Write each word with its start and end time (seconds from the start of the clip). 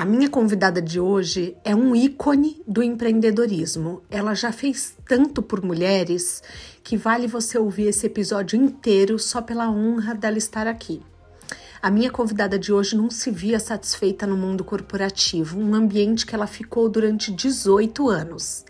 A 0.00 0.04
minha 0.06 0.30
convidada 0.30 0.80
de 0.80 0.98
hoje 0.98 1.54
é 1.62 1.76
um 1.76 1.94
ícone 1.94 2.62
do 2.66 2.82
empreendedorismo. 2.82 4.00
Ela 4.10 4.32
já 4.32 4.50
fez 4.50 4.96
tanto 5.06 5.42
por 5.42 5.62
mulheres 5.62 6.42
que 6.82 6.96
vale 6.96 7.26
você 7.26 7.58
ouvir 7.58 7.88
esse 7.88 8.06
episódio 8.06 8.56
inteiro 8.56 9.18
só 9.18 9.42
pela 9.42 9.70
honra 9.70 10.14
dela 10.14 10.38
estar 10.38 10.66
aqui. 10.66 11.02
A 11.82 11.90
minha 11.90 12.10
convidada 12.10 12.58
de 12.58 12.74
hoje 12.74 12.94
não 12.94 13.08
se 13.08 13.30
via 13.30 13.58
satisfeita 13.58 14.26
no 14.26 14.36
mundo 14.36 14.62
corporativo, 14.62 15.58
um 15.58 15.74
ambiente 15.74 16.26
que 16.26 16.34
ela 16.34 16.46
ficou 16.46 16.90
durante 16.90 17.32
18 17.32 18.06
anos. 18.06 18.66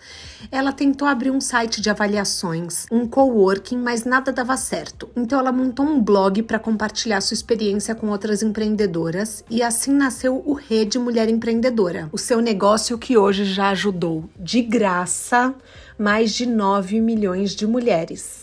Ela 0.49 0.73
tentou 0.73 1.09
abrir 1.09 1.33
um 1.33 1.41
site 1.41 1.81
de 1.81 1.91
avaliações, 1.91 2.87
um 2.89 3.09
coworking, 3.09 3.79
mas 3.79 4.05
nada 4.05 4.31
dava 4.31 4.57
certo. 4.57 5.11
Então 5.17 5.41
ela 5.41 5.51
montou 5.51 5.85
um 5.85 6.01
blog 6.01 6.41
para 6.45 6.61
compartilhar 6.61 7.21
sua 7.21 7.35
experiência 7.35 7.97
com 7.97 8.11
outras 8.11 8.45
empreendedoras 8.45 9.45
e 9.51 9.61
assim 9.61 9.93
nasceu 9.93 10.41
o 10.47 10.53
Rede 10.53 10.97
Mulher 10.97 11.29
Empreendedora, 11.29 12.09
o 12.13 12.19
seu 12.19 12.41
negócio 12.41 12.97
que 12.97 13.19
hoje 13.19 13.45
já 13.45 13.71
ajudou 13.71 14.31
de 14.39 14.63
graça 14.63 15.53
mais 15.99 16.33
de 16.33 16.47
9 16.47 17.01
milhões 17.01 17.57
de 17.57 17.67
mulheres. 17.67 18.40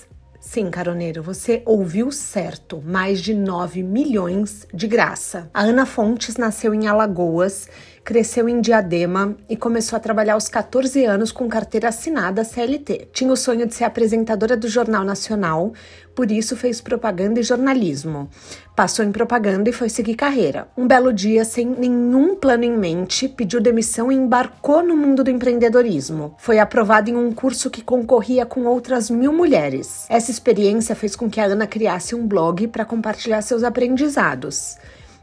Sim, 0.49 0.71
caroneiro, 0.71 1.21
você 1.21 1.61
ouviu 1.65 2.09
certo. 2.09 2.81
Mais 2.81 3.19
de 3.19 3.33
9 3.33 3.83
milhões 3.83 4.65
de 4.73 4.87
graça. 4.87 5.49
A 5.53 5.63
Ana 5.63 5.85
Fontes 5.85 6.37
nasceu 6.37 6.73
em 6.73 6.87
Alagoas 6.87 7.67
cresceu 8.07 8.47
em 8.47 8.61
Diadema 8.61 9.35
e 9.49 9.57
começou 9.57 9.97
a 9.97 9.99
trabalhar 9.99 10.35
aos 10.35 10.47
14 10.47 11.03
anos 11.03 11.29
com 11.29 11.49
carteira 11.49 11.89
assinada 11.89 12.45
CLT. 12.45 13.09
Tinha 13.11 13.29
o 13.29 13.35
sonho 13.35 13.67
de 13.67 13.75
ser 13.75 13.83
apresentadora 13.83 14.55
do 14.55 14.69
Jornal 14.69 15.03
Nacional, 15.03 15.73
por 16.15 16.31
isso 16.31 16.55
fez 16.55 16.79
propaganda 16.79 17.41
e 17.41 17.43
jornalismo. 17.43 18.29
Passou 18.77 19.03
em 19.03 19.11
propaganda 19.11 19.69
e 19.69 19.73
foi 19.73 19.89
seguir 19.89 20.15
carreira. 20.15 20.69
Um 20.77 20.87
belo 20.87 21.11
dia, 21.11 21.43
sem 21.43 21.65
nenhum 21.65 22.37
plano 22.37 22.63
em 22.63 22.77
mente, 22.77 23.27
pediu 23.27 23.59
demissão 23.59 24.09
e 24.09 24.15
embarcou 24.15 24.81
no 24.81 24.95
mundo 24.95 25.21
do 25.21 25.29
empreendedorismo. 25.29 26.33
Foi 26.37 26.59
aprovada 26.59 27.09
em 27.09 27.15
um 27.17 27.33
curso 27.33 27.69
que 27.69 27.81
concorria 27.81 28.45
com 28.45 28.63
outras 28.67 29.09
mil 29.09 29.33
mulheres. 29.33 30.05
Essa 30.07 30.31
experiência 30.31 30.95
fez 30.95 31.13
com 31.13 31.29
que 31.29 31.41
a 31.41 31.45
Ana 31.47 31.67
criasse 31.67 32.15
um 32.15 32.25
blog 32.25 32.69
para 32.69 32.85
compartilhar 32.85 33.41
seus 33.41 33.63
aprendizados. 33.63 34.77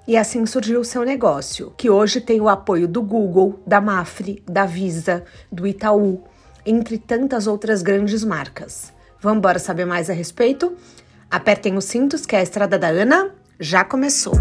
E 0.07 0.19
assim 0.19 0.45
surgiu 0.45 0.81
o 0.81 0.85
seu 0.85 1.03
negócio, 1.03 1.73
que 1.79 1.89
hoje 1.89 2.21
tem 2.21 2.39
o 2.39 2.49
apoio 2.49 2.87
do 2.87 3.01
Google, 3.01 3.63
da 3.67 3.81
Mafre, 3.81 4.43
da 4.47 4.67
Visa, 4.67 5.25
do 5.51 5.67
Itaú, 5.67 6.23
entre 6.67 6.99
tantas 6.99 7.47
outras 7.47 7.81
grandes 7.81 8.23
marcas. 8.23 8.93
Vamos 9.19 9.39
embora 9.39 9.59
saber 9.59 9.87
mais 9.87 10.11
a 10.11 10.13
respeito? 10.13 10.77
Apertem 11.31 11.79
os 11.79 11.87
cintos 11.87 12.27
que 12.27 12.37
a 12.37 12.43
estrada 12.43 12.79
da 12.79 12.89
Ana 12.89 13.35
já 13.59 13.83
começou. 13.83 14.35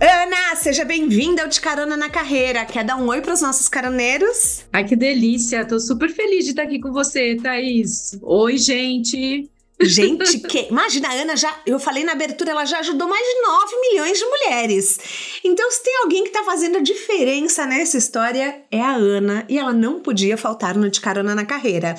Ana, 0.00 0.56
seja 0.56 0.84
bem-vinda 0.84 1.42
ao 1.42 1.48
De 1.48 1.60
Carona 1.60 1.96
na 1.96 2.10
Carreira. 2.10 2.64
Quer 2.64 2.82
dar 2.82 2.96
um 2.96 3.06
oi 3.06 3.20
para 3.20 3.32
os 3.32 3.40
nossos 3.40 3.68
caroneiros? 3.68 4.64
Ai, 4.72 4.82
que 4.82 4.96
delícia! 4.96 5.64
Tô 5.64 5.78
super 5.78 6.10
feliz 6.10 6.44
de 6.44 6.50
estar 6.50 6.64
aqui 6.64 6.80
com 6.80 6.92
você, 6.92 7.36
Thaís. 7.36 8.18
Oi, 8.20 8.58
gente! 8.58 9.53
Gente, 9.80 10.38
que 10.38 10.68
imagina, 10.70 11.08
a 11.08 11.12
Ana 11.12 11.36
já, 11.36 11.54
eu 11.66 11.80
falei 11.80 12.04
na 12.04 12.12
abertura, 12.12 12.52
ela 12.52 12.64
já 12.64 12.78
ajudou 12.78 13.08
mais 13.08 13.26
de 13.26 13.40
9 13.42 13.80
milhões 13.80 14.18
de 14.18 14.24
mulheres. 14.24 14.98
Então, 15.42 15.68
se 15.70 15.82
tem 15.82 15.96
alguém 16.02 16.24
que 16.24 16.30
tá 16.30 16.44
fazendo 16.44 16.78
a 16.78 16.80
diferença 16.80 17.66
nessa 17.66 17.98
história, 17.98 18.62
é 18.70 18.80
a 18.80 18.94
Ana, 18.94 19.44
e 19.48 19.58
ela 19.58 19.72
não 19.72 20.00
podia 20.00 20.36
faltar 20.36 20.76
no 20.76 20.88
de 20.88 21.00
carona 21.00 21.34
na 21.34 21.44
carreira. 21.44 21.96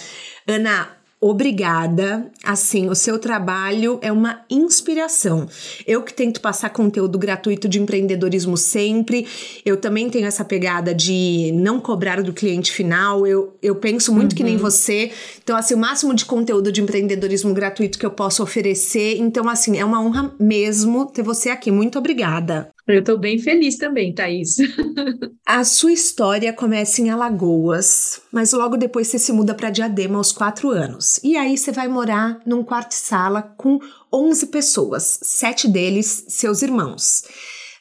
Ana, 0.47 0.94
obrigada. 1.19 2.31
Assim, 2.43 2.89
o 2.89 2.95
seu 2.95 3.17
trabalho 3.17 3.99
é 4.01 4.11
uma 4.11 4.45
inspiração. 4.49 5.47
Eu 5.87 6.03
que 6.03 6.13
tento 6.13 6.41
passar 6.41 6.69
conteúdo 6.69 7.17
gratuito 7.17 7.67
de 7.67 7.79
empreendedorismo 7.79 8.57
sempre, 8.57 9.27
eu 9.65 9.77
também 9.77 10.09
tenho 10.09 10.27
essa 10.27 10.45
pegada 10.45 10.93
de 10.93 11.51
não 11.55 11.79
cobrar 11.79 12.21
do 12.21 12.33
cliente 12.33 12.71
final. 12.71 13.25
Eu, 13.25 13.55
eu 13.61 13.75
penso 13.75 14.13
muito 14.13 14.33
uhum. 14.33 14.37
que 14.37 14.43
nem 14.43 14.55
uhum. 14.55 14.61
você. 14.61 15.11
Então, 15.43 15.55
assim, 15.55 15.73
o 15.73 15.77
máximo 15.77 16.13
de 16.13 16.25
conteúdo 16.25 16.71
de 16.71 16.81
empreendedorismo 16.81 17.53
gratuito 17.53 17.97
que 17.97 18.05
eu 18.05 18.11
posso 18.11 18.43
oferecer. 18.43 19.17
Então, 19.17 19.49
assim, 19.49 19.77
é 19.77 19.85
uma 19.85 20.01
honra 20.01 20.33
mesmo 20.39 21.05
ter 21.05 21.23
você 21.23 21.49
aqui. 21.49 21.71
Muito 21.71 21.97
obrigada. 21.97 22.74
Eu 22.87 22.99
estou 22.99 23.17
bem 23.17 23.39
feliz 23.39 23.77
também, 23.77 24.13
Thaís. 24.13 24.57
A 25.45 25.63
sua 25.63 25.91
história 25.91 26.53
começa 26.53 27.01
em 27.01 27.09
Alagoas, 27.09 28.21
mas 28.31 28.53
logo 28.53 28.77
depois 28.77 29.07
você 29.07 29.17
se 29.17 29.31
muda 29.31 29.53
para 29.55 29.69
Diadema 29.69 30.17
aos 30.17 30.31
quatro 30.31 30.69
anos. 30.69 31.19
E 31.23 31.35
aí 31.35 31.57
você 31.57 31.71
vai 31.71 31.87
morar 31.87 32.39
num 32.45 32.63
quarto-sala 32.63 33.41
com 33.41 33.79
11 34.13 34.47
pessoas, 34.47 35.19
sete 35.23 35.67
deles 35.67 36.25
seus 36.29 36.61
irmãos. 36.61 37.23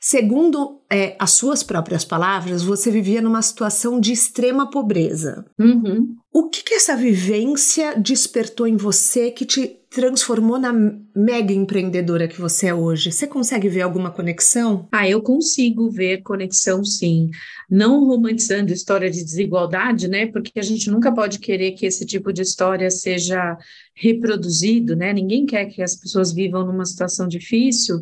Segundo 0.00 0.82
é, 0.90 1.16
as 1.18 1.30
suas 1.30 1.62
próprias 1.62 2.04
palavras, 2.04 2.62
você 2.62 2.90
vivia 2.90 3.22
numa 3.22 3.40
situação 3.40 3.98
de 3.98 4.12
extrema 4.12 4.70
pobreza. 4.70 5.46
Uhum. 5.58 6.14
O 6.30 6.50
que, 6.50 6.62
que 6.62 6.74
essa 6.74 6.94
vivência 6.94 7.94
despertou 7.98 8.66
em 8.66 8.76
você 8.76 9.30
que 9.30 9.46
te 9.46 9.80
transformou 9.94 10.58
na 10.58 10.72
mega 11.14 11.52
empreendedora 11.52 12.26
que 12.26 12.40
você 12.40 12.66
é 12.66 12.74
hoje? 12.74 13.12
Você 13.12 13.28
consegue 13.28 13.68
ver 13.68 13.82
alguma 13.82 14.10
conexão? 14.10 14.88
Ah, 14.90 15.08
eu 15.08 15.22
consigo 15.22 15.88
ver 15.88 16.22
conexão, 16.22 16.84
sim. 16.84 17.30
Não 17.70 18.04
romantizando 18.04 18.72
história 18.72 19.08
de 19.08 19.22
desigualdade, 19.22 20.08
né? 20.08 20.26
Porque 20.26 20.58
a 20.58 20.62
gente 20.62 20.90
nunca 20.90 21.12
pode 21.12 21.38
querer 21.38 21.72
que 21.72 21.86
esse 21.86 22.04
tipo 22.04 22.32
de 22.32 22.42
história 22.42 22.90
seja 22.90 23.56
reproduzido, 23.94 24.96
né? 24.96 25.12
Ninguém 25.12 25.46
quer 25.46 25.66
que 25.66 25.80
as 25.80 25.94
pessoas 25.94 26.32
vivam 26.32 26.66
numa 26.66 26.84
situação 26.84 27.28
difícil, 27.28 28.00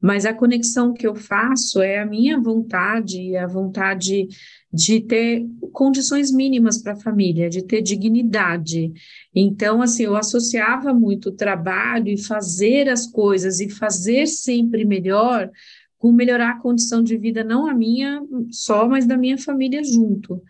mas 0.00 0.24
a 0.24 0.32
conexão 0.32 0.94
que 0.94 1.06
eu 1.06 1.16
faço 1.16 1.82
é 1.82 1.98
a 1.98 2.06
minha 2.06 2.40
vontade, 2.40 3.36
a 3.36 3.48
vontade 3.48 4.28
de 4.72 5.00
ter 5.00 5.46
condições 5.72 6.32
mínimas 6.32 6.78
para 6.78 6.92
a 6.92 7.00
família, 7.00 7.50
de 7.50 7.62
ter 7.62 7.82
dignidade. 7.82 8.92
Então, 9.34 9.82
assim, 9.82 10.04
eu 10.04 10.16
associava 10.16 10.94
muito 10.94 11.28
o 11.28 11.36
trabalho 11.36 12.08
e 12.08 12.16
fazer 12.16 12.88
as 12.88 13.06
coisas 13.06 13.60
e 13.60 13.68
fazer 13.68 14.26
sempre 14.26 14.84
melhor 14.84 15.50
com 15.98 16.10
melhorar 16.10 16.50
a 16.50 16.58
condição 16.58 17.02
de 17.02 17.16
vida, 17.16 17.44
não 17.44 17.66
a 17.66 17.74
minha 17.74 18.20
só, 18.50 18.88
mas 18.88 19.06
da 19.06 19.16
minha 19.16 19.38
família 19.38 19.84
junto. 19.84 20.42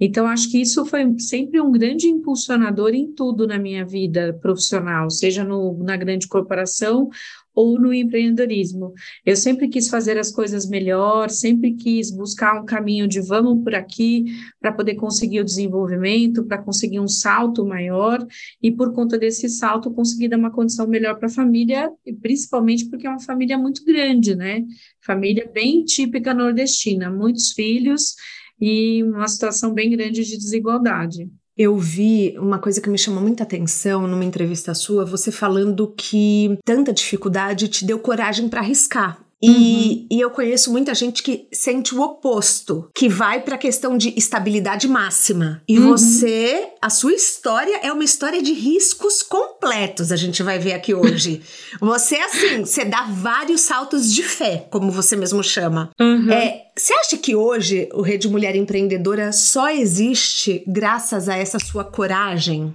Então, 0.00 0.26
acho 0.26 0.50
que 0.50 0.60
isso 0.60 0.84
foi 0.86 1.18
sempre 1.18 1.60
um 1.60 1.70
grande 1.70 2.08
impulsionador 2.08 2.94
em 2.94 3.12
tudo 3.12 3.46
na 3.46 3.58
minha 3.58 3.84
vida 3.84 4.32
profissional, 4.40 5.10
seja 5.10 5.44
no, 5.44 5.78
na 5.84 5.96
grande 5.96 6.26
corporação 6.26 7.10
ou 7.54 7.78
no 7.78 7.94
empreendedorismo. 7.94 8.92
Eu 9.24 9.36
sempre 9.36 9.68
quis 9.68 9.88
fazer 9.88 10.18
as 10.18 10.30
coisas 10.30 10.68
melhor, 10.68 11.30
sempre 11.30 11.74
quis 11.74 12.10
buscar 12.10 12.60
um 12.60 12.64
caminho 12.64 13.06
de 13.06 13.20
vamos 13.20 13.62
por 13.62 13.74
aqui 13.74 14.24
para 14.60 14.72
poder 14.72 14.96
conseguir 14.96 15.40
o 15.40 15.44
desenvolvimento, 15.44 16.44
para 16.44 16.62
conseguir 16.62 17.00
um 17.00 17.08
salto 17.08 17.64
maior 17.64 18.26
e 18.62 18.72
por 18.72 18.92
conta 18.92 19.16
desse 19.16 19.48
salto 19.48 19.92
conseguir 19.92 20.28
dar 20.28 20.38
uma 20.38 20.50
condição 20.50 20.86
melhor 20.86 21.16
para 21.16 21.28
a 21.28 21.32
família, 21.32 21.90
principalmente 22.20 22.88
porque 22.90 23.06
é 23.06 23.10
uma 23.10 23.20
família 23.20 23.56
muito 23.56 23.84
grande, 23.84 24.34
né? 24.34 24.64
Família 25.00 25.48
bem 25.52 25.84
típica 25.84 26.34
nordestina, 26.34 27.10
muitos 27.10 27.52
filhos 27.52 28.14
e 28.60 29.02
uma 29.04 29.28
situação 29.28 29.72
bem 29.72 29.90
grande 29.90 30.24
de 30.24 30.36
desigualdade. 30.36 31.30
Eu 31.56 31.78
vi 31.78 32.36
uma 32.36 32.58
coisa 32.58 32.80
que 32.80 32.90
me 32.90 32.98
chamou 32.98 33.22
muita 33.22 33.44
atenção 33.44 34.08
numa 34.08 34.24
entrevista 34.24 34.74
sua, 34.74 35.04
você 35.04 35.30
falando 35.30 35.94
que 35.96 36.58
tanta 36.64 36.92
dificuldade 36.92 37.68
te 37.68 37.84
deu 37.84 37.98
coragem 37.98 38.48
para 38.48 38.60
arriscar. 38.60 39.23
E, 39.44 39.48
uhum. 39.50 40.06
e, 40.10 40.20
eu 40.20 40.30
conheço 40.30 40.72
muita 40.72 40.94
gente 40.94 41.22
que 41.22 41.46
sente 41.52 41.94
o 41.94 42.00
oposto, 42.00 42.88
que 42.94 43.08
vai 43.08 43.42
para 43.42 43.56
a 43.56 43.58
questão 43.58 43.98
de 43.98 44.14
estabilidade 44.16 44.88
máxima. 44.88 45.62
E 45.68 45.78
uhum. 45.78 45.88
você, 45.88 46.68
a 46.80 46.88
sua 46.88 47.12
história 47.12 47.78
é 47.82 47.92
uma 47.92 48.04
história 48.04 48.42
de 48.42 48.54
riscos 48.54 49.22
completos, 49.22 50.10
a 50.10 50.16
gente 50.16 50.42
vai 50.42 50.58
ver 50.58 50.72
aqui 50.72 50.94
hoje. 50.94 51.42
você, 51.78 52.16
assim, 52.16 52.64
você 52.64 52.84
dá 52.86 53.02
vários 53.02 53.60
saltos 53.60 54.12
de 54.12 54.22
fé, 54.22 54.66
como 54.70 54.90
você 54.90 55.14
mesmo 55.14 55.42
chama. 55.42 55.90
Uhum. 56.00 56.30
É, 56.30 56.62
você 56.76 56.94
acha 56.94 57.16
que 57.18 57.36
hoje 57.36 57.88
o 57.92 58.00
Rede 58.00 58.28
Mulher 58.28 58.56
Empreendedora 58.56 59.30
só 59.30 59.68
existe 59.68 60.64
graças 60.66 61.28
a 61.28 61.36
essa 61.36 61.58
sua 61.58 61.84
coragem? 61.84 62.74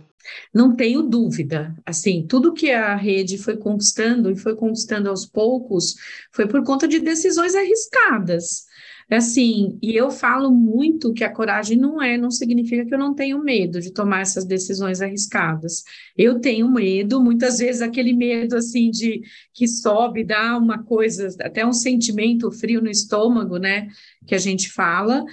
Não 0.54 0.76
tenho 0.76 1.02
dúvida. 1.04 1.76
Assim, 1.86 2.26
tudo 2.28 2.54
que 2.54 2.72
a 2.72 2.96
rede 2.96 3.38
foi 3.38 3.58
conquistando 3.58 4.32
e 4.32 4.36
foi 4.36 4.56
conquistando 4.56 5.10
aos 5.10 5.26
poucos 5.26 5.96
foi 6.32 6.48
por 6.48 6.64
conta 6.64 6.88
de 6.88 7.00
decisões 7.00 7.56
arriscadas. 7.56 8.66
assim, 9.12 9.78
e 9.82 9.96
eu 9.96 10.12
falo 10.12 10.52
muito 10.52 11.14
que 11.14 11.24
a 11.24 11.34
coragem 11.34 11.78
não 11.78 12.02
é, 12.02 12.18
não 12.18 12.30
significa 12.30 12.86
que 12.86 12.94
eu 12.94 13.00
não 13.00 13.16
tenho 13.16 13.44
medo 13.44 13.82
de 13.82 13.92
tomar 13.92 14.22
essas 14.22 14.46
decisões 14.46 15.02
arriscadas. 15.02 15.84
Eu 16.20 16.42
tenho 16.42 16.70
medo, 16.70 17.24
muitas 17.24 17.60
vezes 17.60 17.82
aquele 17.82 18.12
medo 18.12 18.58
assim 18.58 18.92
de 18.92 19.22
que 19.54 19.66
sobe, 19.66 20.22
dá 20.22 20.58
uma 20.58 20.84
coisa, 20.84 21.30
até 21.40 21.66
um 21.66 21.72
sentimento 21.72 22.52
frio 22.52 22.82
no 22.82 22.90
estômago, 22.90 23.58
né? 23.58 23.88
Que 24.28 24.36
a 24.36 24.38
gente 24.38 24.70
fala, 24.70 25.24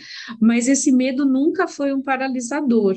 mas 0.41 0.69
esse 0.69 0.93
medo 0.93 1.27
nunca 1.27 1.67
foi 1.67 1.93
um 1.93 2.01
paralisador. 2.01 2.95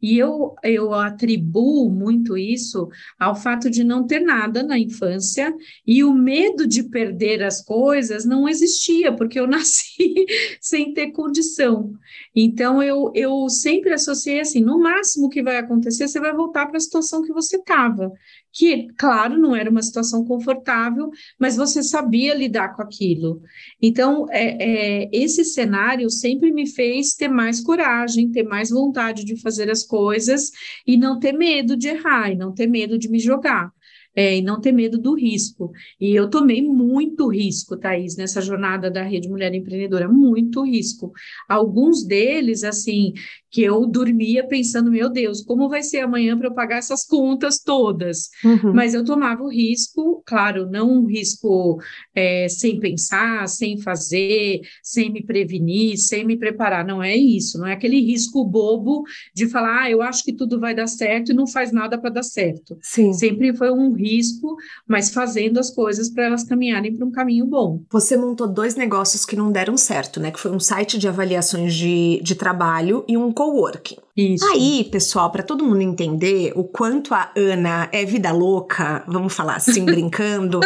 E 0.00 0.16
eu, 0.16 0.54
eu 0.62 0.94
atribuo 0.94 1.90
muito 1.90 2.38
isso 2.38 2.88
ao 3.18 3.34
fato 3.34 3.68
de 3.68 3.82
não 3.82 4.06
ter 4.06 4.20
nada 4.20 4.62
na 4.62 4.78
infância 4.78 5.52
e 5.84 6.04
o 6.04 6.14
medo 6.14 6.64
de 6.64 6.84
perder 6.84 7.42
as 7.42 7.60
coisas 7.60 8.24
não 8.24 8.48
existia, 8.48 9.12
porque 9.12 9.40
eu 9.40 9.48
nasci 9.50 10.26
sem 10.60 10.94
ter 10.94 11.10
condição. 11.10 11.92
Então, 12.34 12.82
eu, 12.82 13.12
eu 13.14 13.48
sempre 13.48 13.92
associei 13.92 14.40
assim: 14.40 14.60
no 14.60 14.78
máximo 14.78 15.28
que 15.28 15.42
vai 15.42 15.58
acontecer, 15.58 16.08
você 16.08 16.18
vai 16.18 16.32
voltar 16.32 16.66
para 16.66 16.76
a 16.76 16.80
situação 16.80 17.22
que 17.22 17.32
você 17.32 17.56
estava. 17.56 18.10
Que, 18.52 18.88
claro, 18.98 19.38
não 19.38 19.56
era 19.56 19.70
uma 19.70 19.82
situação 19.82 20.24
confortável, 20.24 21.10
mas 21.38 21.56
você 21.56 21.82
sabia 21.82 22.34
lidar 22.34 22.74
com 22.74 22.82
aquilo. 22.82 23.42
Então, 23.80 24.26
é, 24.30 25.04
é, 25.04 25.10
esse 25.12 25.44
cenário 25.44 26.10
sempre 26.10 26.52
me 26.52 26.66
fez 26.66 27.14
ter 27.14 27.28
mais 27.28 27.60
coragem, 27.60 28.30
ter 28.30 28.42
mais 28.42 28.70
vontade 28.70 29.24
de 29.24 29.40
fazer 29.40 29.70
as 29.70 29.84
coisas 29.84 30.50
e 30.86 30.96
não 30.96 31.18
ter 31.18 31.32
medo 31.32 31.76
de 31.76 31.88
errar, 31.88 32.30
e 32.30 32.36
não 32.36 32.52
ter 32.52 32.66
medo 32.66 32.98
de 32.98 33.08
me 33.08 33.18
jogar 33.18 33.72
é, 34.14 34.36
e 34.36 34.42
não 34.42 34.60
ter 34.60 34.72
medo 34.72 34.98
do 34.98 35.14
risco. 35.14 35.72
E 36.00 36.14
eu 36.14 36.28
tomei 36.28 36.62
muito 36.62 37.28
risco, 37.28 37.76
Thaís, 37.76 38.16
nessa 38.16 38.40
jornada 38.40 38.90
da 38.90 39.02
Rede 39.02 39.28
Mulher 39.28 39.54
Empreendedora, 39.54 40.08
muito 40.08 40.64
risco. 40.64 41.12
Alguns 41.48 42.04
deles, 42.04 42.64
assim, 42.64 43.12
que 43.52 43.62
eu 43.62 43.86
dormia 43.86 44.48
pensando, 44.48 44.90
meu 44.90 45.10
Deus, 45.10 45.42
como 45.42 45.68
vai 45.68 45.82
ser 45.82 46.00
amanhã 46.00 46.36
para 46.38 46.48
eu 46.48 46.54
pagar 46.54 46.78
essas 46.78 47.04
contas 47.04 47.60
todas? 47.62 48.30
Uhum. 48.42 48.72
Mas 48.72 48.94
eu 48.94 49.04
tomava 49.04 49.42
o 49.42 49.50
risco, 49.50 50.22
claro, 50.24 50.70
não 50.70 50.90
um 50.90 51.06
risco 51.06 51.78
é, 52.14 52.48
sem 52.48 52.80
pensar, 52.80 53.46
sem 53.46 53.78
fazer, 53.78 54.62
sem 54.82 55.12
me 55.12 55.22
prevenir, 55.22 55.98
sem 55.98 56.24
me 56.24 56.38
preparar, 56.38 56.82
não 56.82 57.02
é 57.02 57.14
isso, 57.14 57.58
não 57.58 57.66
é 57.66 57.74
aquele 57.74 58.00
risco 58.00 58.42
bobo 58.42 59.02
de 59.34 59.46
falar, 59.46 59.82
ah, 59.82 59.90
eu 59.90 60.00
acho 60.00 60.24
que 60.24 60.32
tudo 60.32 60.58
vai 60.58 60.74
dar 60.74 60.86
certo 60.86 61.30
e 61.30 61.34
não 61.34 61.46
faz 61.46 61.72
nada 61.72 61.98
para 61.98 62.08
dar 62.08 62.22
certo. 62.22 62.78
Sim. 62.80 63.12
Sempre 63.12 63.54
foi 63.54 63.70
um 63.70 63.92
risco, 63.92 64.56
mas 64.88 65.12
fazendo 65.12 65.60
as 65.60 65.68
coisas 65.68 66.08
para 66.08 66.24
elas 66.24 66.42
caminharem 66.42 66.96
para 66.96 67.06
um 67.06 67.10
caminho 67.10 67.44
bom. 67.44 67.82
Você 67.90 68.16
montou 68.16 68.48
dois 68.48 68.76
negócios 68.76 69.26
que 69.26 69.36
não 69.36 69.52
deram 69.52 69.76
certo, 69.76 70.18
né? 70.18 70.30
Que 70.30 70.40
foi 70.40 70.50
um 70.50 70.60
site 70.60 70.96
de 70.96 71.06
avaliações 71.06 71.74
de, 71.74 72.18
de 72.22 72.34
trabalho 72.34 73.04
e 73.06 73.16
um 73.16 73.30
coworking. 73.42 73.96
Isso. 74.16 74.44
Aí, 74.52 74.84
pessoal, 74.84 75.30
para 75.30 75.42
todo 75.42 75.64
mundo 75.64 75.80
entender 75.80 76.52
o 76.54 76.62
quanto 76.62 77.12
a 77.12 77.32
Ana 77.36 77.88
é 77.90 78.04
vida 78.04 78.30
louca, 78.30 79.02
vamos 79.08 79.34
falar 79.34 79.56
assim, 79.56 79.84
brincando, 79.86 80.60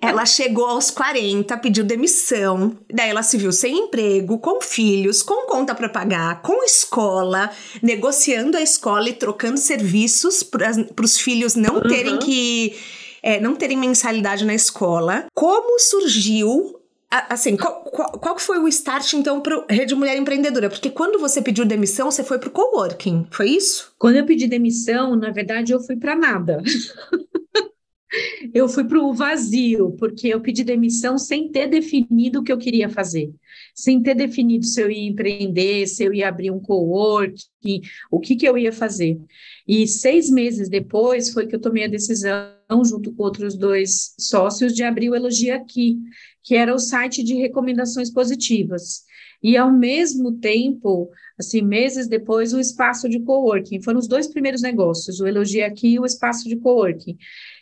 ela 0.00 0.26
chegou 0.26 0.66
aos 0.66 0.90
40, 0.90 1.56
pediu 1.58 1.84
demissão, 1.84 2.76
daí 2.92 3.10
ela 3.10 3.22
se 3.22 3.36
viu 3.36 3.52
sem 3.52 3.84
emprego, 3.84 4.38
com 4.38 4.60
filhos, 4.60 5.22
com 5.22 5.46
conta 5.46 5.74
para 5.74 5.88
pagar, 5.88 6.42
com 6.42 6.64
escola, 6.64 7.50
negociando 7.80 8.56
a 8.56 8.62
escola 8.62 9.08
e 9.08 9.12
trocando 9.12 9.58
serviços 9.58 10.42
para 10.42 11.04
os 11.04 11.18
filhos 11.18 11.54
não 11.54 11.76
uhum. 11.76 11.82
terem 11.82 12.18
que. 12.18 12.74
É, 13.22 13.38
não 13.38 13.54
terem 13.54 13.76
mensalidade 13.76 14.46
na 14.46 14.54
escola. 14.54 15.26
Como 15.34 15.78
surgiu 15.78 16.79
assim, 17.10 17.56
qual, 17.56 17.82
qual, 17.84 18.12
qual, 18.12 18.38
foi 18.38 18.58
o 18.58 18.68
start, 18.68 19.14
então, 19.14 19.40
para 19.40 19.66
Rede 19.68 19.94
Mulher 19.94 20.16
Empreendedora? 20.16 20.70
Porque 20.70 20.90
quando 20.90 21.18
você 21.18 21.42
pediu 21.42 21.64
demissão, 21.64 22.10
você 22.10 22.22
foi 22.22 22.38
para 22.38 22.48
o 22.48 22.52
coworking, 22.52 23.26
foi 23.30 23.50
isso? 23.50 23.92
Quando 23.98 24.16
eu 24.16 24.26
pedi 24.26 24.46
demissão, 24.46 25.16
na 25.16 25.30
verdade, 25.30 25.72
eu 25.72 25.80
fui 25.80 25.96
para 25.96 26.14
nada. 26.14 26.62
eu 28.54 28.68
fui 28.68 28.84
para 28.84 29.00
o 29.00 29.12
vazio, 29.12 29.92
porque 29.98 30.28
eu 30.28 30.40
pedi 30.40 30.64
demissão 30.64 31.16
sem 31.18 31.50
ter 31.50 31.68
definido 31.68 32.40
o 32.40 32.42
que 32.42 32.52
eu 32.52 32.58
queria 32.58 32.88
fazer, 32.88 33.32
sem 33.74 34.02
ter 34.02 34.14
definido 34.14 34.64
se 34.64 34.80
eu 34.80 34.90
ia 34.90 35.08
empreender, 35.08 35.86
se 35.86 36.04
eu 36.04 36.12
ia 36.12 36.28
abrir 36.28 36.50
um 36.50 36.60
coworking, 36.60 37.80
o 38.10 38.18
que, 38.20 38.36
que 38.36 38.48
eu 38.48 38.58
ia 38.58 38.72
fazer. 38.72 39.20
E 39.66 39.86
seis 39.86 40.30
meses 40.30 40.68
depois 40.68 41.30
foi 41.30 41.46
que 41.46 41.54
eu 41.54 41.60
tomei 41.60 41.84
a 41.84 41.88
decisão, 41.88 42.50
junto 42.84 43.12
com 43.12 43.22
outros 43.22 43.56
dois 43.56 44.14
sócios, 44.18 44.74
de 44.74 44.82
abrir 44.82 45.10
o 45.10 45.14
Elogia 45.14 45.56
Aqui, 45.56 45.98
que 46.42 46.54
era 46.54 46.74
o 46.74 46.78
site 46.78 47.22
de 47.22 47.34
recomendações 47.34 48.10
positivas. 48.10 49.04
E, 49.42 49.56
ao 49.56 49.72
mesmo 49.72 50.32
tempo, 50.32 51.10
assim, 51.38 51.62
meses 51.62 52.06
depois, 52.06 52.52
o 52.52 52.60
espaço 52.60 53.08
de 53.08 53.20
coworking. 53.20 53.82
Foram 53.82 53.98
os 53.98 54.06
dois 54.06 54.28
primeiros 54.28 54.60
negócios, 54.60 55.20
o 55.20 55.26
Elogia 55.26 55.66
Aqui 55.66 55.94
e 55.94 55.98
o 55.98 56.04
espaço 56.04 56.48
de 56.48 56.56
coworking, 56.56 57.16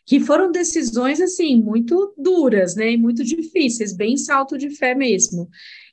que 0.04 0.19
foram 0.19 0.50
decisões, 0.50 1.20
assim, 1.20 1.62
muito 1.62 2.14
duras, 2.16 2.75
né, 2.75 2.92
e 2.92 2.96
muito 2.96 3.22
difíceis, 3.22 3.94
bem 3.94 4.16
salto 4.16 4.58
de 4.58 4.70
fé 4.70 4.94
mesmo. 4.94 5.48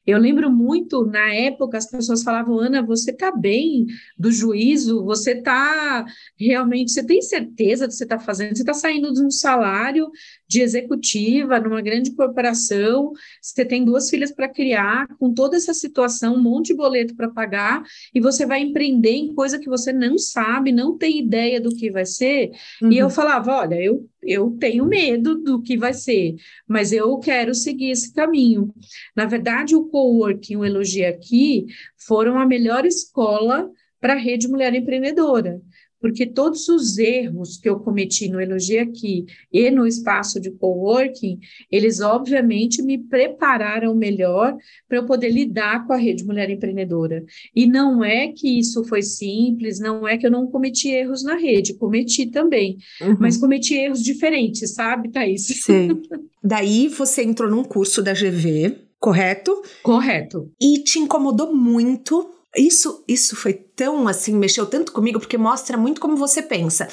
Eu 0.05 0.19
lembro 0.19 0.51
muito, 0.51 1.05
na 1.05 1.33
época, 1.33 1.77
as 1.77 1.89
pessoas 1.89 2.23
falavam, 2.23 2.59
Ana, 2.59 2.85
você 2.85 3.11
está 3.11 3.31
bem 3.31 3.85
do 4.17 4.31
juízo? 4.31 5.03
Você 5.05 5.31
está 5.31 6.05
realmente, 6.39 6.91
você 6.91 7.03
tem 7.03 7.21
certeza 7.21 7.87
do 7.87 7.91
que 7.91 7.95
você 7.95 8.03
está 8.03 8.19
fazendo? 8.19 8.55
Você 8.55 8.61
está 8.61 8.73
saindo 8.73 9.11
de 9.11 9.23
um 9.23 9.31
salário 9.31 10.09
de 10.47 10.61
executiva 10.61 11.59
numa 11.59 11.81
grande 11.81 12.11
corporação, 12.11 13.11
você 13.41 13.65
tem 13.65 13.83
duas 13.83 14.09
filhas 14.09 14.31
para 14.31 14.47
criar, 14.47 15.07
com 15.17 15.33
toda 15.33 15.57
essa 15.57 15.73
situação, 15.73 16.35
um 16.35 16.41
monte 16.41 16.67
de 16.67 16.75
boleto 16.75 17.15
para 17.15 17.29
pagar, 17.29 17.83
e 18.13 18.19
você 18.19 18.45
vai 18.45 18.61
empreender 18.61 19.11
em 19.11 19.33
coisa 19.33 19.59
que 19.59 19.69
você 19.69 19.91
não 19.91 20.17
sabe, 20.17 20.71
não 20.71 20.97
tem 20.97 21.19
ideia 21.19 21.59
do 21.59 21.75
que 21.75 21.91
vai 21.91 22.05
ser. 22.05 22.51
Uhum. 22.81 22.91
E 22.91 22.97
eu 22.97 23.07
uhum. 23.07 23.11
falava, 23.11 23.55
olha, 23.55 23.75
eu, 23.75 24.07
eu 24.25 24.51
tenho 24.59 24.85
medo 24.85 25.35
do 25.35 25.61
que 25.61 25.77
vai 25.77 25.93
ser, 25.93 26.35
mas 26.67 26.91
eu 26.91 27.17
quero 27.19 27.53
seguir 27.53 27.91
esse 27.91 28.13
caminho. 28.13 28.73
Na 29.15 29.25
verdade, 29.25 29.75
o 29.75 29.85
coworking, 29.85 30.57
o 30.57 30.65
Elogia 30.65 31.09
Aqui, 31.09 31.65
foram 31.97 32.37
a 32.39 32.45
melhor 32.45 32.85
escola 32.85 33.69
para 33.99 34.13
a 34.13 34.17
rede 34.17 34.47
Mulher 34.47 34.73
Empreendedora 34.73 35.61
porque 36.05 36.27
todos 36.27 36.69
os 36.69 36.99
erros 36.99 37.57
que 37.57 37.67
eu 37.67 37.79
cometi 37.79 38.29
no 38.29 38.39
Elogia 38.39 38.83
Aqui 38.83 39.25
e 39.51 39.71
no 39.71 39.87
espaço 39.87 40.39
de 40.39 40.51
coworking, 40.51 41.39
eles 41.71 41.99
obviamente 41.99 42.83
me 42.83 42.99
prepararam 42.99 43.95
melhor 43.95 44.55
para 44.87 44.99
eu 44.99 45.07
poder 45.07 45.29
lidar 45.29 45.87
com 45.87 45.93
a 45.93 45.97
rede 45.97 46.23
Mulher 46.23 46.47
Empreendedora. 46.51 47.25
E 47.55 47.65
não 47.65 48.03
é 48.03 48.27
que 48.27 48.59
isso 48.59 48.83
foi 48.83 49.01
simples, 49.01 49.79
não 49.79 50.07
é 50.07 50.15
que 50.15 50.27
eu 50.27 50.31
não 50.31 50.45
cometi 50.45 50.89
erros 50.89 51.23
na 51.23 51.37
rede, 51.37 51.73
cometi 51.73 52.27
também, 52.27 52.77
uhum. 53.01 53.17
mas 53.19 53.37
cometi 53.37 53.73
erros 53.73 54.03
diferentes, 54.03 54.75
sabe, 54.75 55.09
Thaís? 55.09 55.47
Sim. 55.47 56.03
Daí 56.43 56.87
você 56.87 57.23
entrou 57.23 57.49
num 57.49 57.63
curso 57.63 58.03
da 58.03 58.13
GV, 58.13 58.75
correto? 58.99 59.59
Correto. 59.81 60.51
E 60.61 60.83
te 60.83 60.99
incomodou 60.99 61.55
muito 61.55 62.34
isso, 62.57 63.03
isso 63.07 63.35
foi 63.35 63.53
tão 63.53 64.07
assim, 64.07 64.35
mexeu 64.35 64.65
tanto 64.65 64.91
comigo, 64.91 65.19
porque 65.19 65.37
mostra 65.37 65.77
muito 65.77 66.01
como 66.01 66.15
você 66.15 66.41
pensa. 66.41 66.87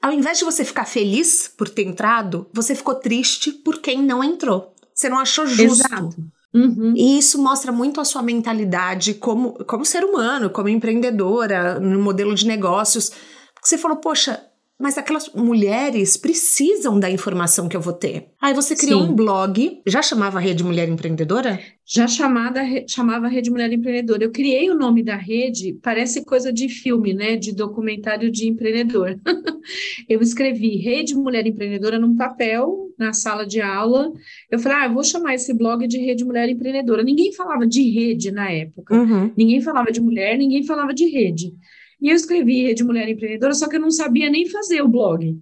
Ao 0.00 0.12
invés 0.12 0.38
de 0.38 0.44
você 0.44 0.64
ficar 0.64 0.84
feliz 0.84 1.52
por 1.56 1.68
ter 1.68 1.82
entrado, 1.82 2.46
você 2.52 2.74
ficou 2.74 2.94
triste 2.94 3.50
por 3.50 3.80
quem 3.80 4.02
não 4.02 4.22
entrou. 4.22 4.72
Você 4.94 5.08
não 5.08 5.18
achou 5.18 5.46
justo. 5.46 5.86
Exato. 5.86 6.16
Uhum. 6.54 6.94
E 6.96 7.18
isso 7.18 7.40
mostra 7.40 7.70
muito 7.70 8.00
a 8.00 8.04
sua 8.04 8.22
mentalidade 8.22 9.14
como, 9.14 9.52
como 9.64 9.84
ser 9.84 10.04
humano, 10.04 10.50
como 10.50 10.68
empreendedora, 10.68 11.78
no 11.78 12.00
modelo 12.00 12.34
de 12.34 12.46
negócios. 12.46 13.10
Porque 13.54 13.68
você 13.68 13.78
falou, 13.78 13.98
poxa, 13.98 14.42
mas 14.78 14.96
aquelas 14.96 15.28
mulheres 15.34 16.16
precisam 16.16 17.00
da 17.00 17.10
informação 17.10 17.68
que 17.68 17.76
eu 17.76 17.80
vou 17.80 17.92
ter. 17.92 18.28
Aí 18.40 18.54
você 18.54 18.76
criou 18.76 19.02
Sim. 19.02 19.08
um 19.08 19.14
blog, 19.14 19.82
já 19.84 20.00
chamava 20.00 20.38
Rede 20.38 20.62
Mulher 20.62 20.88
Empreendedora? 20.88 21.58
Já 21.84 22.06
chamada, 22.06 22.60
chamava 22.86 23.26
Rede 23.26 23.50
Mulher 23.50 23.72
Empreendedora. 23.72 24.22
Eu 24.22 24.30
criei 24.30 24.70
o 24.70 24.78
nome 24.78 25.02
da 25.02 25.16
rede, 25.16 25.76
parece 25.82 26.24
coisa 26.24 26.52
de 26.52 26.68
filme, 26.68 27.12
né? 27.12 27.34
De 27.34 27.52
documentário 27.52 28.30
de 28.30 28.46
empreendedor. 28.46 29.18
eu 30.08 30.20
escrevi 30.20 30.76
Rede 30.76 31.14
Mulher 31.16 31.46
Empreendedora 31.46 31.98
num 31.98 32.16
papel, 32.16 32.88
na 32.96 33.12
sala 33.12 33.44
de 33.44 33.60
aula. 33.60 34.12
Eu 34.48 34.60
falei, 34.60 34.78
ah, 34.78 34.86
eu 34.86 34.94
vou 34.94 35.02
chamar 35.02 35.34
esse 35.34 35.52
blog 35.52 35.88
de 35.88 35.98
Rede 35.98 36.24
Mulher 36.24 36.48
Empreendedora. 36.48 37.02
Ninguém 37.02 37.32
falava 37.32 37.66
de 37.66 37.82
rede 37.90 38.30
na 38.30 38.48
época. 38.50 38.94
Uhum. 38.94 39.32
Ninguém 39.36 39.60
falava 39.60 39.90
de 39.90 40.00
mulher, 40.00 40.38
ninguém 40.38 40.62
falava 40.62 40.94
de 40.94 41.06
rede. 41.06 41.52
E 42.00 42.10
eu 42.10 42.14
escrevi 42.14 42.62
Rede 42.62 42.84
Mulher 42.84 43.08
Empreendedora, 43.08 43.54
só 43.54 43.68
que 43.68 43.76
eu 43.76 43.80
não 43.80 43.90
sabia 43.90 44.30
nem 44.30 44.48
fazer 44.48 44.82
o 44.82 44.88
blog. 44.88 45.38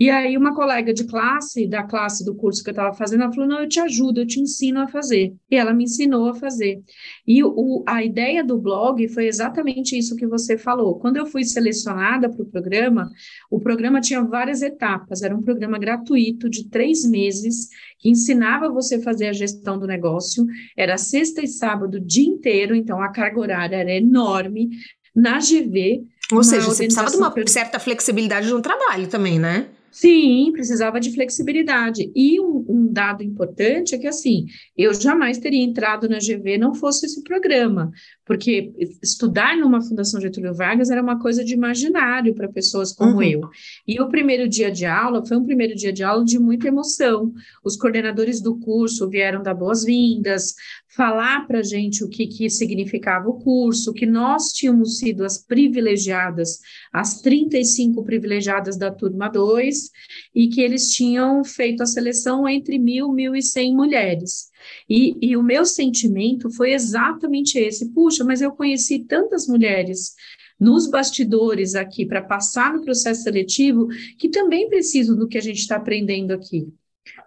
E 0.00 0.08
aí 0.08 0.34
uma 0.34 0.54
colega 0.54 0.94
de 0.94 1.04
classe, 1.04 1.68
da 1.68 1.82
classe 1.82 2.24
do 2.24 2.34
curso 2.34 2.64
que 2.64 2.70
eu 2.70 2.72
estava 2.72 2.94
fazendo, 2.94 3.22
ela 3.22 3.32
falou, 3.34 3.46
não, 3.46 3.60
eu 3.60 3.68
te 3.68 3.78
ajudo, 3.80 4.20
eu 4.20 4.26
te 4.26 4.40
ensino 4.40 4.80
a 4.80 4.88
fazer. 4.88 5.34
E 5.50 5.56
ela 5.56 5.74
me 5.74 5.84
ensinou 5.84 6.30
a 6.30 6.34
fazer. 6.34 6.80
E 7.26 7.44
o, 7.44 7.84
a 7.86 8.02
ideia 8.02 8.42
do 8.42 8.56
blog 8.56 9.06
foi 9.08 9.26
exatamente 9.26 9.98
isso 9.98 10.16
que 10.16 10.26
você 10.26 10.56
falou. 10.56 10.98
Quando 10.98 11.18
eu 11.18 11.26
fui 11.26 11.44
selecionada 11.44 12.30
para 12.30 12.42
o 12.42 12.46
programa, 12.46 13.10
o 13.50 13.60
programa 13.60 14.00
tinha 14.00 14.24
várias 14.24 14.62
etapas, 14.62 15.20
era 15.20 15.36
um 15.36 15.42
programa 15.42 15.78
gratuito 15.78 16.48
de 16.48 16.70
três 16.70 17.04
meses, 17.04 17.68
que 17.98 18.08
ensinava 18.08 18.70
você 18.70 18.94
a 18.94 19.02
fazer 19.02 19.26
a 19.26 19.34
gestão 19.34 19.78
do 19.78 19.86
negócio, 19.86 20.46
era 20.74 20.96
sexta 20.96 21.42
e 21.42 21.46
sábado 21.46 21.98
o 21.98 22.00
dia 22.00 22.26
inteiro, 22.26 22.74
então 22.74 23.02
a 23.02 23.12
carga 23.12 23.38
horária 23.38 23.76
era 23.76 23.94
enorme, 23.94 24.70
na 25.14 25.38
GV. 25.38 26.04
Ou 26.32 26.44
seja, 26.44 26.66
você 26.66 26.84
precisava 26.84 27.10
de 27.10 27.16
uma 27.16 27.34
certa 27.46 27.80
flexibilidade 27.80 28.48
no 28.50 28.62
trabalho 28.62 29.08
também, 29.08 29.38
né? 29.38 29.66
Sim, 29.90 30.50
precisava 30.52 31.00
de 31.00 31.12
flexibilidade. 31.12 32.10
E 32.14 32.40
um, 32.40 32.64
um, 32.68 32.92
dado 32.92 33.22
importante 33.22 33.94
é 33.94 33.98
que, 33.98 34.06
assim, 34.06 34.46
eu 34.76 34.94
jamais 34.94 35.38
teria 35.38 35.62
entrado 35.62 36.08
na 36.08 36.18
GV 36.18 36.58
não 36.58 36.74
fosse 36.74 37.06
esse 37.06 37.22
programa, 37.24 37.90
porque 38.24 38.72
estudar 39.02 39.56
numa 39.56 39.82
Fundação 39.82 40.20
Getúlio 40.20 40.54
Vargas 40.54 40.90
era 40.90 41.02
uma 41.02 41.18
coisa 41.18 41.44
de 41.44 41.54
imaginário 41.54 42.34
para 42.34 42.48
pessoas 42.48 42.92
como 42.92 43.16
uhum. 43.16 43.22
eu. 43.22 43.40
E 43.86 44.00
o 44.00 44.08
primeiro 44.08 44.48
dia 44.48 44.70
de 44.70 44.86
aula 44.86 45.26
foi 45.26 45.36
um 45.36 45.44
primeiro 45.44 45.74
dia 45.74 45.92
de 45.92 46.04
aula 46.04 46.24
de 46.24 46.38
muita 46.38 46.68
emoção. 46.68 47.32
Os 47.64 47.76
coordenadores 47.76 48.40
do 48.40 48.56
curso 48.58 49.08
vieram 49.08 49.42
dar 49.42 49.54
boas-vindas, 49.54 50.54
falar 50.94 51.46
para 51.46 51.60
a 51.60 51.62
gente 51.62 52.04
o 52.04 52.08
que, 52.08 52.26
que 52.26 52.50
significava 52.50 53.28
o 53.28 53.38
curso, 53.38 53.92
que 53.92 54.06
nós 54.06 54.52
tínhamos 54.52 54.98
sido 54.98 55.24
as 55.24 55.38
privilegiadas, 55.38 56.60
as 56.92 57.20
35 57.20 58.02
privilegiadas 58.04 58.76
da 58.76 58.90
turma 58.90 59.28
2, 59.28 59.79
e 60.34 60.48
que 60.48 60.60
eles 60.60 60.90
tinham 60.90 61.44
feito 61.44 61.82
a 61.82 61.86
seleção 61.86 62.48
entre 62.48 62.78
mil, 62.78 63.12
mil 63.12 63.34
e 63.34 63.42
cem 63.42 63.74
mulheres. 63.74 64.48
E, 64.88 65.16
e 65.22 65.36
o 65.36 65.42
meu 65.42 65.64
sentimento 65.64 66.50
foi 66.50 66.72
exatamente 66.72 67.58
esse: 67.58 67.92
puxa, 67.92 68.24
mas 68.24 68.42
eu 68.42 68.52
conheci 68.52 69.00
tantas 69.00 69.46
mulheres 69.46 70.14
nos 70.58 70.86
bastidores 70.88 71.74
aqui 71.74 72.04
para 72.04 72.22
passar 72.22 72.74
no 72.74 72.82
processo 72.82 73.22
seletivo 73.22 73.88
que 74.18 74.28
também 74.28 74.68
precisam 74.68 75.16
do 75.16 75.26
que 75.26 75.38
a 75.38 75.42
gente 75.42 75.60
está 75.60 75.76
aprendendo 75.76 76.32
aqui 76.32 76.68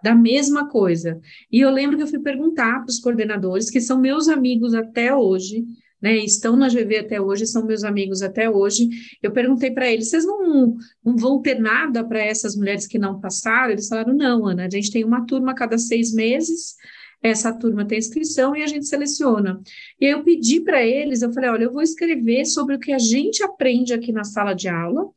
da 0.02 0.14
mesma 0.14 0.68
coisa. 0.68 1.20
E 1.50 1.60
eu 1.60 1.70
lembro 1.70 1.96
que 1.96 2.02
eu 2.02 2.06
fui 2.06 2.20
perguntar 2.20 2.80
para 2.80 2.90
os 2.90 3.00
coordenadores, 3.00 3.70
que 3.70 3.80
são 3.80 3.98
meus 3.98 4.28
amigos 4.28 4.74
até 4.74 5.14
hoje, 5.14 5.64
né, 6.00 6.16
estão 6.18 6.56
na 6.56 6.68
GV 6.68 6.98
até 6.98 7.20
hoje, 7.20 7.46
são 7.46 7.64
meus 7.64 7.84
amigos 7.84 8.22
até 8.22 8.48
hoje. 8.48 8.88
Eu 9.22 9.32
perguntei 9.32 9.70
para 9.70 9.90
eles: 9.90 10.10
vocês 10.10 10.24
não, 10.24 10.76
não 11.04 11.16
vão 11.16 11.40
ter 11.40 11.58
nada 11.58 12.04
para 12.04 12.22
essas 12.22 12.56
mulheres 12.56 12.86
que 12.86 12.98
não 12.98 13.20
passaram? 13.20 13.72
Eles 13.72 13.88
falaram: 13.88 14.14
não, 14.14 14.46
Ana, 14.46 14.66
a 14.66 14.70
gente 14.70 14.90
tem 14.90 15.04
uma 15.04 15.26
turma 15.26 15.52
a 15.52 15.54
cada 15.54 15.78
seis 15.78 16.12
meses. 16.12 16.76
Essa 17.22 17.54
turma 17.54 17.86
tem 17.86 17.98
inscrição 17.98 18.54
e 18.54 18.62
a 18.62 18.66
gente 18.66 18.86
seleciona. 18.86 19.58
E 19.98 20.04
aí 20.04 20.12
eu 20.12 20.22
pedi 20.22 20.60
para 20.60 20.84
eles, 20.84 21.22
eu 21.22 21.32
falei, 21.32 21.48
olha, 21.48 21.64
eu 21.64 21.72
vou 21.72 21.80
escrever 21.80 22.44
sobre 22.44 22.76
o 22.76 22.78
que 22.78 22.92
a 22.92 22.98
gente 22.98 23.42
aprende 23.42 23.94
aqui 23.94 24.12
na 24.12 24.24
sala 24.24 24.52
de 24.52 24.68
aula, 24.68 25.08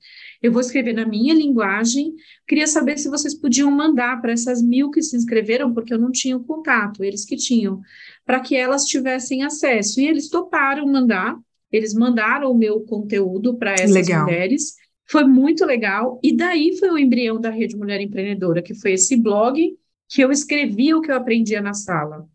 eu 0.41 0.51
vou 0.51 0.61
escrever 0.61 0.93
na 0.93 1.05
minha 1.05 1.33
linguagem. 1.33 2.13
Queria 2.47 2.67
saber 2.67 2.97
se 2.97 3.09
vocês 3.09 3.33
podiam 3.33 3.71
mandar 3.71 4.21
para 4.21 4.31
essas 4.31 4.61
mil 4.61 4.89
que 4.89 5.01
se 5.01 5.15
inscreveram, 5.15 5.73
porque 5.73 5.93
eu 5.93 5.99
não 5.99 6.11
tinha 6.11 6.37
o 6.37 6.43
contato, 6.43 7.03
eles 7.03 7.25
que 7.25 7.35
tinham, 7.35 7.81
para 8.25 8.39
que 8.39 8.55
elas 8.55 8.85
tivessem 8.85 9.43
acesso. 9.43 9.99
E 9.99 10.07
eles 10.07 10.29
toparam 10.29 10.87
mandar, 10.87 11.37
eles 11.71 11.93
mandaram 11.93 12.51
o 12.51 12.57
meu 12.57 12.81
conteúdo 12.81 13.57
para 13.57 13.73
essas 13.73 13.91
legal. 13.91 14.25
mulheres. 14.25 14.75
Foi 15.09 15.25
muito 15.25 15.65
legal. 15.65 16.19
E 16.21 16.35
daí 16.35 16.77
foi 16.77 16.89
o 16.89 16.97
embrião 16.97 17.39
da 17.39 17.49
Rede 17.49 17.77
Mulher 17.77 18.01
Empreendedora, 18.01 18.61
que 18.61 18.75
foi 18.75 18.93
esse 18.93 19.15
blog 19.15 19.77
que 20.09 20.21
eu 20.21 20.31
escrevia 20.31 20.97
o 20.97 21.01
que 21.01 21.11
eu 21.11 21.15
aprendia 21.15 21.61
na 21.61 21.73
sala. 21.73 22.25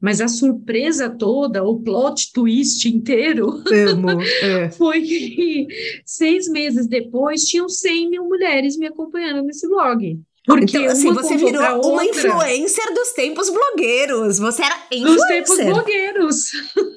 Mas 0.00 0.20
a 0.20 0.28
surpresa 0.28 1.10
toda, 1.10 1.64
o 1.64 1.80
plot 1.80 2.32
twist 2.32 2.88
inteiro, 2.88 3.62
Amo, 3.90 4.22
é. 4.42 4.70
foi 4.76 5.02
que 5.02 5.66
seis 6.04 6.48
meses 6.48 6.86
depois 6.86 7.42
tinham 7.44 7.68
100 7.68 8.10
mil 8.10 8.24
mulheres 8.24 8.76
me 8.76 8.86
acompanhando 8.86 9.42
nesse 9.42 9.68
blog. 9.68 10.20
Porque 10.48 10.78
então, 10.78 10.90
assim, 10.90 11.12
você 11.12 11.36
virou 11.36 11.62
uma 11.92 12.02
influencer 12.06 12.94
dos 12.94 13.12
tempos 13.12 13.50
blogueiros. 13.50 14.38
Você 14.38 14.62
era 14.62 14.76
influencer. 14.90 15.14
Dos 15.14 15.26
tempos 15.26 15.64
blogueiros. 15.66 16.52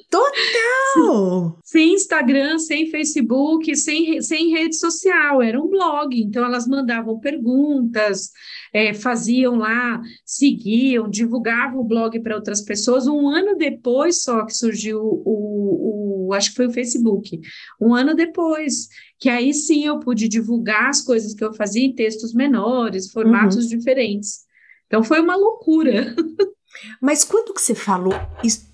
Total! 0.08 1.58
sem 1.62 1.92
Instagram, 1.92 2.58
sem 2.58 2.90
Facebook, 2.90 3.76
sem, 3.76 4.22
sem 4.22 4.48
rede 4.48 4.74
social. 4.76 5.42
Era 5.42 5.60
um 5.60 5.68
blog. 5.68 6.18
Então, 6.18 6.42
elas 6.42 6.66
mandavam 6.66 7.20
perguntas, 7.20 8.30
é, 8.72 8.94
faziam 8.94 9.56
lá, 9.56 10.00
seguiam, 10.24 11.10
divulgavam 11.10 11.80
o 11.80 11.84
blog 11.84 12.18
para 12.20 12.36
outras 12.36 12.62
pessoas. 12.62 13.06
Um 13.06 13.28
ano 13.28 13.54
depois 13.54 14.22
só 14.22 14.46
que 14.46 14.56
surgiu 14.56 14.98
o, 14.98 15.20
o, 15.26 16.11
acho 16.34 16.50
que 16.50 16.56
foi 16.56 16.66
o 16.66 16.72
Facebook. 16.72 17.40
Um 17.80 17.94
ano 17.94 18.14
depois, 18.14 18.88
que 19.18 19.28
aí 19.28 19.52
sim 19.52 19.86
eu 19.86 19.98
pude 19.98 20.28
divulgar 20.28 20.88
as 20.88 21.02
coisas 21.02 21.34
que 21.34 21.44
eu 21.44 21.52
fazia 21.54 21.84
em 21.84 21.94
textos 21.94 22.34
menores, 22.34 23.10
formatos 23.10 23.64
uhum. 23.64 23.68
diferentes. 23.68 24.40
Então 24.86 25.02
foi 25.02 25.20
uma 25.20 25.36
loucura. 25.36 26.14
Mas 27.00 27.24
quando 27.24 27.54
que 27.54 27.60
você 27.60 27.74
falou 27.74 28.14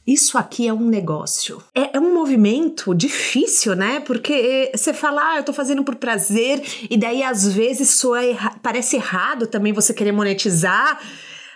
isso 0.07 0.39
aqui 0.39 0.67
é 0.67 0.73
um 0.73 0.87
negócio? 0.87 1.63
É, 1.75 1.97
é, 1.97 2.01
um 2.01 2.15
movimento 2.15 2.95
difícil, 2.95 3.75
né? 3.75 4.01
Porque 4.01 4.71
você 4.75 4.95
fala, 4.95 5.33
ah, 5.33 5.37
eu 5.37 5.45
tô 5.45 5.53
fazendo 5.53 5.85
por 5.85 5.97
prazer, 5.97 6.63
e 6.89 6.97
daí 6.97 7.23
às 7.23 7.47
vezes 7.47 7.91
soa 7.91 8.25
erra 8.25 8.59
parece 8.63 8.97
errado 8.97 9.47
também 9.47 9.73
você 9.73 9.93
querer 9.93 10.13
monetizar. 10.13 10.99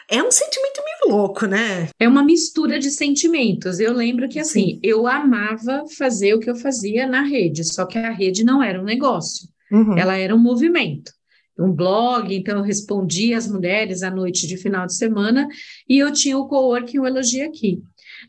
É 0.08 0.22
um 0.22 0.30
sentimento 0.30 0.82
meio 0.84 0.91
louco, 1.08 1.46
né? 1.46 1.88
É 1.98 2.08
uma 2.08 2.24
mistura 2.24 2.78
de 2.78 2.90
sentimentos. 2.90 3.80
Eu 3.80 3.92
lembro 3.92 4.28
que 4.28 4.38
assim, 4.38 4.74
Sim. 4.74 4.80
eu 4.82 5.06
amava 5.06 5.84
fazer 5.96 6.34
o 6.34 6.40
que 6.40 6.50
eu 6.50 6.56
fazia 6.56 7.06
na 7.06 7.22
rede, 7.22 7.64
só 7.64 7.86
que 7.86 7.98
a 7.98 8.10
rede 8.10 8.44
não 8.44 8.62
era 8.62 8.80
um 8.80 8.84
negócio, 8.84 9.48
uhum. 9.70 9.96
ela 9.96 10.16
era 10.16 10.34
um 10.34 10.38
movimento 10.38 11.12
um 11.58 11.72
blog, 11.72 12.34
então 12.34 12.58
eu 12.58 12.64
respondia 12.64 13.36
às 13.36 13.46
mulheres 13.46 14.02
à 14.02 14.10
noite 14.10 14.46
de 14.46 14.56
final 14.56 14.86
de 14.86 14.94
semana, 14.94 15.46
e 15.88 15.98
eu 15.98 16.12
tinha 16.12 16.36
o 16.38 16.48
coworking 16.48 16.98
o 16.98 17.06
Elogia 17.06 17.46
Aqui. 17.46 17.82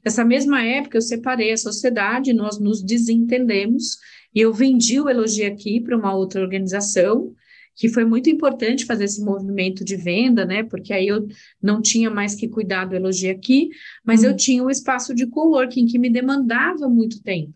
Nessa 0.03 0.25
mesma 0.25 0.63
época, 0.63 0.97
eu 0.97 1.01
separei 1.01 1.51
a 1.51 1.57
sociedade, 1.57 2.33
nós 2.33 2.59
nos 2.59 2.83
desentendemos, 2.83 3.97
e 4.35 4.41
eu 4.41 4.53
vendi 4.53 4.99
o 4.99 5.09
Elogia 5.09 5.47
Aqui 5.47 5.79
para 5.79 5.97
uma 5.97 6.13
outra 6.13 6.41
organização, 6.41 7.33
que 7.75 7.89
foi 7.89 8.05
muito 8.05 8.29
importante 8.29 8.85
fazer 8.85 9.05
esse 9.05 9.23
movimento 9.23 9.83
de 9.83 9.95
venda, 9.95 10.45
né? 10.45 10.63
Porque 10.63 10.93
aí 10.93 11.07
eu 11.07 11.27
não 11.61 11.81
tinha 11.81 12.09
mais 12.09 12.35
que 12.35 12.47
cuidar 12.47 12.85
do 12.85 12.95
Elogia 12.95 13.31
Aqui, 13.31 13.69
mas 14.05 14.23
eu 14.23 14.31
uhum. 14.31 14.35
tinha 14.35 14.63
o 14.63 14.67
um 14.67 14.69
espaço 14.69 15.13
de 15.13 15.25
coworking 15.27 15.85
que 15.85 15.97
me 15.97 16.09
demandava 16.09 16.87
muito 16.87 17.21
tempo. 17.21 17.53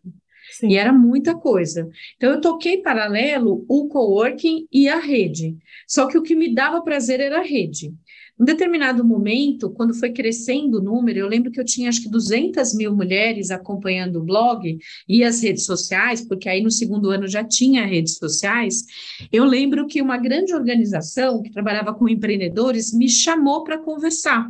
Sim. 0.51 0.69
E 0.69 0.77
era 0.77 0.93
muita 0.93 1.35
coisa. 1.35 1.89
Então, 2.15 2.31
eu 2.31 2.41
toquei 2.41 2.81
paralelo 2.81 3.65
o 3.67 3.87
coworking 3.87 4.67
e 4.71 4.87
a 4.87 4.99
rede. 4.99 5.57
Só 5.87 6.07
que 6.07 6.17
o 6.17 6.23
que 6.23 6.35
me 6.35 6.53
dava 6.53 6.81
prazer 6.81 7.19
era 7.19 7.39
a 7.39 7.43
rede. 7.43 7.93
Em 8.39 8.45
determinado 8.45 9.03
momento, 9.03 9.69
quando 9.71 9.95
foi 9.95 10.11
crescendo 10.11 10.77
o 10.77 10.81
número, 10.81 11.17
eu 11.17 11.27
lembro 11.27 11.51
que 11.51 11.59
eu 11.59 11.65
tinha 11.65 11.89
acho 11.89 12.03
que 12.03 12.09
200 12.09 12.75
mil 12.75 12.95
mulheres 12.95 13.49
acompanhando 13.49 14.17
o 14.19 14.23
blog 14.23 14.77
e 15.09 15.23
as 15.23 15.41
redes 15.41 15.65
sociais, 15.65 16.21
porque 16.21 16.47
aí 16.47 16.61
no 16.61 16.69
segundo 16.69 17.09
ano 17.09 17.27
já 17.27 17.43
tinha 17.43 17.85
redes 17.85 18.15
sociais. 18.15 18.83
Eu 19.31 19.43
lembro 19.43 19.87
que 19.87 20.01
uma 20.01 20.17
grande 20.17 20.53
organização 20.53 21.41
que 21.41 21.51
trabalhava 21.51 21.95
com 21.95 22.07
empreendedores 22.07 22.93
me 22.93 23.09
chamou 23.09 23.63
para 23.63 23.79
conversar 23.79 24.47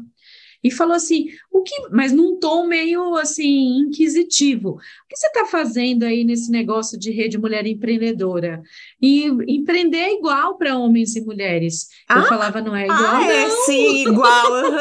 e 0.64 0.72
falou 0.72 0.96
assim: 0.96 1.28
o 1.52 1.62
que, 1.62 1.76
mas 1.92 2.12
num 2.12 2.40
tom 2.40 2.68
meio 2.68 3.16
assim 3.16 3.80
inquisitivo. 3.80 4.72
O 4.72 5.08
que 5.08 5.16
você 5.16 5.28
está 5.28 5.46
fazendo 5.46 6.04
aí 6.04 6.24
nesse 6.24 6.52
negócio 6.52 6.98
de 6.98 7.12
rede 7.12 7.38
mulher 7.38 7.66
empreendedora? 7.66 8.62
E 9.02 9.26
empreender 9.48 9.98
é 9.98 10.14
igual 10.14 10.58
para 10.58 10.78
homens 10.78 11.16
e 11.16 11.22
mulheres. 11.22 11.88
Ah? 12.08 12.20
Eu 12.20 12.24
falava, 12.26 12.62
não 12.62 12.76
é 12.76 12.86
igual. 12.86 13.00
Ah, 13.00 13.24
é, 13.24 13.48
não. 13.48 13.48
é 13.48 13.50
sim, 13.66 14.08
igual. 14.08 14.52
Uhum. 14.52 14.78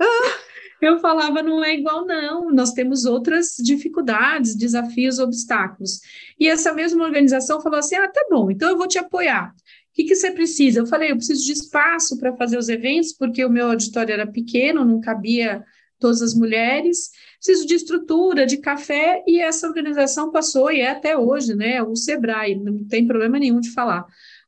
Eu 0.82 0.98
falava, 0.98 1.42
não 1.42 1.64
é 1.64 1.72
igual, 1.72 2.04
não. 2.04 2.50
Nós 2.50 2.72
temos 2.72 3.06
outras 3.06 3.54
dificuldades, 3.56 4.54
desafios, 4.54 5.18
obstáculos. 5.18 6.00
E 6.38 6.46
essa 6.46 6.74
mesma 6.74 7.04
organização 7.04 7.58
falou 7.62 7.78
assim: 7.78 7.96
ah, 7.96 8.06
tá 8.06 8.26
bom, 8.28 8.50
então 8.50 8.68
eu 8.68 8.76
vou 8.76 8.86
te 8.86 8.98
apoiar 8.98 9.54
que, 9.94 10.04
que 10.04 10.16
você 10.16 10.30
precisa? 10.32 10.80
Eu 10.80 10.86
falei, 10.86 11.12
eu 11.12 11.16
preciso 11.16 11.44
de 11.44 11.52
espaço 11.52 12.18
para 12.18 12.36
fazer 12.36 12.58
os 12.58 12.68
eventos, 12.68 13.12
porque 13.12 13.44
o 13.44 13.50
meu 13.50 13.68
auditório 13.68 14.12
era 14.12 14.26
pequeno, 14.26 14.84
não 14.84 15.00
cabia 15.00 15.64
todas 16.00 16.20
as 16.20 16.34
mulheres, 16.34 17.10
preciso 17.36 17.66
de 17.66 17.74
estrutura, 17.74 18.44
de 18.44 18.56
café, 18.56 19.22
e 19.26 19.40
essa 19.40 19.66
organização 19.68 20.32
passou, 20.32 20.70
e 20.70 20.80
é 20.80 20.90
até 20.90 21.16
hoje, 21.16 21.54
né? 21.54 21.80
O 21.82 21.94
Sebrae, 21.94 22.56
não 22.56 22.84
tem 22.84 23.06
problema 23.06 23.38
nenhum 23.38 23.60
de 23.60 23.70
falar. 23.70 24.04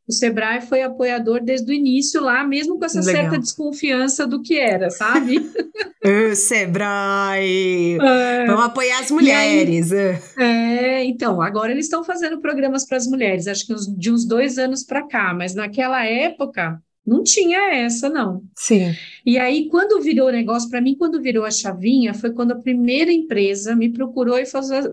O 0.08 0.12
Sebrae 0.12 0.60
foi 0.60 0.82
apoiador 0.82 1.40
desde 1.42 1.70
o 1.70 1.74
início 1.74 2.20
lá, 2.20 2.46
mesmo 2.46 2.78
com 2.78 2.84
essa 2.84 3.00
Legal. 3.00 3.22
certa 3.22 3.38
desconfiança 3.38 4.24
do 4.26 4.40
que 4.40 4.56
era, 4.56 4.88
sabe? 4.88 5.38
o 6.30 6.36
Sebrae! 6.36 7.98
É. 8.00 8.46
Vamos 8.46 8.64
apoiar 8.66 9.00
as 9.00 9.10
mulheres. 9.10 9.90
Aí, 9.92 10.18
é, 10.38 11.04
então, 11.04 11.42
agora 11.42 11.72
eles 11.72 11.86
estão 11.86 12.04
fazendo 12.04 12.40
programas 12.40 12.86
para 12.86 12.96
as 12.96 13.06
mulheres, 13.08 13.48
acho 13.48 13.66
que 13.66 13.74
de 13.98 14.10
uns 14.12 14.24
dois 14.24 14.58
anos 14.58 14.84
para 14.84 15.06
cá, 15.06 15.34
mas 15.34 15.54
naquela 15.54 16.04
época 16.04 16.80
Não 17.06 17.22
tinha 17.22 17.72
essa, 17.72 18.08
não. 18.08 18.42
Sim. 18.56 18.92
E 19.24 19.38
aí, 19.38 19.68
quando 19.68 20.02
virou 20.02 20.28
o 20.28 20.32
negócio, 20.32 20.68
para 20.68 20.80
mim, 20.80 20.96
quando 20.96 21.22
virou 21.22 21.44
a 21.44 21.50
chavinha, 21.52 22.12
foi 22.12 22.32
quando 22.32 22.50
a 22.50 22.58
primeira 22.60 23.12
empresa 23.12 23.76
me 23.76 23.92
procurou 23.92 24.38
e 24.38 24.44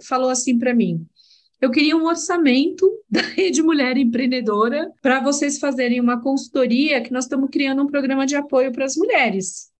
falou 0.02 0.30
assim 0.30 0.60
para 0.60 0.76
mim: 0.76 1.04
eu 1.64 1.72
queria 1.72 1.96
um 1.96 2.04
orçamento 2.04 2.86
da 3.10 3.22
Rede 3.22 3.64
Mulher 3.64 3.96
Empreendedora 3.96 4.92
para 5.02 5.22
vocês 5.22 5.60
fazerem 5.60 6.02
uma 6.02 6.22
consultoria 6.22 7.00
que 7.00 7.14
nós 7.14 7.24
estamos 7.24 7.50
criando 7.50 7.82
um 7.82 7.88
programa 7.88 8.26
de 8.26 8.36
apoio 8.36 8.70
para 8.74 8.84
as 8.84 8.98
mulheres. 8.98 9.73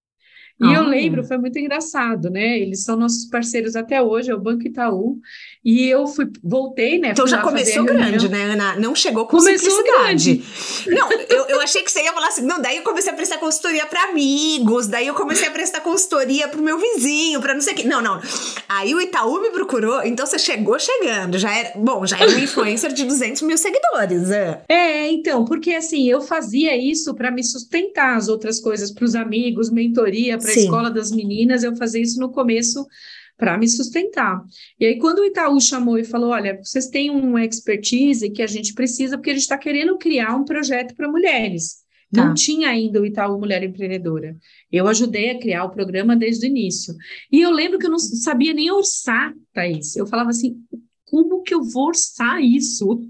E 0.60 0.72
eu 0.72 0.84
lembro, 0.84 1.24
foi 1.24 1.36
muito 1.36 1.58
engraçado, 1.58 2.30
né? 2.30 2.58
Eles 2.60 2.84
são 2.84 2.96
nossos 2.96 3.26
parceiros 3.26 3.74
até 3.74 4.00
hoje, 4.00 4.30
é 4.30 4.34
o 4.34 4.40
Banco 4.40 4.64
Itaú. 4.64 5.18
E 5.64 5.88
eu 5.88 6.06
fui, 6.06 6.30
voltei, 6.42 6.98
né? 6.98 7.10
Então 7.10 7.26
já 7.26 7.40
começou 7.40 7.84
grande, 7.84 8.28
né, 8.28 8.52
Ana? 8.52 8.76
Não 8.76 8.94
chegou 8.94 9.26
com 9.26 9.38
começou 9.38 9.70
simplicidade. 9.70 10.44
Grande. 10.84 11.00
Não, 11.00 11.10
eu, 11.28 11.46
eu 11.46 11.60
achei 11.60 11.82
que 11.82 11.90
você 11.90 12.02
ia 12.02 12.12
falar 12.12 12.28
assim, 12.28 12.42
não, 12.42 12.62
daí 12.62 12.76
eu 12.76 12.82
comecei 12.84 13.10
a 13.10 13.16
prestar 13.16 13.38
consultoria 13.38 13.84
para 13.86 14.04
amigos, 14.04 14.86
daí 14.86 15.08
eu 15.08 15.14
comecei 15.14 15.48
a 15.48 15.50
prestar 15.50 15.80
consultoria 15.80 16.46
pro 16.46 16.62
meu 16.62 16.78
vizinho, 16.78 17.40
para 17.40 17.54
não 17.54 17.60
sei 17.60 17.72
o 17.72 17.76
quê. 17.76 17.88
Não, 17.88 18.00
não. 18.00 18.20
Aí 18.68 18.94
o 18.94 19.00
Itaú 19.00 19.40
me 19.40 19.50
procurou, 19.50 20.04
então 20.04 20.24
você 20.24 20.38
chegou 20.38 20.78
chegando, 20.78 21.36
já 21.36 21.52
era, 21.52 21.72
bom, 21.76 22.06
já 22.06 22.16
era 22.18 22.30
um 22.30 22.38
influencer 22.38 22.92
de 22.92 23.04
200 23.04 23.42
mil 23.42 23.58
seguidores. 23.58 24.30
É, 24.30 24.62
é 24.68 25.10
então, 25.10 25.44
porque 25.44 25.74
assim, 25.74 26.08
eu 26.08 26.20
fazia 26.20 26.76
isso 26.76 27.12
para 27.14 27.30
me 27.30 27.42
sustentar 27.42 28.16
as 28.16 28.28
outras 28.28 28.60
coisas 28.60 28.92
pros 28.92 29.16
amigos, 29.16 29.70
mentoria, 29.70 30.38
para 30.44 30.60
a 30.60 30.62
escola 30.62 30.90
das 30.90 31.10
meninas, 31.10 31.62
eu 31.62 31.74
fazia 31.76 32.02
isso 32.02 32.20
no 32.20 32.30
começo 32.30 32.86
para 33.36 33.58
me 33.58 33.68
sustentar. 33.68 34.42
E 34.78 34.86
aí, 34.86 34.98
quando 34.98 35.20
o 35.20 35.24
Itaú 35.24 35.60
chamou 35.60 35.98
e 35.98 36.04
falou: 36.04 36.30
olha, 36.30 36.60
vocês 36.62 36.88
têm 36.88 37.10
um 37.10 37.38
expertise 37.38 38.30
que 38.30 38.42
a 38.42 38.46
gente 38.46 38.74
precisa, 38.74 39.16
porque 39.16 39.30
a 39.30 39.34
gente 39.34 39.42
está 39.42 39.58
querendo 39.58 39.98
criar 39.98 40.34
um 40.34 40.44
projeto 40.44 40.94
para 40.94 41.10
mulheres. 41.10 41.84
Tá. 42.12 42.26
Não 42.26 42.34
tinha 42.34 42.68
ainda 42.68 43.00
o 43.00 43.06
Itaú 43.06 43.38
Mulher 43.38 43.62
Empreendedora. 43.64 44.36
Eu 44.70 44.86
ajudei 44.86 45.30
a 45.30 45.38
criar 45.38 45.64
o 45.64 45.70
programa 45.70 46.14
desde 46.14 46.46
o 46.46 46.48
início. 46.48 46.94
E 47.30 47.40
eu 47.40 47.50
lembro 47.50 47.78
que 47.78 47.86
eu 47.86 47.90
não 47.90 47.98
sabia 47.98 48.54
nem 48.54 48.70
orçar, 48.70 49.34
Thaís. 49.52 49.96
Eu 49.96 50.06
falava 50.06 50.30
assim: 50.30 50.56
como 51.14 51.44
que 51.44 51.54
eu 51.54 51.62
vou 51.62 51.86
orçar 51.86 52.42
isso? 52.42 53.00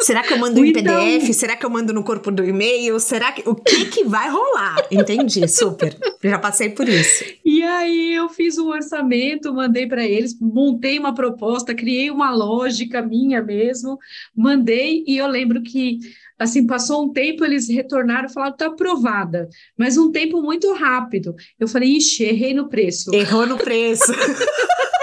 Será 0.00 0.22
que 0.22 0.34
eu 0.34 0.36
mando 0.36 0.60
em 0.62 0.70
PDF? 0.70 1.32
Será 1.32 1.56
que 1.56 1.64
eu 1.64 1.70
mando 1.70 1.94
no 1.94 2.04
corpo 2.04 2.30
do 2.30 2.44
e-mail? 2.44 3.00
Será 3.00 3.32
que 3.32 3.48
o 3.48 3.54
que 3.54 3.86
que 3.86 4.04
vai 4.04 4.28
rolar? 4.28 4.86
Entendi, 4.90 5.48
super. 5.48 5.96
Já 6.22 6.38
passei 6.38 6.68
por 6.68 6.86
isso. 6.86 7.24
E 7.42 7.62
aí 7.62 8.12
eu 8.12 8.28
fiz 8.28 8.58
um 8.58 8.68
orçamento, 8.68 9.54
mandei 9.54 9.86
para 9.86 10.06
eles, 10.06 10.38
montei 10.38 10.98
uma 10.98 11.14
proposta, 11.14 11.74
criei 11.74 12.10
uma 12.10 12.30
lógica 12.30 13.00
minha 13.00 13.42
mesmo, 13.42 13.98
mandei 14.36 15.02
e 15.06 15.16
eu 15.16 15.26
lembro 15.26 15.62
que 15.62 16.00
assim, 16.38 16.66
passou 16.66 17.06
um 17.06 17.12
tempo, 17.12 17.44
eles 17.44 17.68
retornaram 17.68 18.28
e 18.28 18.32
falaram, 18.32 18.56
tá 18.56 18.66
aprovada, 18.66 19.48
mas 19.76 19.96
um 19.96 20.12
tempo 20.12 20.40
muito 20.40 20.72
rápido. 20.74 21.34
Eu 21.58 21.66
falei, 21.66 21.96
ixi, 21.96 22.24
errei 22.24 22.54
no 22.54 22.68
preço. 22.68 23.12
Errou 23.12 23.46
no 23.46 23.56
preço. 23.56 24.12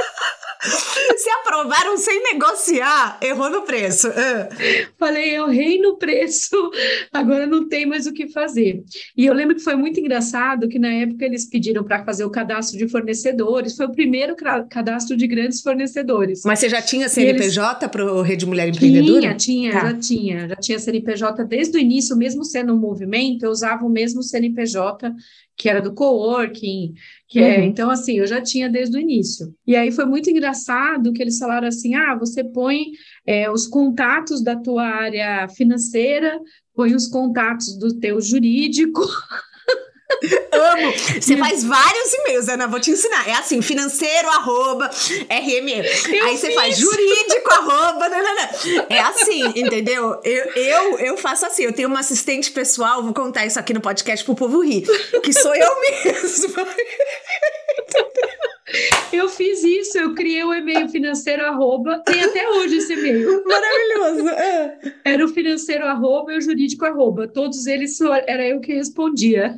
Se 1.18 1.30
aprovaram 1.30 1.98
sem 1.98 2.22
negociar, 2.34 3.20
errou 3.22 3.50
no 3.50 3.62
preço. 3.64 4.10
Uh. 4.10 4.94
Falei, 4.98 5.38
eu 5.38 5.52
errei 5.52 5.80
no 5.80 5.98
preço, 5.98 6.56
agora 7.12 7.46
não 7.46 7.68
tem 7.68 7.86
mais 7.86 8.06
o 8.08 8.14
que 8.14 8.28
fazer. 8.28 8.84
E 9.18 9.26
eu 9.26 9.34
lembro 9.34 9.56
que 9.56 9.62
foi 9.62 9.76
muito 9.76 10.00
engraçado 10.00 10.68
que 10.68 10.80
na 10.80 10.92
época 10.92 11.26
eles 11.26 11.46
pediram 11.46 11.84
para 11.84 12.04
fazer 12.04 12.26
o 12.26 12.30
cadastro 12.30 12.78
de 12.78 12.88
fornecedores, 12.88 13.76
foi 13.76 13.86
o 13.86 13.92
primeiro 13.92 14.36
cadastro 14.70 15.16
de 15.16 15.28
grandes 15.28 15.62
fornecedores. 15.62 16.42
Mas 16.46 16.60
você 16.60 16.70
já 16.70 16.82
tinha 16.82 17.08
CNPJ 17.08 17.88
para 17.90 18.06
o 18.06 18.22
Rede 18.22 18.46
Mulher 18.46 18.68
Empreendedora? 18.70 19.36
Tinha, 19.36 19.36
tinha, 19.36 19.72
tá. 19.72 19.80
já 19.80 19.94
tinha. 20.00 20.50
Já 20.50 20.56
tinha 20.56 20.80
CNPJ 20.80 21.44
desde 21.46 21.78
o 21.78 21.82
início, 21.82 22.16
mesmo 22.16 22.44
sendo 22.44 22.74
um 22.74 22.78
movimento, 22.78 23.46
eu 23.46 23.52
usava 23.52 23.86
o 23.86 23.90
mesmo 23.90 24.24
CNPJ 24.24 25.14
que 25.58 25.70
era 25.70 25.82
do 25.82 25.94
coworking, 25.94 26.94
que 27.28 27.40
é, 27.40 27.42
uhum. 27.42 27.48
é, 27.48 27.66
então 27.66 27.90
assim, 27.90 28.20
eu 28.20 28.28
já 28.28 28.42
tinha 28.42 28.70
desde 28.70 28.98
o 28.98 29.00
início. 29.00 29.54
E 29.66 29.76
aí 29.76 29.92
foi 29.92 30.06
muito 30.06 30.30
engraçado 30.30 31.14
que 31.14 31.22
eles 31.22 31.38
falaram 31.38 31.68
assim: 31.68 31.96
ah, 31.96 32.16
você 32.16 32.44
põe 32.44 32.92
é, 33.26 33.50
os 33.50 33.68
contatos 33.68 34.44
da 34.44 34.56
tua 34.56 34.84
área 34.84 35.48
financeira, 35.50 36.40
põe 36.74 36.94
os 36.94 37.08
contatos 37.08 37.78
do 37.78 37.98
teu 38.00 38.20
jurídico. 38.22 39.02
Amo. 40.52 40.94
Você 41.20 41.36
faz 41.38 41.64
vários 41.64 42.14
e-mails, 42.14 42.48
Ana, 42.48 42.68
vou 42.68 42.80
te 42.80 42.92
ensinar. 42.92 43.28
É 43.28 43.34
assim, 43.34 43.62
financeiro, 43.62 44.30
arroba, 44.30 44.90
RME. 45.30 45.82
Aí 46.24 46.38
você 46.38 46.52
faz 46.52 46.78
jurídico, 46.78 47.52
arroba, 47.52 48.08
não, 48.08 48.24
não, 48.24 48.36
não. 48.36 48.86
É 48.90 49.00
assim, 49.00 49.44
entendeu? 49.56 50.20
Eu, 50.24 50.52
eu, 50.56 51.00
eu 51.00 51.18
faço 51.18 51.46
assim, 51.46 51.64
eu 51.64 51.74
tenho 51.74 51.88
uma 51.88 52.00
assistente 52.00 52.52
pessoal, 52.52 53.04
vou 53.04 53.14
contar 53.14 53.46
isso 53.46 53.60
aqui 53.60 53.74
no 53.74 53.82
podcast 53.82 54.24
pro 54.24 54.36
povo 54.36 54.62
rir, 54.62 54.86
que 55.24 55.34
sou 55.34 55.56
eu 55.56 55.76
mesma. 55.82 56.66
Eu 59.14 59.30
fiz 59.30 59.64
isso, 59.64 59.98
eu 59.98 60.16
criei 60.16 60.44
o 60.44 60.50
um 60.50 60.54
e-mail 60.54 60.90
financeiro 60.90 61.46
arroba, 61.46 62.00
tem 62.00 62.24
até 62.24 62.50
hoje 62.50 62.78
esse 62.78 62.94
e-mail. 62.94 63.44
Maravilhoso. 63.46 64.30
É. 64.30 64.78
Era 65.06 65.24
o 65.24 65.28
financeiro 65.28 65.86
arroba 65.86 66.34
e 66.34 66.38
o 66.38 66.42
jurídico 66.42 66.84
arroba. 66.86 67.28
Todos 67.28 67.68
eles 67.68 68.00
era 68.26 68.48
eu 68.48 68.60
que 68.60 68.74
respondia. 68.74 69.56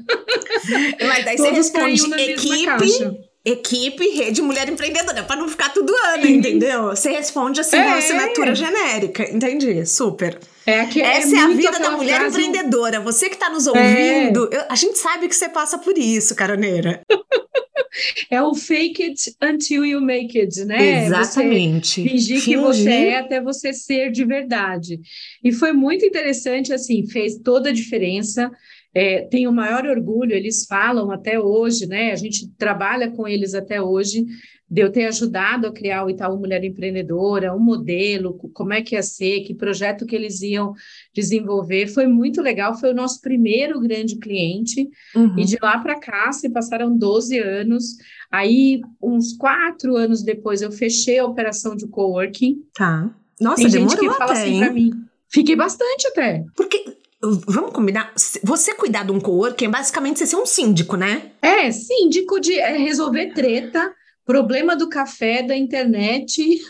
Mas 1.07 1.25
daí 1.25 1.37
Todos 1.37 1.51
você 1.51 1.55
responde 1.55 2.31
equipe, 2.31 3.19
equipe, 3.45 4.09
rede 4.09 4.41
mulher 4.41 4.67
empreendedora, 4.67 5.23
para 5.23 5.37
não 5.37 5.47
ficar 5.47 5.69
tudo 5.69 5.93
ano, 6.13 6.27
entendeu? 6.27 6.87
Você 6.87 7.09
responde 7.09 7.61
assim 7.61 7.77
é. 7.77 7.83
com 7.83 7.91
assinatura 7.91 8.53
genérica. 8.55 9.23
Entendi, 9.23 9.85
super. 9.85 10.37
É, 10.67 10.86
que 10.86 11.01
é 11.01 11.15
Essa 11.15 11.34
é, 11.34 11.39
é 11.39 11.43
a 11.43 11.47
vida 11.47 11.80
da 11.80 11.91
mulher 11.91 12.19
frase... 12.19 12.41
empreendedora. 12.41 12.99
Você 12.99 13.30
que 13.30 13.36
está 13.36 13.49
nos 13.49 13.67
ouvindo, 13.67 14.49
é. 14.51 14.58
eu, 14.58 14.65
a 14.67 14.75
gente 14.75 14.97
sabe 14.97 15.30
que 15.30 15.36
você 15.36 15.47
passa 15.47 15.77
por 15.77 15.97
isso, 15.97 16.36
caroneira. 16.36 17.01
é 18.30 18.43
o 18.43 18.53
fake 18.53 19.01
it 19.01 19.36
until 19.41 19.86
you 19.86 20.01
make 20.01 20.38
it, 20.38 20.65
né? 20.65 21.06
Exatamente. 21.06 22.03
Você 22.03 22.10
fingir, 22.10 22.41
fingir 22.41 22.43
que 22.43 22.58
você 22.58 22.89
é 22.89 23.19
até 23.19 23.41
você 23.41 23.71
ser 23.71 24.12
de 24.12 24.25
verdade. 24.25 24.99
E 25.41 25.53
foi 25.53 25.71
muito 25.71 26.06
interessante, 26.06 26.73
assim, 26.73 27.08
fez 27.08 27.38
toda 27.38 27.69
a 27.69 27.73
diferença. 27.73 28.51
É, 28.93 29.21
tenho 29.21 29.51
o 29.51 29.53
maior 29.53 29.86
orgulho, 29.86 30.34
eles 30.34 30.65
falam 30.65 31.12
até 31.12 31.39
hoje, 31.39 31.86
né? 31.86 32.12
A 32.12 32.15
gente 32.17 32.49
trabalha 32.58 33.10
com 33.10 33.25
eles 33.25 33.53
até 33.53 33.82
hoje, 33.82 34.25
de 34.69 34.82
eu 34.82 34.91
ter 34.91 35.06
ajudado 35.06 35.67
a 35.67 35.71
criar 35.71 36.03
o 36.03 36.10
Itaú 36.10 36.38
Mulher 36.38 36.63
Empreendedora, 36.63 37.56
um 37.56 37.60
modelo, 37.60 38.34
como 38.53 38.73
é 38.73 38.82
que 38.82 38.95
ia 38.95 39.01
ser, 39.01 39.41
que 39.41 39.53
projeto 39.53 40.06
que 40.06 40.15
eles 40.15 40.41
iam 40.41 40.73
desenvolver. 41.13 41.88
Foi 41.88 42.06
muito 42.06 42.41
legal, 42.41 42.77
foi 42.77 42.91
o 42.91 42.95
nosso 42.95 43.21
primeiro 43.21 43.80
grande 43.80 44.17
cliente, 44.17 44.89
uhum. 45.15 45.39
e 45.39 45.45
de 45.45 45.58
lá 45.62 45.80
para 45.80 45.97
cá 45.97 46.32
se 46.34 46.49
passaram 46.49 46.97
12 46.97 47.39
anos. 47.39 47.95
Aí, 48.30 48.82
uns 49.01 49.34
quatro 49.38 49.95
anos 49.95 50.21
depois, 50.21 50.62
eu 50.62 50.71
fechei 50.71 51.17
a 51.19 51.25
operação 51.25 51.73
de 51.73 51.88
coworking. 51.88 52.62
Tá. 52.75 53.10
Nossa, 53.39 53.62
Tem 53.62 53.69
gente 53.69 53.95
que 53.95 54.10
fala 54.12 54.32
até, 54.32 54.41
assim 54.41 54.60
para 54.60 54.73
mim. 54.73 54.91
Fiquei 55.30 55.56
bastante 55.56 56.08
até. 56.08 56.43
Porque 56.56 56.97
Vamos 57.19 57.71
combinar? 57.71 58.13
Você 58.43 58.75
cuidar 58.75 59.03
de 59.03 59.12
um 59.12 59.19
coworking 59.19 59.65
é 59.65 59.69
basicamente 59.69 60.19
você 60.19 60.27
ser 60.27 60.36
um 60.36 60.45
síndico, 60.45 60.95
né? 60.95 61.32
É, 61.41 61.71
síndico 61.71 62.39
de 62.39 62.53
é, 62.53 62.77
resolver 62.77 63.34
treta, 63.34 63.91
problema 64.27 64.75
do 64.75 64.89
café, 64.89 65.41
da 65.41 65.57
internet. 65.57 66.61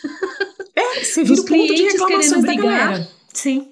É, 0.75 1.03
você 1.03 1.23
vira 1.23 1.41
o 1.41 1.45
ponto 1.45 1.73
de 1.75 1.83
reclamações 1.83 2.43
da 2.43 2.55
galera. 2.55 3.07
Sim, 3.33 3.67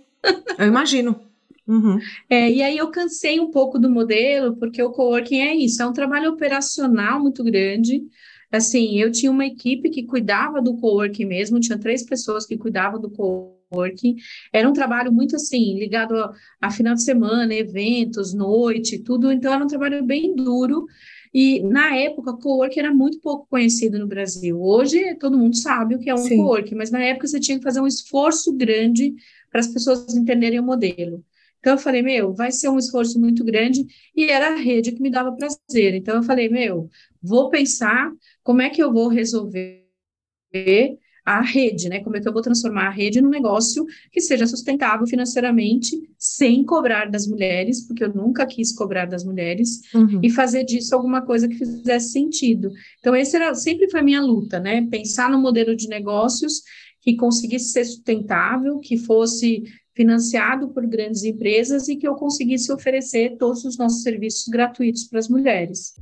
eu 0.58 0.65
imagino. 0.65 1.21
Uhum. 1.67 2.00
É, 2.28 2.52
e 2.52 2.63
aí 2.63 2.78
eu 2.78 2.89
cansei 2.89 3.39
um 3.39 3.52
pouco 3.52 3.78
do 3.78 3.89
modelo, 3.89 4.56
porque 4.58 4.82
o 4.82 4.91
coworking 4.91 5.39
é 5.39 5.56
isso, 5.56 5.82
é 5.82 5.86
um 5.86 5.93
trabalho 5.93 6.32
operacional 6.32 7.19
muito 7.19 7.43
grande. 7.43 8.04
Assim, 8.52 9.00
eu 9.00 9.12
tinha 9.12 9.32
uma 9.32 9.45
equipe 9.45 9.89
que 9.89 10.04
cuidava 10.04 10.62
do 10.62 10.78
coworking 10.78 11.26
mesmo, 11.26 11.60
tinha 11.60 11.78
três 11.78 12.04
pessoas 12.04 12.45
que 12.45 12.58
cuidavam 12.58 13.00
do 13.00 13.10
coworking. 13.10 14.15
Era 14.52 14.67
um 14.67 14.74
trabalho 14.74 15.12
muito 15.12 15.36
assim, 15.36 15.78
ligado 15.78 16.15
a, 16.15 16.34
a 16.62 16.71
final 16.71 16.95
de 16.95 17.04
semana, 17.04 17.54
eventos, 17.54 18.34
noite, 18.34 19.00
tudo. 19.00 19.32
Então 19.32 19.54
era 19.54 19.63
um 19.63 19.67
trabalho 19.67 20.04
bem 20.04 20.36
duro. 20.36 20.86
E 21.38 21.60
na 21.63 21.93
época, 21.98 22.32
o 22.32 22.38
coworking 22.39 22.80
era 22.80 22.93
muito 22.93 23.19
pouco 23.19 23.45
conhecido 23.50 24.00
no 24.00 24.08
Brasil. 24.08 24.58
Hoje 24.62 25.15
todo 25.15 25.38
mundo 25.38 25.58
sabe 25.58 25.95
o 25.95 26.00
que 26.00 26.10
é 26.10 26.13
um 26.13 26.17
Sim. 26.17 26.38
coworking, 26.38 26.76
mas 26.76 26.91
na 26.91 27.04
época 27.04 27.28
você 27.28 27.41
tinha 27.41 27.58
que 27.58 27.63
fazer 27.63 27.82
um 27.82 27.88
esforço 27.88 28.54
grande 28.54 29.13
para 29.52 29.60
as 29.60 29.67
pessoas 29.67 30.15
entenderem 30.15 30.62
o 30.62 30.63
modelo. 30.63 31.21
Então 31.60 31.74
eu 31.74 31.78
falei, 31.78 32.02
meu, 32.02 32.34
vai 32.34 32.54
ser 32.54 32.69
um 32.69 32.78
esforço 32.78 33.19
muito 33.19 33.43
grande 33.43 33.86
e 34.15 34.30
era 34.30 34.54
a 34.54 34.56
rede 34.56 34.93
que 34.93 35.02
me 35.02 35.12
dava 35.12 35.34
prazer. 35.34 35.95
Então 35.95 36.15
eu 36.15 36.24
falei, 36.24 36.48
meu, 36.48 36.89
vou 37.21 37.50
pensar 37.50 38.13
como 38.41 38.62
é 38.62 38.69
que 38.69 38.82
eu 38.82 38.93
vou 38.93 39.10
resolver 39.10 39.84
a 41.26 41.42
rede, 41.42 41.90
né? 41.90 42.02
Como 42.02 42.16
é 42.16 42.22
que 42.22 42.28
eu 42.28 42.34
vou 42.34 42.42
transformar 42.42 42.88
a 42.88 42.92
rede 42.92 43.20
num 43.20 43.30
negócio 43.30 43.84
que 44.12 44.22
seja 44.22 44.46
sustentável 44.46 45.08
financeiramente, 45.08 46.00
sem 46.20 46.64
cobrar 46.64 47.10
das 47.10 47.26
mulheres, 47.26 47.82
porque 47.88 48.04
eu 48.04 48.14
nunca 48.14 48.46
quis 48.46 48.72
cobrar 48.72 49.06
das 49.06 49.24
mulheres, 49.24 49.82
uhum. 49.94 50.20
e 50.22 50.30
fazer 50.30 50.64
disso 50.64 50.94
alguma 50.94 51.24
coisa 51.24 51.48
que 51.48 51.58
fizesse 51.58 52.12
sentido. 52.12 52.70
Então, 53.00 53.16
esse 53.16 53.36
era, 53.36 53.56
sempre 53.56 53.90
foi 53.90 54.02
a 54.02 54.04
minha 54.04 54.22
luta, 54.22 54.60
né? 54.60 54.88
Pensar 54.88 55.30
no 55.30 55.42
modelo 55.42 55.76
de 55.76 55.88
negócios 55.88 56.62
que 57.02 57.16
conseguisse 57.16 57.72
ser 57.72 57.86
sustentável, 57.86 58.80
que 58.80 58.98
fosse 58.98 59.64
financiado 59.96 60.70
por 60.70 60.86
grandes 60.86 61.24
empresas 61.24 61.88
e 61.88 61.96
que 61.96 62.08
eu 62.08 62.16
conseguisse 62.16 62.72
oferecer 62.72 63.38
todos 63.38 63.64
os 63.64 63.78
nossos 63.78 64.04
serviços 64.04 64.48
gratuitos 64.48 65.06
para 65.06 65.20
as 65.20 65.30
mulheres. 65.30 65.96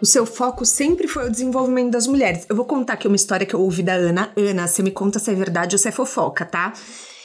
O 0.00 0.06
seu 0.06 0.24
foco 0.24 0.64
sempre 0.64 1.08
foi 1.08 1.26
o 1.26 1.30
desenvolvimento 1.30 1.90
das 1.90 2.06
mulheres. 2.06 2.46
Eu 2.48 2.54
vou 2.54 2.64
contar 2.64 2.94
aqui 2.94 3.06
uma 3.06 3.16
história 3.16 3.46
que 3.46 3.54
eu 3.54 3.60
ouvi 3.60 3.82
da 3.82 3.94
Ana. 3.94 4.30
Ana, 4.36 4.66
você 4.66 4.82
me 4.82 4.90
conta 4.90 5.18
se 5.18 5.30
é 5.30 5.34
verdade 5.34 5.74
ou 5.74 5.78
se 5.78 5.88
é 5.88 5.92
fofoca, 5.92 6.44
tá? 6.44 6.72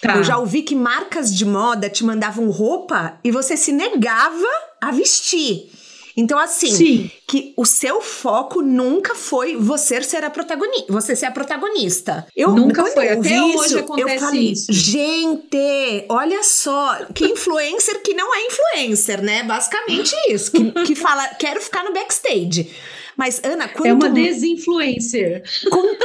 Tá. 0.02 0.18
Eu 0.18 0.24
já 0.24 0.38
ouvi 0.38 0.64
que 0.64 0.76
marcas 0.76 1.34
de 1.34 1.46
moda 1.46 1.90
te 1.90 2.04
mandavam 2.04 2.50
roupa 2.50 3.18
e 3.24 3.32
você 3.32 3.56
se 3.56 3.72
negava 3.72 4.48
a 4.82 4.92
vestir. 4.92 5.72
Então, 6.16 6.38
assim, 6.38 6.72
Sim. 6.72 7.12
que 7.28 7.54
o 7.58 7.66
seu 7.66 8.00
foco 8.00 8.62
nunca 8.62 9.16
foi 9.16 9.56
você 9.56 10.02
ser 10.04 10.24
a 10.24 10.30
protagonista. 10.30 10.94
Você 10.94 11.16
ser 11.16 11.26
a 11.26 11.32
protagonista. 11.32 12.28
Eu 12.36 12.52
nunca 12.52 12.86
foi. 12.86 13.10
Eu 13.10 13.20
Até 13.20 13.42
hoje 13.42 13.66
isso, 13.66 13.80
acontece 13.80 14.16
eu 14.16 14.20
falei, 14.20 14.52
isso. 14.52 14.72
Gente, 14.72 16.06
olha 16.10 16.44
só, 16.44 17.06
que 17.14 17.26
influencer 17.26 18.02
que 18.04 18.14
não 18.14 18.34
é 18.34 18.46
influencer, 18.46 19.24
né? 19.24 19.44
Basicamente 19.44 20.14
isso. 20.30 20.52
Que, 20.52 20.72
que 20.86 20.96
fala, 20.96 21.28
quero 21.30 21.60
ficar 21.60 21.84
no 21.84 21.94
backstage. 21.94 22.70
Mas, 23.18 23.42
Ana, 23.44 23.68
quando. 23.68 23.88
É 23.88 23.94
uma 23.94 24.10
desinfluencer. 24.10 25.44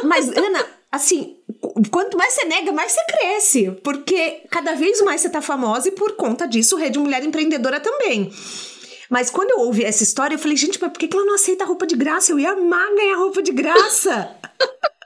mas, 0.05 0.29
Ana, 0.29 0.67
assim, 0.91 1.37
quanto 1.91 2.17
mais 2.17 2.33
você 2.33 2.47
nega, 2.47 2.73
mais 2.73 2.93
você 2.93 3.05
cresce. 3.05 3.71
Porque 3.83 4.43
cada 4.51 4.75
vez 4.75 5.03
mais 5.03 5.21
você 5.21 5.29
tá 5.29 5.43
famosa 5.43 5.89
e 5.89 5.93
por 5.93 6.13
conta 6.17 6.47
disso, 6.47 6.77
Rede 6.77 6.99
Mulher 6.99 7.23
Empreendedora 7.23 7.81
também. 7.81 8.31
Mas 9.11 9.31
quando 9.31 9.51
eu 9.51 9.61
ouvi 9.61 9.85
essa 9.85 10.03
história, 10.03 10.35
eu 10.35 10.39
falei, 10.39 10.57
gente, 10.57 10.79
mas 10.81 10.93
por 10.93 10.99
que 10.99 11.09
ela 11.15 11.25
não 11.25 11.35
aceita 11.35 11.65
roupa 11.65 11.87
de 11.87 11.97
graça? 11.97 12.33
Eu 12.33 12.39
ia 12.39 12.53
amar 12.53 12.95
ganhar 12.95 13.17
roupa 13.17 13.43
de 13.43 13.53
graça. 13.53 14.37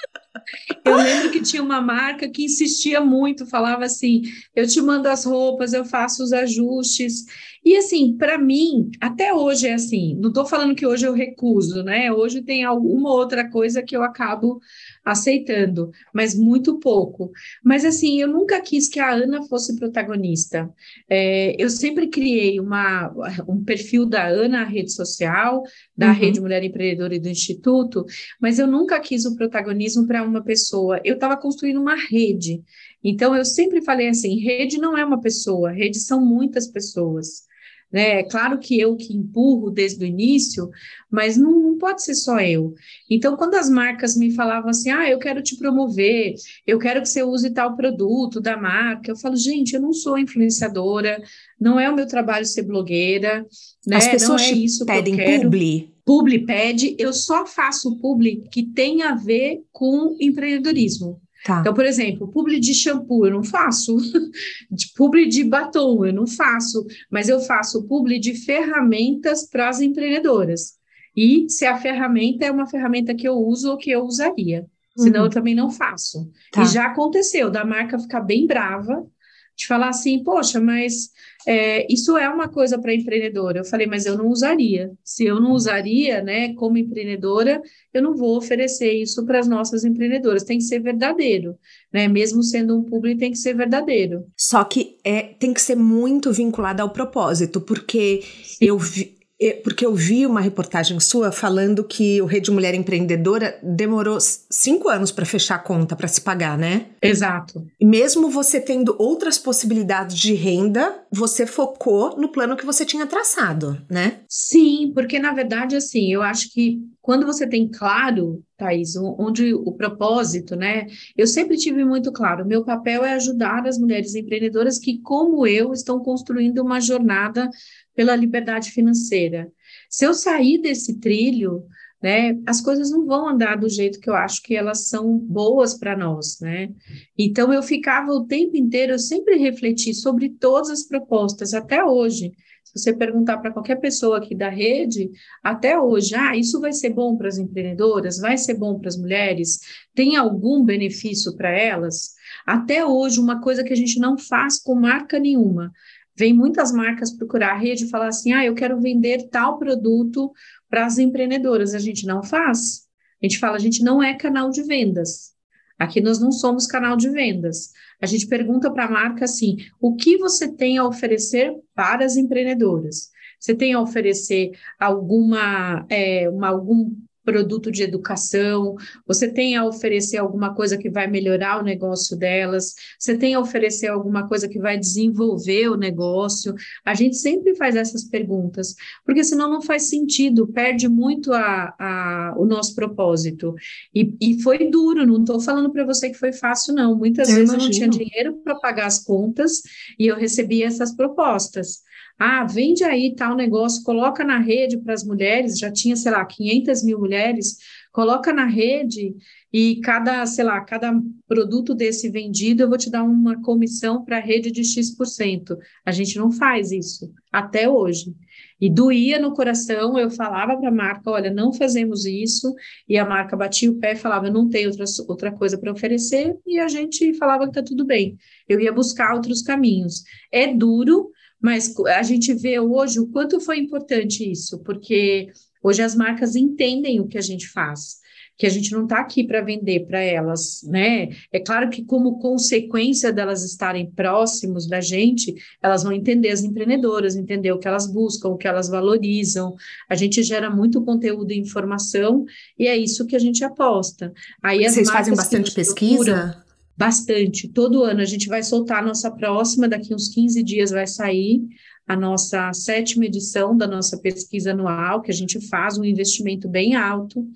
Eu 0.85 0.97
lembro 0.97 1.31
que 1.31 1.41
tinha 1.41 1.63
uma 1.63 1.81
marca 1.81 2.29
que 2.29 2.45
insistia 2.45 3.01
muito, 3.01 3.47
falava 3.47 3.85
assim: 3.85 4.23
eu 4.55 4.67
te 4.67 4.81
mando 4.81 5.09
as 5.09 5.25
roupas, 5.25 5.73
eu 5.73 5.85
faço 5.85 6.23
os 6.23 6.33
ajustes. 6.33 7.25
E 7.65 7.77
assim, 7.77 8.17
para 8.17 8.37
mim, 8.39 8.91
até 9.01 9.33
hoje 9.33 9.69
é 9.69 9.75
assim. 9.75 10.17
Não 10.17 10.31
estou 10.31 10.45
falando 10.45 10.75
que 10.75 10.87
hoje 10.87 11.07
eu 11.07 11.13
recuso, 11.13 11.83
né? 11.83 12.11
Hoje 12.13 12.43
tem 12.43 12.65
alguma 12.65 13.13
outra 13.13 13.49
coisa 13.49 13.83
que 13.83 13.97
eu 13.97 14.03
acabo 14.03 14.61
aceitando, 15.05 15.91
mas 16.13 16.35
muito 16.35 16.79
pouco. 16.79 17.31
Mas 17.65 17.85
assim, 17.85 18.21
eu 18.21 18.29
nunca 18.29 18.61
quis 18.61 18.89
que 18.89 18.99
a 18.99 19.13
Ana 19.13 19.43
fosse 19.43 19.77
protagonista. 19.77 20.69
É, 21.09 21.55
eu 21.57 21.71
sempre 21.71 22.09
criei 22.09 22.59
uma, 22.59 23.13
um 23.49 23.63
perfil 23.63 24.07
da 24.07 24.27
Ana 24.27 24.53
na 24.53 24.65
rede 24.65 24.93
social, 24.93 25.63
da 25.97 26.09
uhum. 26.09 26.13
Rede 26.13 26.41
Mulher 26.41 26.63
Empreendedora 26.63 27.15
e 27.15 27.21
do 27.21 27.29
Instituto, 27.29 28.05
mas 28.41 28.59
eu 28.59 28.67
nunca 28.67 29.01
quis 29.01 29.25
o 29.25 29.35
protagonismo 29.37 30.07
para 30.07 30.23
uma 30.23 30.43
pessoa. 30.43 31.01
Eu 31.05 31.15
estava 31.15 31.37
construindo 31.37 31.81
uma 31.81 31.97
rede. 31.97 32.63
Então, 33.03 33.35
eu 33.35 33.45
sempre 33.45 33.83
falei 33.83 34.09
assim: 34.09 34.39
rede 34.39 34.79
não 34.79 34.97
é 34.97 35.05
uma 35.05 35.21
pessoa, 35.21 35.71
rede 35.73 35.99
são 35.99 36.25
muitas 36.25 36.67
pessoas. 36.67 37.51
Né? 37.93 38.21
É 38.21 38.23
claro 38.23 38.59
que 38.59 38.81
eu 38.81 38.97
que 38.97 39.15
empurro 39.15 39.71
desde 39.71 40.03
o 40.03 40.07
início, 40.07 40.71
mas 41.11 41.37
não, 41.37 41.61
não, 41.61 41.79
pode 41.79 42.03
ser 42.03 42.15
só 42.15 42.41
eu. 42.41 42.75
Então, 43.11 43.37
quando 43.37 43.55
as 43.55 43.69
marcas 43.69 44.17
me 44.17 44.33
falavam 44.35 44.71
assim, 44.71 44.91
ah, 44.91 45.09
eu 45.09 45.19
quero 45.19 45.43
te 45.43 45.57
promover, 45.57 46.35
eu 46.67 46.79
quero 46.79 47.03
que 47.03 47.09
você 47.09 47.23
use 47.23 47.51
tal 47.51 47.77
produto 47.77 48.41
da 48.41 48.57
marca, 48.57 49.11
eu 49.11 49.17
falo, 49.17 49.37
gente, 49.37 49.75
eu 49.75 49.81
não 49.81 49.93
sou 49.93 50.19
influenciadora, 50.19 51.23
não 51.61 51.79
é 51.79 51.91
o 51.91 51.95
meu 51.95 52.07
trabalho 52.07 52.47
ser 52.47 52.63
blogueira, 52.63 53.47
né? 53.87 53.97
As 53.97 54.09
pessoas 54.09 54.41
não 54.41 54.49
é 54.49 54.53
isso 54.53 54.87
pedem 54.87 55.15
que 55.15 55.21
eu 55.21 55.27
quero. 55.27 55.43
publi. 55.43 55.93
Publi 56.05 56.47
pede, 56.47 56.97
eu 56.99 57.13
só 57.13 57.47
faço 57.47 57.97
publi 57.99 58.43
que 58.51 58.65
tem 58.65 59.03
a 59.03 59.15
ver 59.15 59.63
com 59.71 60.17
empreendedorismo. 60.19 61.21
Tá. 61.45 61.61
Então, 61.61 61.75
por 61.75 61.85
exemplo, 61.85 62.29
publi 62.29 62.61
de 62.61 62.73
shampoo 62.73 63.27
eu 63.27 63.33
não 63.33 63.43
faço, 63.43 63.97
de 64.71 64.93
publi 64.95 65.29
de 65.29 65.43
batom 65.43 66.05
eu 66.05 66.13
não 66.13 66.27
faço, 66.27 66.87
mas 67.11 67.29
eu 67.29 67.41
faço 67.41 67.87
publi 67.89 68.19
de 68.21 68.35
ferramentas 68.35 69.49
para 69.49 69.69
as 69.69 69.81
empreendedoras. 69.81 70.75
E 71.17 71.49
se 71.49 71.67
a 71.67 71.77
ferramenta 71.77 72.45
é 72.45 72.51
uma 72.51 72.67
ferramenta 72.67 73.15
que 73.15 73.29
eu 73.29 73.35
uso 73.35 73.71
ou 73.71 73.77
que 73.77 73.91
eu 73.91 74.05
usaria. 74.05 74.67
Senão 74.97 75.21
uhum. 75.21 75.27
eu 75.27 75.31
também 75.31 75.55
não 75.55 75.71
faço. 75.71 76.31
Tá. 76.51 76.63
E 76.63 76.67
já 76.67 76.87
aconteceu 76.87 77.51
da 77.51 77.65
marca 77.65 77.99
ficar 77.99 78.21
bem 78.21 78.47
brava 78.47 79.07
de 79.57 79.67
falar 79.67 79.89
assim, 79.89 80.23
poxa, 80.23 80.61
mas 80.61 81.11
é, 81.47 81.87
isso 81.93 82.17
é 82.17 82.29
uma 82.29 82.49
coisa 82.49 82.79
para 82.81 82.95
empreendedora. 82.95 83.61
Eu 83.61 83.65
falei, 83.65 83.87
mas 83.87 84.07
eu 84.07 84.17
não 84.17 84.29
usaria. 84.29 84.91
Se 85.05 85.25
eu 85.25 85.41
não 85.41 85.53
usaria, 85.53 86.23
né, 86.23 86.55
como 86.55 86.79
empreendedora, 86.79 87.61
eu 87.93 88.03
não 88.03 88.17
vou 88.17 88.37
oferecer 88.37 88.93
isso 88.93 89.25
para 89.27 89.39
as 89.39 89.49
nossas 89.49 89.85
empreendedoras. 89.85 90.45
Tem 90.45 90.59
que 90.59 90.65
ser 90.65 90.81
verdadeiro, 90.81 91.57
né? 91.93 92.09
Mesmo 92.09 92.43
sendo 92.43 92.79
um 92.79 92.85
público, 92.85 93.21
tem 93.21 93.31
que 93.31 93.39
ser 93.39 93.55
verdadeiro. 93.55 94.25
Só 94.37 94.65
que 94.65 94.97
é, 95.05 95.23
tem 95.23 95.53
que 95.53 95.61
ser 95.61 95.77
muito 95.77 96.33
vinculado 96.33 96.83
ao 96.83 96.91
propósito, 96.91 97.61
porque 97.61 98.23
Sim. 98.43 98.67
eu 98.67 98.79
vi, 98.79 99.17
porque 99.65 99.85
eu 99.85 99.95
vi 99.95 100.27
uma 100.27 100.41
reportagem 100.41 100.99
sua 101.01 101.33
falando 101.33 101.85
que 101.85 102.21
o 102.23 102.27
Rede 102.27 102.51
Mulher 102.51 102.75
Empreendedora 102.75 103.59
demorou 103.63 104.19
cinco 104.21 104.89
anos 104.89 105.11
para 105.11 105.25
fechar 105.25 105.57
a 105.57 105.59
conta, 105.59 105.97
para 105.97 106.09
se 106.09 106.21
pagar, 106.21 106.57
né? 106.57 106.87
Exato. 107.01 107.67
Mesmo 107.81 108.31
você 108.31 108.61
tendo 108.61 108.95
outras 108.99 109.39
possibilidades 109.39 110.17
de 110.17 110.35
renda, 110.35 111.03
você 111.11 111.47
focou 111.47 112.17
no 112.17 112.29
plano 112.29 112.57
que 112.57 112.67
você 112.67 112.85
tinha 112.85 113.07
traçado, 113.07 113.81
né? 113.91 114.21
Sim, 114.29 114.93
porque 114.95 115.19
na 115.19 115.33
verdade, 115.33 115.77
assim, 115.77 116.13
eu 116.13 116.23
acho 116.23 116.53
que 116.53 116.79
quando 117.01 117.27
você 117.27 117.47
tem 117.47 117.69
claro, 117.69 118.43
Thaís, 118.63 118.95
onde 118.97 119.53
o 119.53 119.73
propósito, 119.73 120.55
né? 120.55 120.87
Eu 121.17 121.27
sempre 121.27 121.57
tive 121.57 121.85
muito 121.85 122.13
claro, 122.13 122.47
meu 122.47 122.65
papel 122.65 123.05
é 123.05 123.15
ajudar 123.15 123.67
as 123.67 123.77
mulheres 123.77 124.15
empreendedoras 124.15 124.79
que, 124.79 124.99
como 125.01 125.45
eu, 125.47 125.73
estão 125.73 125.99
construindo 125.99 126.61
uma 126.61 126.81
jornada 126.81 127.51
pela 127.95 128.15
liberdade 128.15 128.71
financeira. 128.71 129.51
Se 129.91 130.05
eu 130.05 130.15
sair 130.15 130.59
desse 130.59 131.01
trilho, 131.01 131.65
né, 132.01 132.39
as 132.47 132.61
coisas 132.61 132.91
não 132.91 133.05
vão 133.05 133.29
andar 133.29 133.57
do 133.57 133.69
jeito 133.69 134.01
que 134.01 134.11
eu 134.11 134.15
acho 134.15 134.43
que 134.43 134.55
elas 134.57 134.89
são 134.89 135.19
boas 135.19 135.75
para 135.75 135.97
nós, 135.97 136.39
né? 136.41 136.69
Então 137.17 137.53
eu 137.53 137.63
ficava 137.63 138.11
o 138.13 138.27
tempo 138.27 138.57
inteiro, 138.57 138.93
eu 138.93 138.99
sempre 138.99 139.37
refleti 139.37 139.95
sobre 139.95 140.29
todas 140.29 140.71
as 140.71 140.83
propostas 140.85 141.55
até 141.55 141.85
hoje. 141.85 142.33
Se 142.65 142.79
você 142.79 142.93
perguntar 142.93 143.39
para 143.39 143.51
qualquer 143.51 143.77
pessoa 143.77 144.19
aqui 144.19 144.35
da 144.35 144.49
rede, 144.49 145.11
até 145.43 145.79
hoje, 145.79 146.15
ah, 146.15 146.37
isso 146.37 146.61
vai 146.61 146.73
ser 146.73 146.91
bom 146.91 147.17
para 147.17 147.29
as 147.29 147.39
empreendedoras, 147.39 148.19
vai 148.19 148.39
ser 148.39 148.55
bom 148.55 148.79
para 148.79 148.89
as 148.89 148.97
mulheres, 148.97 149.61
tem 149.95 150.17
algum 150.17 150.65
benefício 150.65 151.37
para 151.37 151.51
elas? 151.51 152.15
Até 152.47 152.85
hoje, 152.85 153.21
uma 153.21 153.41
coisa 153.41 153.63
que 153.63 153.73
a 153.73 153.77
gente 153.77 153.99
não 153.99 154.17
faz 154.17 154.59
com 154.59 154.75
marca 154.75 155.19
nenhuma, 155.19 155.71
Vem 156.15 156.35
muitas 156.35 156.73
marcas 156.73 157.11
procurar 157.11 157.53
a 157.53 157.59
rede 157.59 157.85
e 157.85 157.89
falar 157.89 158.09
assim: 158.09 158.33
ah, 158.33 158.45
eu 158.45 158.55
quero 158.55 158.81
vender 158.81 159.29
tal 159.31 159.59
produto 159.59 160.31
para 160.69 160.85
as 160.85 160.99
empreendedoras. 160.99 161.75
A 161.75 161.79
gente 161.79 162.07
não 162.07 162.23
faz. 162.23 162.87
A 163.23 163.27
gente 163.27 163.39
fala, 163.39 163.57
a 163.57 163.61
gente 163.61 163.83
não 163.83 164.03
é 164.03 164.15
canal 164.15 164.51
de 164.51 164.63
vendas. 164.63 165.32
Aqui 165.79 166.01
nós 166.01 166.21
não 166.21 166.33
somos 166.33 166.67
canal 166.67 166.97
de 166.97 167.11
vendas. 167.11 167.73
A 168.01 168.07
gente 168.07 168.27
pergunta 168.27 168.71
para 168.73 168.87
a 168.87 168.91
marca 168.91 169.25
assim: 169.25 169.57
o 169.81 169.95
que 169.95 170.17
você 170.19 170.53
tem 170.53 170.79
a 170.79 170.87
oferecer 170.87 171.55
para 171.75 172.05
as 172.05 172.17
empreendedoras? 172.17 173.11
Você 173.39 173.55
tem 173.55 173.73
a 173.73 173.81
oferecer 173.81 174.53
alguma, 174.79 175.85
é, 175.89 176.29
uma, 176.29 176.49
algum 176.49 176.95
produto 177.25 177.71
de 177.71 177.83
educação, 177.83 178.77
você 179.07 179.29
tem 179.29 179.57
a 179.57 179.65
oferecer 179.65 180.19
alguma 180.19 180.55
coisa 180.55 180.77
que 180.77 180.91
vai 180.91 181.07
melhorar 181.07 181.61
o 181.61 181.65
negócio 181.65 182.17
delas, 182.17 182.75
você 182.99 183.17
tem 183.17 183.35
a 183.35 183.41
oferecer 183.41 183.89
alguma 183.89 184.29
coisa 184.29 184.49
que 184.49 184.59
vai 184.59 184.79
desenvolver 184.79 185.69
o 185.69 185.77
negócio. 185.77 186.55
A 186.85 186.95
gente 186.95 187.17
sempre 187.17 187.55
faz 187.55 187.77
essas 187.77 188.05
perguntas, 188.05 188.75
porque 189.05 189.25
senão 189.25 189.51
não 189.51 189.63
faz 189.63 189.89
sentido, 189.89 190.49
perde 190.49 190.89
muito 190.89 191.33
a, 191.33 191.75
a 191.79 192.35
o 192.37 192.45
nosso 192.45 192.75
propósito. 192.75 193.55
E, 193.95 194.15
e 194.21 194.43
foi 194.43 194.71
duro, 194.71 195.07
não 195.07 195.21
estou 195.21 195.41
falando 195.41 195.71
para 195.71 195.85
você 195.85 196.11
que 196.11 196.19
foi 196.19 196.33
fácil, 196.33 196.75
não. 196.75 196.97
Muitas 196.97 197.29
eu 197.29 197.37
vezes 197.37 197.51
imagino. 197.53 197.63
eu 197.63 197.89
não 197.89 197.91
tinha 197.91 198.07
dinheiro 198.07 198.37
para 198.43 198.55
pagar 198.57 198.87
as 198.87 199.03
contas 199.03 199.63
e 199.99 200.07
eu 200.07 200.17
recebia 200.17 200.67
essas 200.67 200.95
propostas. 200.95 201.83
Ah, 202.25 202.45
vende 202.45 202.85
aí 202.85 203.17
tal 203.17 203.35
negócio, 203.35 203.83
coloca 203.83 204.23
na 204.23 204.39
rede 204.39 204.79
para 204.79 204.95
as 204.95 205.03
mulheres, 205.03 205.59
já 205.59 205.73
tinha, 205.73 205.97
sei 205.97 206.13
lá, 206.13 206.25
500 206.25 206.85
mil 206.85 206.97
mulheres, 206.97 207.57
coloca 207.91 208.33
na 208.33 208.47
rede 208.47 209.13
e 209.53 209.81
cada, 209.81 210.25
sei 210.25 210.45
lá, 210.45 210.61
cada 210.61 210.93
produto 211.27 211.75
desse 211.75 212.09
vendido 212.09 212.63
eu 212.63 212.69
vou 212.69 212.79
te 212.79 212.89
dar 212.89 213.03
uma 213.03 213.43
comissão 213.43 214.05
para 214.05 214.19
a 214.19 214.21
rede 214.21 214.53
de 214.53 214.63
X%. 214.63 215.59
A 215.85 215.91
gente 215.91 216.17
não 216.17 216.31
faz 216.31 216.71
isso, 216.71 217.13
até 217.33 217.69
hoje. 217.69 218.15
E 218.61 218.71
doía 218.71 219.19
no 219.19 219.35
coração, 219.35 219.99
eu 219.99 220.09
falava 220.09 220.57
para 220.57 220.69
a 220.69 220.73
marca, 220.73 221.11
olha, 221.11 221.29
não 221.29 221.53
fazemos 221.53 222.07
isso, 222.07 222.55
e 222.89 222.97
a 222.97 223.05
marca 223.05 223.37
batia 223.37 223.69
o 223.69 223.81
pé 223.81 223.95
e 223.95 223.97
falava, 223.97 224.31
não 224.31 224.49
tem 224.49 224.69
outra, 224.69 224.85
outra 225.09 225.33
coisa 225.33 225.59
para 225.59 225.73
oferecer, 225.73 226.39
e 226.47 226.61
a 226.61 226.69
gente 226.69 227.15
falava 227.15 227.43
que 227.43 227.51
está 227.51 227.65
tudo 227.65 227.85
bem. 227.85 228.17
Eu 228.49 228.61
ia 228.61 228.73
buscar 228.73 229.13
outros 229.13 229.43
caminhos. 229.43 230.05
É 230.31 230.55
duro, 230.55 231.11
mas 231.43 231.75
a 231.89 232.03
gente 232.03 232.33
vê 232.33 232.61
hoje 232.61 233.01
o 233.01 233.09
quanto 233.09 233.41
foi 233.41 233.59
importante 233.59 234.31
isso, 234.31 234.61
porque 234.61 235.29
hoje 235.63 235.83
as 235.83 235.95
marcas 235.95 236.37
entendem 236.37 237.01
o 237.01 237.09
que 237.09 237.19
a 237.19 237.23
gente 237.23 237.49
faz, 237.49 238.01
que 238.39 238.47
a 238.47 238.51
gente 238.51 238.73
não 238.73 238.85
está 238.85 239.01
aqui 239.01 239.25
para 239.25 239.43
vender 239.43 239.87
para 239.87 240.01
elas, 240.01 240.63
né? 240.65 241.11
É 241.33 241.39
claro 241.39 241.69
que, 241.69 241.85
como 241.85 242.19
consequência 242.19 243.13
delas 243.13 243.45
estarem 243.45 243.91
próximos 243.91 244.67
da 244.67 244.81
gente, 244.81 245.35
elas 245.63 245.83
vão 245.83 245.93
entender 245.93 246.31
as 246.31 246.43
empreendedoras, 246.43 247.15
entender 247.15 247.53
o 247.53 247.59
que 247.59 247.69
elas 247.69 247.87
buscam, 247.87 248.31
o 248.31 248.37
que 248.37 248.49
elas 248.49 248.69
valorizam. 248.69 249.55
A 249.89 249.95
gente 249.95 250.23
gera 250.23 250.49
muito 250.49 250.83
conteúdo 250.83 251.33
e 251.33 251.39
informação, 251.39 252.25
e 252.59 252.67
é 252.67 252.77
isso 252.77 253.07
que 253.07 253.17
a 253.17 253.21
gente 253.21 253.45
aposta. 253.45 254.13
Aí 254.43 254.63
Vocês 254.69 254.91
fazem 254.91 255.15
bastante 255.15 255.53
pesquisa? 255.53 256.43
Bastante. 256.77 257.49
Todo 257.49 257.85
ano 257.85 258.01
a 258.01 258.05
gente 258.05 258.29
vai 258.29 258.43
soltar 258.43 258.83
a 258.83 258.87
nossa 258.87 259.11
próxima, 259.11 259.69
daqui 259.69 259.95
uns 259.95 260.09
15 260.09 260.43
dias 260.43 260.71
vai 260.71 260.87
sair 260.87 261.43
a 261.87 261.97
nossa 261.97 262.53
sétima 262.53 263.07
edição 263.07 263.57
da 263.57 263.67
nossa 263.67 263.99
pesquisa 263.99 264.53
anual, 264.53 265.03
que 265.03 265.11
a 265.11 265.15
gente 265.15 265.41
faz 265.49 265.79
um 265.79 265.85
investimento 265.85 266.49
bem 266.49 266.75
alto 266.75 267.27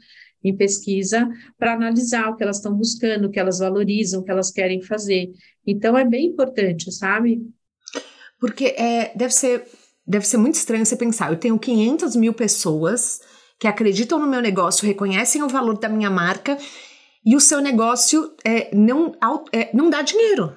em 0.42 0.56
pesquisa 0.56 1.28
para 1.58 1.74
analisar 1.74 2.30
o 2.30 2.36
que 2.36 2.42
elas 2.42 2.56
estão 2.56 2.74
buscando, 2.74 3.26
o 3.26 3.30
que 3.30 3.38
elas 3.38 3.58
valorizam, 3.58 4.20
o 4.20 4.24
que 4.24 4.30
elas 4.30 4.50
querem 4.50 4.80
fazer. 4.80 5.32
Então, 5.66 5.98
é 5.98 6.04
bem 6.04 6.26
importante, 6.26 6.92
sabe? 6.92 7.42
Porque 8.38 8.66
é, 8.78 9.12
deve, 9.16 9.34
ser, 9.34 9.64
deve 10.06 10.26
ser 10.26 10.36
muito 10.36 10.54
estranho 10.54 10.86
você 10.86 10.96
pensar, 10.96 11.32
eu 11.32 11.38
tenho 11.38 11.58
500 11.58 12.14
mil 12.14 12.32
pessoas 12.32 13.20
que 13.58 13.66
acreditam 13.66 14.18
no 14.18 14.26
meu 14.26 14.40
negócio, 14.40 14.86
reconhecem 14.86 15.42
o 15.42 15.48
valor 15.48 15.78
da 15.78 15.88
minha 15.88 16.10
marca, 16.10 16.56
e 17.26 17.34
o 17.34 17.40
seu 17.40 17.60
negócio 17.60 18.32
é, 18.44 18.74
não, 18.74 19.12
é, 19.52 19.68
não 19.74 19.90
dá 19.90 20.00
dinheiro. 20.00 20.52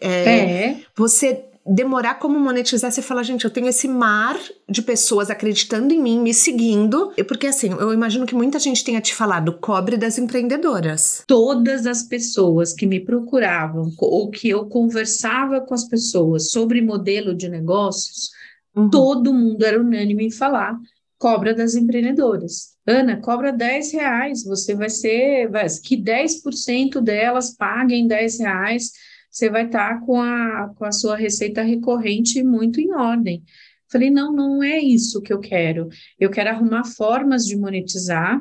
É, 0.00 0.28
é. 0.30 0.76
Você 0.96 1.44
demorar 1.66 2.14
como 2.14 2.38
monetizar, 2.40 2.90
você 2.90 3.02
fala, 3.02 3.22
gente, 3.22 3.44
eu 3.44 3.50
tenho 3.50 3.66
esse 3.66 3.86
mar 3.86 4.38
de 4.66 4.80
pessoas 4.80 5.28
acreditando 5.28 5.92
em 5.92 6.00
mim, 6.00 6.20
me 6.20 6.32
seguindo. 6.32 7.12
Porque 7.26 7.48
assim, 7.48 7.70
eu 7.70 7.92
imagino 7.92 8.24
que 8.24 8.34
muita 8.34 8.58
gente 8.58 8.82
tenha 8.82 9.00
te 9.00 9.14
falado, 9.14 9.58
cobre 9.58 9.96
das 9.96 10.16
empreendedoras. 10.16 11.24
Todas 11.26 11.84
as 11.86 12.04
pessoas 12.04 12.72
que 12.72 12.86
me 12.86 13.00
procuravam 13.00 13.92
ou 13.98 14.30
que 14.30 14.48
eu 14.48 14.66
conversava 14.66 15.60
com 15.60 15.74
as 15.74 15.84
pessoas 15.84 16.50
sobre 16.50 16.80
modelo 16.80 17.34
de 17.34 17.48
negócios, 17.48 18.30
uhum. 18.74 18.88
todo 18.88 19.34
mundo 19.34 19.62
era 19.62 19.80
unânime 19.80 20.26
em 20.26 20.30
falar 20.30 20.78
cobra 21.18 21.52
das 21.52 21.74
empreendedoras. 21.74 22.77
Ana, 22.88 23.20
cobra 23.20 23.52
10 23.52 23.92
reais, 23.92 24.44
você 24.44 24.74
vai 24.74 24.88
ser, 24.88 25.48
vai, 25.50 25.66
que 25.84 25.96
10% 25.96 27.00
delas 27.02 27.54
paguem 27.54 28.06
10 28.06 28.40
reais 28.40 28.92
você 29.30 29.50
vai 29.50 29.66
estar 29.66 30.00
tá 30.00 30.06
com, 30.06 30.20
a, 30.20 30.72
com 30.74 30.84
a 30.84 30.92
sua 30.92 31.16
receita 31.16 31.62
recorrente 31.62 32.42
muito 32.42 32.80
em 32.80 32.92
ordem. 32.92 33.44
Falei, 33.90 34.10
não, 34.10 34.32
não 34.32 34.62
é 34.62 34.78
isso 34.78 35.22
que 35.22 35.32
eu 35.32 35.38
quero. 35.38 35.88
Eu 36.18 36.30
quero 36.30 36.50
arrumar 36.50 36.84
formas 36.84 37.46
de 37.46 37.56
monetizar, 37.56 38.40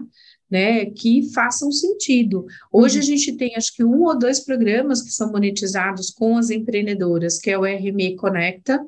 né, 0.50 0.86
que 0.86 1.32
façam 1.34 1.72
sentido. 1.72 2.46
Hoje 2.72 2.96
uhum. 2.96 3.04
a 3.04 3.06
gente 3.06 3.38
tem, 3.38 3.56
acho 3.56 3.76
que 3.76 3.84
um 3.84 4.04
ou 4.04 4.18
dois 4.18 4.40
programas 4.40 5.02
que 5.02 5.12
são 5.12 5.32
monetizados 5.32 6.10
com 6.10 6.38
as 6.38 6.50
empreendedoras, 6.50 7.38
que 7.38 7.52
é 7.52 7.58
o 7.58 7.64
RME 7.64 8.16
Conecta. 8.16 8.84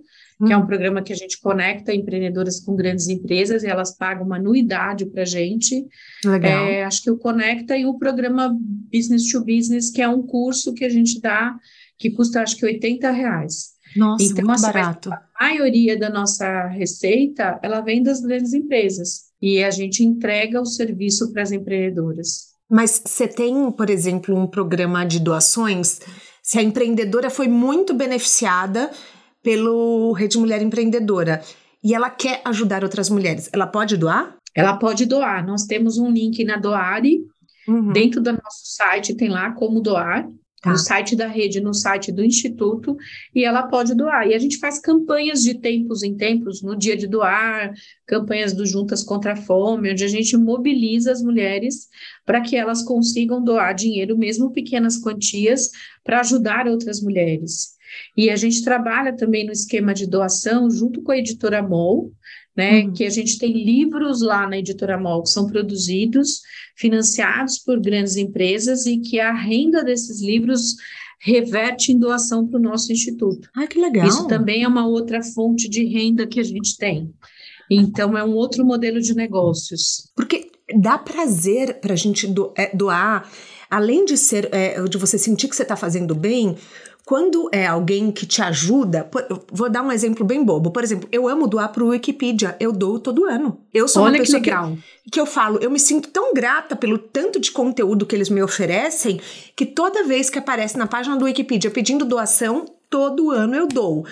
Que 0.46 0.54
é 0.54 0.58
um 0.58 0.62
uhum. 0.62 0.68
programa 0.68 1.02
que 1.02 1.12
a 1.12 1.16
gente 1.16 1.40
conecta 1.42 1.94
empreendedoras 1.94 2.62
com 2.62 2.76
grandes 2.76 3.10
empresas 3.10 3.64
e 3.64 3.68
elas 3.68 3.96
pagam 3.96 4.26
uma 4.26 4.38
anuidade 4.38 5.06
para 5.06 5.24
a 5.24 5.26
gente. 5.26 5.86
Legal. 6.24 6.66
É, 6.66 6.84
acho 6.84 7.04
que 7.04 7.12
o 7.12 7.18
Conecta 7.18 7.76
e 7.78 7.86
o 7.86 7.98
programa 7.98 8.56
Business 8.92 9.30
to 9.30 9.44
Business, 9.44 9.92
que 9.92 10.02
é 10.02 10.08
um 10.08 10.22
curso 10.22 10.74
que 10.74 10.86
a 10.86 10.90
gente 10.90 11.20
dá 11.20 11.56
que 11.98 12.10
custa 12.12 12.42
acho 12.42 12.56
que 12.56 12.66
80 12.66 13.12
reais. 13.12 13.72
Nossa, 13.96 14.24
então, 14.24 14.46
muito 14.46 14.52
assim, 14.52 14.72
barato. 14.72 15.12
A 15.12 15.46
maioria 15.46 16.00
da 16.00 16.10
nossa 16.10 16.68
receita, 16.68 17.60
ela 17.62 17.82
vem 17.82 18.02
das 18.02 18.22
grandes 18.22 18.54
empresas 18.54 19.30
e 19.42 19.62
a 19.62 19.70
gente 19.70 20.04
entrega 20.04 20.62
o 20.62 20.66
serviço 20.66 21.34
para 21.34 21.42
as 21.42 21.52
empreendedoras. 21.52 22.50
Mas 22.70 23.02
você 23.04 23.28
tem, 23.28 23.70
por 23.72 23.90
exemplo, 23.90 24.38
um 24.38 24.48
programa 24.48 25.04
de 25.04 25.20
doações? 25.20 26.00
Se 26.42 26.60
a 26.60 26.64
empreendedora 26.64 27.30
foi 27.30 27.48
muito 27.48 27.94
beneficiada 27.94 28.92
pelo 29.44 30.12
Rede 30.14 30.38
Mulher 30.38 30.62
Empreendedora 30.62 31.42
e 31.84 31.94
ela 31.94 32.10
quer 32.10 32.42
ajudar 32.46 32.84
outras 32.84 33.10
mulheres, 33.10 33.50
ela 33.54 33.68
pode 33.68 33.96
doar? 33.96 34.38
Ela 34.56 34.78
pode 34.78 35.06
doar. 35.06 35.46
Nós 35.46 35.66
temos 35.66 35.98
um 35.98 36.12
link 36.12 36.44
na 36.44 36.58
Doare. 36.58 37.22
Uhum. 37.68 37.94
Dentro 37.94 38.22
do 38.22 38.32
nosso 38.32 38.64
site 38.64 39.16
tem 39.16 39.30
lá 39.30 39.52
como 39.52 39.80
doar. 39.80 40.28
Tá. 40.62 40.72
no 40.72 40.78
site 40.78 41.16
da 41.16 41.26
rede, 41.26 41.62
no 41.62 41.74
site 41.74 42.12
do 42.12 42.22
Instituto, 42.22 42.98
e 43.34 43.46
ela 43.46 43.64
pode 43.64 43.96
doar. 43.96 44.28
E 44.28 44.34
a 44.34 44.40
gente 44.40 44.58
faz 44.58 44.78
campanhas 44.78 45.42
de 45.42 45.54
tempos 45.54 46.04
em 46.04 46.18
tempos, 46.18 46.62
no 46.62 46.76
dia 46.76 46.98
de 46.98 47.08
doar, 47.08 47.72
campanhas 48.06 48.52
do 48.52 48.66
Juntas 48.66 49.02
contra 49.02 49.34
a 49.34 49.36
Fome, 49.38 49.90
onde 49.90 50.04
a 50.04 50.08
gente 50.10 50.36
mobiliza 50.36 51.14
as 51.14 51.22
mulheres 51.22 51.88
para 52.26 52.42
que 52.42 52.58
elas 52.58 52.84
consigam 52.84 53.42
doar 53.42 53.74
dinheiro, 53.74 54.18
mesmo 54.18 54.52
pequenas 54.52 54.98
quantias, 54.98 55.70
para 56.04 56.20
ajudar 56.20 56.68
outras 56.68 57.02
mulheres. 57.02 57.79
E 58.16 58.30
a 58.30 58.36
gente 58.36 58.64
trabalha 58.64 59.16
também 59.16 59.46
no 59.46 59.52
esquema 59.52 59.94
de 59.94 60.08
doação 60.08 60.70
junto 60.70 61.02
com 61.02 61.12
a 61.12 61.18
editora 61.18 61.62
MOL, 61.62 62.12
né? 62.56 62.82
Uhum. 62.82 62.94
Que 62.94 63.06
a 63.06 63.10
gente 63.10 63.38
tem 63.38 63.52
livros 63.54 64.22
lá 64.22 64.48
na 64.48 64.58
editora 64.58 65.00
MOL 65.00 65.24
que 65.24 65.30
são 65.30 65.48
produzidos, 65.48 66.42
financiados 66.76 67.60
por 67.60 67.80
grandes 67.80 68.16
empresas 68.16 68.86
e 68.86 68.98
que 68.98 69.20
a 69.20 69.34
renda 69.34 69.84
desses 69.84 70.22
livros 70.22 70.76
reverte 71.22 71.92
em 71.92 72.00
doação 72.00 72.48
para 72.48 72.60
o 72.60 72.64
nosso 72.64 72.92
instituto. 72.92 73.50
Ah, 73.56 73.68
que 73.68 73.80
legal! 73.80 74.08
Isso 74.08 74.28
também 74.28 74.64
é 74.64 74.68
uma 74.68 74.88
outra 74.88 75.22
fonte 75.22 75.70
de 75.70 75.86
renda 75.86 76.26
que 76.26 76.40
a 76.40 76.44
gente 76.44 76.78
tem. 76.78 77.14
Então, 77.70 78.18
é 78.18 78.24
um 78.24 78.34
outro 78.34 78.66
modelo 78.66 79.00
de 79.00 79.14
negócios. 79.14 80.12
Porque 80.16 80.50
dá 80.76 80.98
prazer 80.98 81.80
para 81.80 81.94
a 81.94 81.96
gente 81.96 82.28
é, 82.58 82.76
doar, 82.76 83.30
além 83.70 84.06
de 84.06 84.18
ser, 84.18 84.50
é, 84.52 84.82
de 84.84 84.98
você 84.98 85.18
sentir 85.18 85.48
que 85.48 85.56
você 85.56 85.64
está 85.64 85.76
fazendo 85.76 86.16
bem, 86.16 86.56
quando 87.10 87.50
é 87.52 87.66
alguém 87.66 88.12
que 88.12 88.24
te 88.28 88.40
ajuda, 88.40 89.10
vou 89.52 89.68
dar 89.68 89.82
um 89.82 89.92
exemplo 89.92 90.24
bem 90.24 90.44
bobo. 90.44 90.70
Por 90.70 90.84
exemplo, 90.84 91.10
eu 91.12 91.28
amo 91.28 91.48
doar 91.48 91.72
para 91.72 91.84
o 91.84 91.88
Wikipedia, 91.88 92.56
eu 92.60 92.72
dou 92.72 93.00
todo 93.00 93.26
ano. 93.26 93.66
Eu 93.74 93.88
sou 93.88 94.04
Olha 94.04 94.12
uma 94.12 94.20
pessoa 94.20 94.40
que, 94.40 94.52
que, 94.52 95.12
que 95.14 95.20
eu 95.20 95.26
falo, 95.26 95.58
eu 95.60 95.72
me 95.72 95.80
sinto 95.80 96.10
tão 96.10 96.36
grata 96.36 96.76
pelo 96.76 97.00
tanto 97.00 97.40
de 97.40 97.52
conteúdo 97.52 98.06
que 98.06 98.16
eles 98.16 98.30
me 98.30 98.44
oferecem, 98.44 99.20
que 99.56 99.66
toda 99.66 100.04
vez 100.04 100.30
que 100.30 100.38
aparece 100.38 100.78
na 100.78 100.86
página 100.86 101.18
do 101.18 101.26
Wikipedia 101.26 101.72
pedindo 101.72 102.06
doação, 102.06 102.64
todo 102.92 103.32
ano 103.32 103.56
eu 103.56 103.68
dou. 103.68 104.06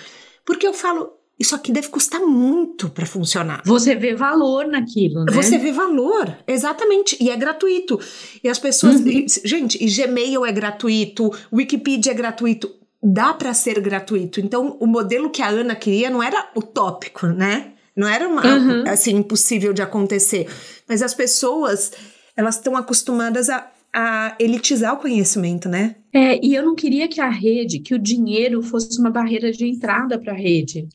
Porque 0.44 0.66
eu 0.66 0.74
falo, 0.74 1.12
isso 1.38 1.54
aqui 1.54 1.70
deve 1.70 1.86
custar 1.86 2.20
muito 2.20 2.90
para 2.90 3.06
funcionar. 3.06 3.62
Você 3.64 3.94
vê 3.94 4.16
valor 4.16 4.66
naquilo, 4.66 5.24
né? 5.24 5.32
Você 5.32 5.56
vê 5.56 5.70
valor, 5.70 6.36
exatamente. 6.48 7.16
E 7.20 7.30
é 7.30 7.36
gratuito. 7.36 8.00
E 8.42 8.48
as 8.48 8.58
pessoas. 8.58 8.96
Uhum. 8.96 9.24
Gente, 9.44 9.78
e 9.80 9.88
Gmail 9.88 10.44
é 10.44 10.50
gratuito, 10.50 11.30
Wikipedia 11.52 12.10
é 12.10 12.14
gratuito 12.14 12.77
dá 13.02 13.32
para 13.32 13.54
ser 13.54 13.80
gratuito. 13.80 14.40
Então, 14.40 14.76
o 14.80 14.86
modelo 14.86 15.30
que 15.30 15.42
a 15.42 15.48
Ana 15.48 15.74
queria 15.74 16.10
não 16.10 16.22
era 16.22 16.50
utópico, 16.56 17.26
né? 17.26 17.72
Não 17.96 18.08
era 18.08 18.28
uma, 18.28 18.44
uhum. 18.44 18.84
assim 18.86 19.16
impossível 19.16 19.72
de 19.72 19.82
acontecer. 19.82 20.48
Mas 20.88 21.02
as 21.02 21.14
pessoas, 21.14 21.92
elas 22.36 22.56
estão 22.56 22.76
acostumadas 22.76 23.48
a, 23.50 23.68
a 23.92 24.36
elitizar 24.38 24.94
o 24.94 24.98
conhecimento, 24.98 25.68
né? 25.68 25.96
É, 26.12 26.44
e 26.44 26.54
eu 26.54 26.64
não 26.64 26.74
queria 26.74 27.08
que 27.08 27.20
a 27.20 27.28
rede, 27.28 27.80
que 27.80 27.94
o 27.94 27.98
dinheiro 27.98 28.62
fosse 28.62 28.98
uma 29.00 29.10
barreira 29.10 29.50
de 29.50 29.66
entrada 29.66 30.18
para 30.18 30.32
a 30.32 30.36
rede. 30.36 30.88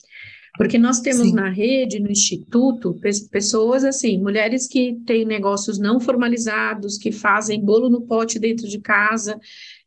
Porque 0.56 0.78
nós 0.78 1.00
temos 1.00 1.30
Sim. 1.30 1.34
na 1.34 1.50
rede, 1.50 2.00
no 2.00 2.12
instituto, 2.12 2.96
pessoas 3.32 3.84
assim, 3.84 4.22
mulheres 4.22 4.68
que 4.68 5.00
têm 5.06 5.26
negócios 5.26 5.80
não 5.80 6.00
formalizados, 6.00 6.98
que 6.98 7.12
fazem 7.12 7.60
bolo 7.60 7.90
no 7.90 8.02
pote 8.02 8.38
dentro 8.38 8.68
de 8.68 8.80
casa, 8.80 9.40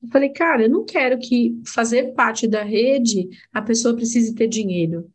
eu 0.02 0.09
falei, 0.09 0.31
cara, 0.31 0.64
eu 0.64 0.70
não 0.70 0.85
quero 0.85 1.18
que 1.18 1.57
fazer 1.64 2.14
parte 2.14 2.48
da 2.48 2.64
rede 2.64 3.29
a 3.52 3.62
pessoa 3.62 3.94
precise 3.94 4.35
ter 4.35 4.48
dinheiro. 4.48 5.09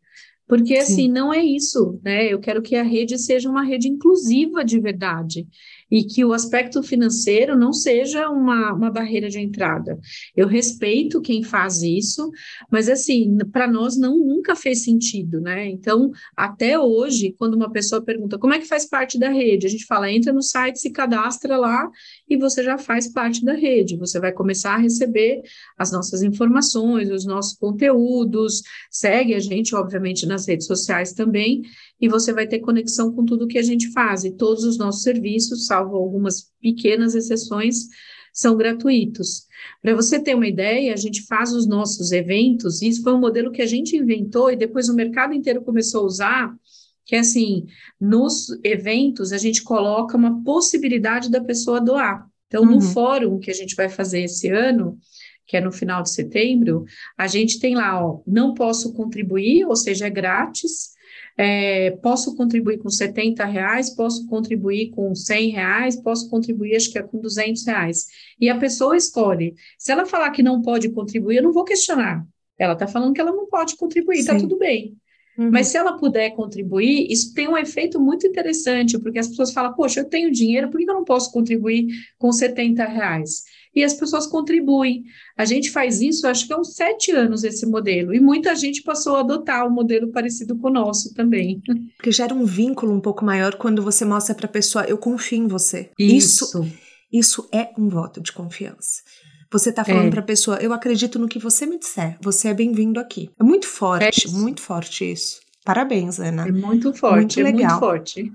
Porque, 0.48 0.76
Sim. 0.76 0.92
assim, 0.92 1.08
não 1.08 1.32
é 1.32 1.42
isso, 1.44 2.00
né? 2.02 2.32
Eu 2.32 2.38
quero 2.38 2.62
que 2.62 2.74
a 2.74 2.82
rede 2.82 3.18
seja 3.18 3.48
uma 3.48 3.64
rede 3.64 3.88
inclusiva 3.88 4.64
de 4.64 4.80
verdade 4.80 5.46
e 5.92 6.02
que 6.04 6.24
o 6.24 6.32
aspecto 6.32 6.82
financeiro 6.82 7.54
não 7.54 7.70
seja 7.70 8.26
uma, 8.30 8.72
uma 8.72 8.90
barreira 8.90 9.28
de 9.28 9.38
entrada. 9.38 10.00
Eu 10.34 10.48
respeito 10.48 11.20
quem 11.20 11.42
faz 11.42 11.82
isso, 11.82 12.32
mas 12.70 12.88
assim, 12.88 13.36
para 13.52 13.70
nós 13.70 13.98
não 13.98 14.16
nunca 14.16 14.56
fez 14.56 14.84
sentido, 14.84 15.38
né? 15.38 15.68
Então, 15.68 16.10
até 16.34 16.78
hoje, 16.78 17.34
quando 17.38 17.52
uma 17.52 17.70
pessoa 17.70 18.00
pergunta 18.00 18.38
como 18.38 18.54
é 18.54 18.58
que 18.58 18.66
faz 18.66 18.86
parte 18.86 19.18
da 19.18 19.28
rede, 19.28 19.66
a 19.66 19.68
gente 19.68 19.84
fala, 19.84 20.10
entra 20.10 20.32
no 20.32 20.40
site, 20.40 20.78
se 20.78 20.90
cadastra 20.90 21.58
lá 21.58 21.90
e 22.26 22.38
você 22.38 22.64
já 22.64 22.78
faz 22.78 23.12
parte 23.12 23.44
da 23.44 23.52
rede. 23.52 23.98
Você 23.98 24.18
vai 24.18 24.32
começar 24.32 24.76
a 24.76 24.78
receber 24.78 25.42
as 25.76 25.92
nossas 25.92 26.22
informações, 26.22 27.10
os 27.10 27.26
nossos 27.26 27.52
conteúdos, 27.58 28.62
segue 28.90 29.34
a 29.34 29.40
gente, 29.40 29.74
obviamente, 29.74 30.24
nas 30.24 30.48
redes 30.48 30.66
sociais 30.66 31.12
também, 31.12 31.60
e 32.02 32.08
você 32.08 32.32
vai 32.32 32.48
ter 32.48 32.58
conexão 32.58 33.12
com 33.12 33.24
tudo 33.24 33.46
que 33.46 33.58
a 33.58 33.62
gente 33.62 33.92
faz. 33.92 34.24
E 34.24 34.32
todos 34.32 34.64
os 34.64 34.76
nossos 34.76 35.04
serviços, 35.04 35.66
salvo 35.66 35.94
algumas 35.94 36.50
pequenas 36.60 37.14
exceções, 37.14 37.86
são 38.32 38.56
gratuitos. 38.56 39.46
Para 39.80 39.94
você 39.94 40.18
ter 40.18 40.34
uma 40.34 40.48
ideia, 40.48 40.92
a 40.92 40.96
gente 40.96 41.22
faz 41.22 41.52
os 41.52 41.64
nossos 41.64 42.10
eventos, 42.10 42.82
e 42.82 42.88
isso 42.88 43.02
foi 43.02 43.12
um 43.12 43.20
modelo 43.20 43.52
que 43.52 43.62
a 43.62 43.66
gente 43.66 43.96
inventou 43.96 44.50
e 44.50 44.56
depois 44.56 44.88
o 44.88 44.94
mercado 44.94 45.32
inteiro 45.32 45.62
começou 45.62 46.00
a 46.00 46.06
usar, 46.06 46.56
que 47.04 47.14
é 47.14 47.20
assim, 47.20 47.66
nos 48.00 48.48
eventos 48.64 49.32
a 49.32 49.38
gente 49.38 49.62
coloca 49.62 50.16
uma 50.16 50.42
possibilidade 50.42 51.30
da 51.30 51.40
pessoa 51.40 51.80
doar. 51.80 52.26
Então, 52.48 52.64
uhum. 52.64 52.72
no 52.72 52.80
fórum 52.80 53.38
que 53.38 53.50
a 53.50 53.54
gente 53.54 53.76
vai 53.76 53.88
fazer 53.88 54.22
esse 54.22 54.48
ano, 54.48 54.98
que 55.46 55.56
é 55.56 55.60
no 55.60 55.70
final 55.70 56.02
de 56.02 56.10
setembro, 56.10 56.84
a 57.16 57.28
gente 57.28 57.60
tem 57.60 57.76
lá, 57.76 58.04
ó, 58.04 58.20
não 58.26 58.54
posso 58.54 58.92
contribuir, 58.92 59.66
ou 59.66 59.76
seja, 59.76 60.06
é 60.06 60.10
grátis, 60.10 60.92
é, 61.36 61.92
posso 62.02 62.36
contribuir 62.36 62.78
com 62.78 62.88
70 62.88 63.44
reais, 63.44 63.94
posso 63.94 64.26
contribuir 64.26 64.90
com 64.90 65.14
100 65.14 65.50
reais, 65.50 65.96
posso 65.96 66.28
contribuir, 66.28 66.76
acho 66.76 66.90
que 66.90 66.98
é 66.98 67.02
com 67.02 67.20
200 67.20 67.66
reais. 67.66 68.06
E 68.40 68.48
a 68.48 68.58
pessoa 68.58 68.96
escolhe. 68.96 69.54
Se 69.78 69.92
ela 69.92 70.06
falar 70.06 70.30
que 70.30 70.42
não 70.42 70.60
pode 70.60 70.90
contribuir, 70.90 71.36
eu 71.36 71.42
não 71.42 71.52
vou 71.52 71.64
questionar. 71.64 72.24
Ela 72.58 72.74
está 72.74 72.86
falando 72.86 73.12
que 73.12 73.20
ela 73.20 73.32
não 73.32 73.46
pode 73.46 73.76
contribuir, 73.76 74.18
está 74.18 74.36
tudo 74.36 74.58
bem. 74.58 74.96
Uhum. 75.36 75.50
Mas 75.50 75.68
se 75.68 75.78
ela 75.78 75.96
puder 75.96 76.30
contribuir, 76.30 77.10
isso 77.10 77.32
tem 77.32 77.48
um 77.48 77.56
efeito 77.56 77.98
muito 77.98 78.26
interessante, 78.26 78.98
porque 78.98 79.18
as 79.18 79.28
pessoas 79.28 79.52
falam, 79.52 79.72
poxa, 79.72 80.00
eu 80.00 80.04
tenho 80.04 80.30
dinheiro, 80.30 80.70
por 80.70 80.78
que 80.78 80.88
eu 80.88 80.94
não 80.94 81.04
posso 81.04 81.32
contribuir 81.32 81.86
com 82.18 82.30
70 82.30 82.84
reais? 82.84 83.42
E 83.74 83.82
as 83.82 83.94
pessoas 83.94 84.26
contribuem. 84.26 85.04
A 85.36 85.44
gente 85.44 85.70
faz 85.70 86.00
isso, 86.00 86.26
acho 86.26 86.46
que 86.46 86.52
há 86.52 86.58
uns 86.58 86.74
sete 86.74 87.10
anos, 87.10 87.42
esse 87.42 87.66
modelo, 87.66 88.14
e 88.14 88.20
muita 88.20 88.54
gente 88.54 88.82
passou 88.82 89.16
a 89.16 89.20
adotar 89.20 89.66
um 89.66 89.70
modelo 89.70 90.12
parecido 90.12 90.56
com 90.56 90.68
o 90.68 90.72
nosso 90.72 91.14
também. 91.14 91.60
Porque 91.96 92.12
gera 92.12 92.34
um 92.34 92.44
vínculo 92.44 92.92
um 92.92 93.00
pouco 93.00 93.24
maior 93.24 93.54
quando 93.56 93.82
você 93.82 94.04
mostra 94.04 94.34
para 94.34 94.46
a 94.46 94.50
pessoa, 94.50 94.84
eu 94.84 94.98
confio 94.98 95.38
em 95.38 95.46
você. 95.46 95.90
Isso. 95.98 96.44
isso. 96.44 96.72
Isso 97.12 97.48
é 97.52 97.70
um 97.76 97.90
voto 97.90 98.22
de 98.22 98.32
confiança. 98.32 99.02
Você 99.50 99.68
está 99.68 99.84
falando 99.84 100.06
é. 100.06 100.10
para 100.10 100.20
a 100.20 100.24
pessoa, 100.24 100.56
eu 100.62 100.72
acredito 100.72 101.18
no 101.18 101.28
que 101.28 101.38
você 101.38 101.66
me 101.66 101.78
disser, 101.78 102.16
você 102.22 102.48
é 102.48 102.54
bem-vindo 102.54 102.98
aqui. 102.98 103.28
É 103.38 103.44
muito 103.44 103.66
forte, 103.66 104.26
é 104.26 104.30
muito 104.30 104.62
forte 104.62 105.12
isso. 105.12 105.40
Parabéns, 105.62 106.18
Ana. 106.18 106.48
É 106.48 106.50
muito 106.50 106.92
forte, 106.94 107.38
muito 107.38 107.40
é 107.40 107.42
legal. 107.42 107.70
muito 107.72 107.80
forte. 107.80 108.32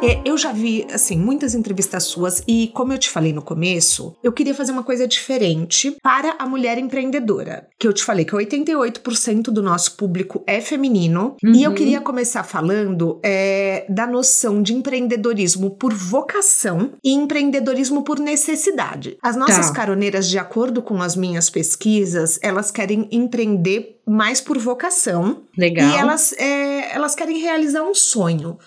É, 0.00 0.20
eu 0.24 0.38
já 0.38 0.52
vi, 0.52 0.86
assim, 0.92 1.16
muitas 1.16 1.54
entrevistas 1.54 2.04
suas 2.04 2.42
e, 2.46 2.70
como 2.72 2.92
eu 2.92 2.98
te 2.98 3.10
falei 3.10 3.32
no 3.32 3.42
começo, 3.42 4.14
eu 4.22 4.32
queria 4.32 4.54
fazer 4.54 4.70
uma 4.70 4.84
coisa 4.84 5.08
diferente 5.08 5.96
para 6.00 6.36
a 6.38 6.46
mulher 6.46 6.78
empreendedora. 6.78 7.66
Que 7.76 7.86
eu 7.88 7.92
te 7.92 8.04
falei 8.04 8.24
que 8.24 8.32
88% 8.32 9.44
do 9.44 9.60
nosso 9.60 9.96
público 9.96 10.44
é 10.46 10.60
feminino. 10.60 11.36
Uhum. 11.42 11.52
E 11.52 11.64
eu 11.64 11.70
uhum. 11.70 11.76
queria 11.76 12.00
começar 12.00 12.44
falando 12.44 13.18
é, 13.24 13.86
da 13.88 14.06
noção 14.06 14.62
de 14.62 14.72
empreendedorismo 14.72 15.70
por 15.70 15.92
vocação 15.92 16.92
e 17.02 17.12
empreendedorismo 17.12 18.04
por 18.04 18.20
necessidade. 18.20 19.18
As 19.20 19.34
nossas 19.34 19.66
tá. 19.68 19.72
caroneiras, 19.72 20.28
de 20.28 20.38
acordo 20.38 20.80
com 20.80 21.02
as 21.02 21.16
minhas 21.16 21.50
pesquisas, 21.50 22.38
elas 22.40 22.70
querem 22.70 23.08
empreender 23.10 23.98
mais 24.06 24.40
por 24.40 24.58
vocação. 24.58 25.42
Legal. 25.56 25.90
E 25.90 25.96
elas, 25.96 26.32
é, 26.38 26.94
elas 26.94 27.16
querem 27.16 27.38
realizar 27.38 27.82
um 27.82 27.94
sonho. 27.94 28.58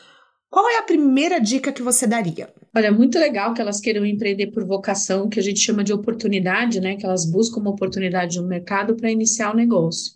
Qual 0.51 0.67
é 0.69 0.79
a 0.79 0.83
primeira 0.83 1.39
dica 1.39 1.71
que 1.71 1.81
você 1.81 2.05
daria? 2.05 2.53
Olha, 2.75 2.91
muito 2.91 3.17
legal 3.17 3.53
que 3.53 3.61
elas 3.61 3.79
queiram 3.79 4.05
empreender 4.05 4.47
por 4.47 4.65
vocação, 4.65 5.29
que 5.29 5.39
a 5.39 5.41
gente 5.41 5.61
chama 5.61 5.81
de 5.81 5.93
oportunidade, 5.93 6.81
né? 6.81 6.97
Que 6.97 7.05
elas 7.05 7.25
buscam 7.25 7.61
uma 7.61 7.69
oportunidade 7.71 8.37
no 8.37 8.45
mercado 8.45 8.93
para 8.93 9.09
iniciar 9.09 9.53
o 9.53 9.55
negócio. 9.55 10.13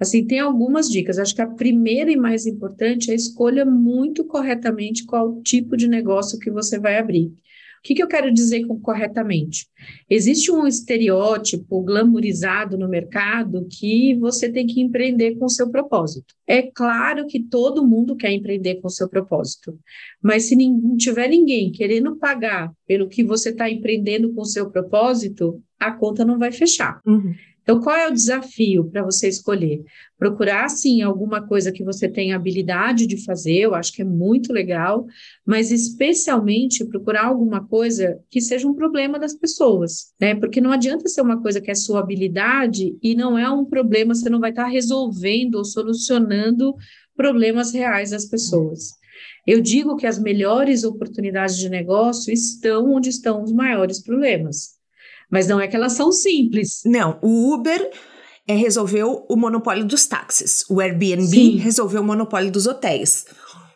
Assim, 0.00 0.26
tem 0.26 0.40
algumas 0.40 0.88
dicas. 0.88 1.18
Acho 1.18 1.34
que 1.34 1.42
a 1.42 1.46
primeira 1.46 2.10
e 2.10 2.16
mais 2.16 2.46
importante 2.46 3.10
é 3.10 3.14
escolha 3.14 3.66
muito 3.66 4.24
corretamente 4.24 5.04
qual 5.04 5.42
tipo 5.42 5.76
de 5.76 5.86
negócio 5.86 6.38
que 6.38 6.50
você 6.50 6.78
vai 6.78 6.96
abrir. 6.96 7.30
O 7.78 7.82
que, 7.82 7.94
que 7.94 8.02
eu 8.02 8.08
quero 8.08 8.32
dizer 8.32 8.66
com 8.66 8.78
corretamente? 8.80 9.66
Existe 10.10 10.50
um 10.50 10.66
estereótipo 10.66 11.82
glamourizado 11.82 12.76
no 12.76 12.88
mercado 12.88 13.66
que 13.70 14.14
você 14.16 14.50
tem 14.50 14.66
que 14.66 14.80
empreender 14.80 15.36
com 15.36 15.46
o 15.46 15.50
seu 15.50 15.70
propósito. 15.70 16.34
É 16.46 16.62
claro 16.62 17.26
que 17.26 17.40
todo 17.40 17.86
mundo 17.86 18.16
quer 18.16 18.32
empreender 18.32 18.76
com 18.76 18.88
o 18.88 18.90
seu 18.90 19.08
propósito, 19.08 19.78
mas 20.22 20.44
se 20.44 20.56
não 20.56 20.96
tiver 20.96 21.28
ninguém 21.28 21.70
querendo 21.70 22.16
pagar 22.16 22.72
pelo 22.86 23.08
que 23.08 23.22
você 23.22 23.50
está 23.50 23.70
empreendendo 23.70 24.32
com 24.32 24.42
o 24.42 24.46
seu 24.46 24.70
propósito, 24.70 25.62
a 25.78 25.92
conta 25.92 26.24
não 26.24 26.38
vai 26.38 26.50
fechar. 26.50 27.00
Uhum. 27.06 27.34
Então, 27.68 27.82
qual 27.82 27.94
é 27.94 28.08
o 28.08 28.14
desafio 28.14 28.88
para 28.90 29.02
você 29.02 29.28
escolher? 29.28 29.84
Procurar, 30.18 30.70
sim, 30.70 31.02
alguma 31.02 31.46
coisa 31.46 31.70
que 31.70 31.84
você 31.84 32.08
tenha 32.08 32.34
habilidade 32.34 33.06
de 33.06 33.22
fazer, 33.22 33.58
eu 33.58 33.74
acho 33.74 33.92
que 33.92 34.00
é 34.00 34.06
muito 34.06 34.54
legal, 34.54 35.04
mas 35.44 35.70
especialmente 35.70 36.86
procurar 36.86 37.26
alguma 37.26 37.62
coisa 37.62 38.18
que 38.30 38.40
seja 38.40 38.66
um 38.66 38.72
problema 38.72 39.18
das 39.18 39.34
pessoas, 39.34 40.14
né? 40.18 40.34
Porque 40.34 40.62
não 40.62 40.72
adianta 40.72 41.08
ser 41.08 41.20
uma 41.20 41.42
coisa 41.42 41.60
que 41.60 41.70
é 41.70 41.74
sua 41.74 42.00
habilidade 42.00 42.96
e 43.02 43.14
não 43.14 43.36
é 43.36 43.50
um 43.50 43.66
problema, 43.66 44.14
você 44.14 44.30
não 44.30 44.40
vai 44.40 44.48
estar 44.48 44.66
resolvendo 44.66 45.56
ou 45.56 45.64
solucionando 45.66 46.74
problemas 47.14 47.74
reais 47.74 48.12
das 48.12 48.24
pessoas. 48.24 48.94
Eu 49.46 49.60
digo 49.60 49.94
que 49.94 50.06
as 50.06 50.18
melhores 50.18 50.84
oportunidades 50.84 51.58
de 51.58 51.68
negócio 51.68 52.32
estão 52.32 52.94
onde 52.94 53.10
estão 53.10 53.42
os 53.42 53.52
maiores 53.52 54.02
problemas. 54.02 54.77
Mas 55.30 55.46
não 55.46 55.60
é 55.60 55.68
que 55.68 55.76
elas 55.76 55.92
são 55.92 56.10
simples. 56.10 56.82
Não, 56.84 57.18
o 57.22 57.54
Uber 57.54 57.90
é, 58.46 58.54
resolveu 58.54 59.26
o 59.28 59.36
monopólio 59.36 59.84
dos 59.84 60.06
táxis, 60.06 60.64
o 60.70 60.80
Airbnb 60.80 61.26
Sim. 61.26 61.56
resolveu 61.56 62.00
o 62.00 62.04
monopólio 62.04 62.50
dos 62.50 62.66
hotéis. 62.66 63.26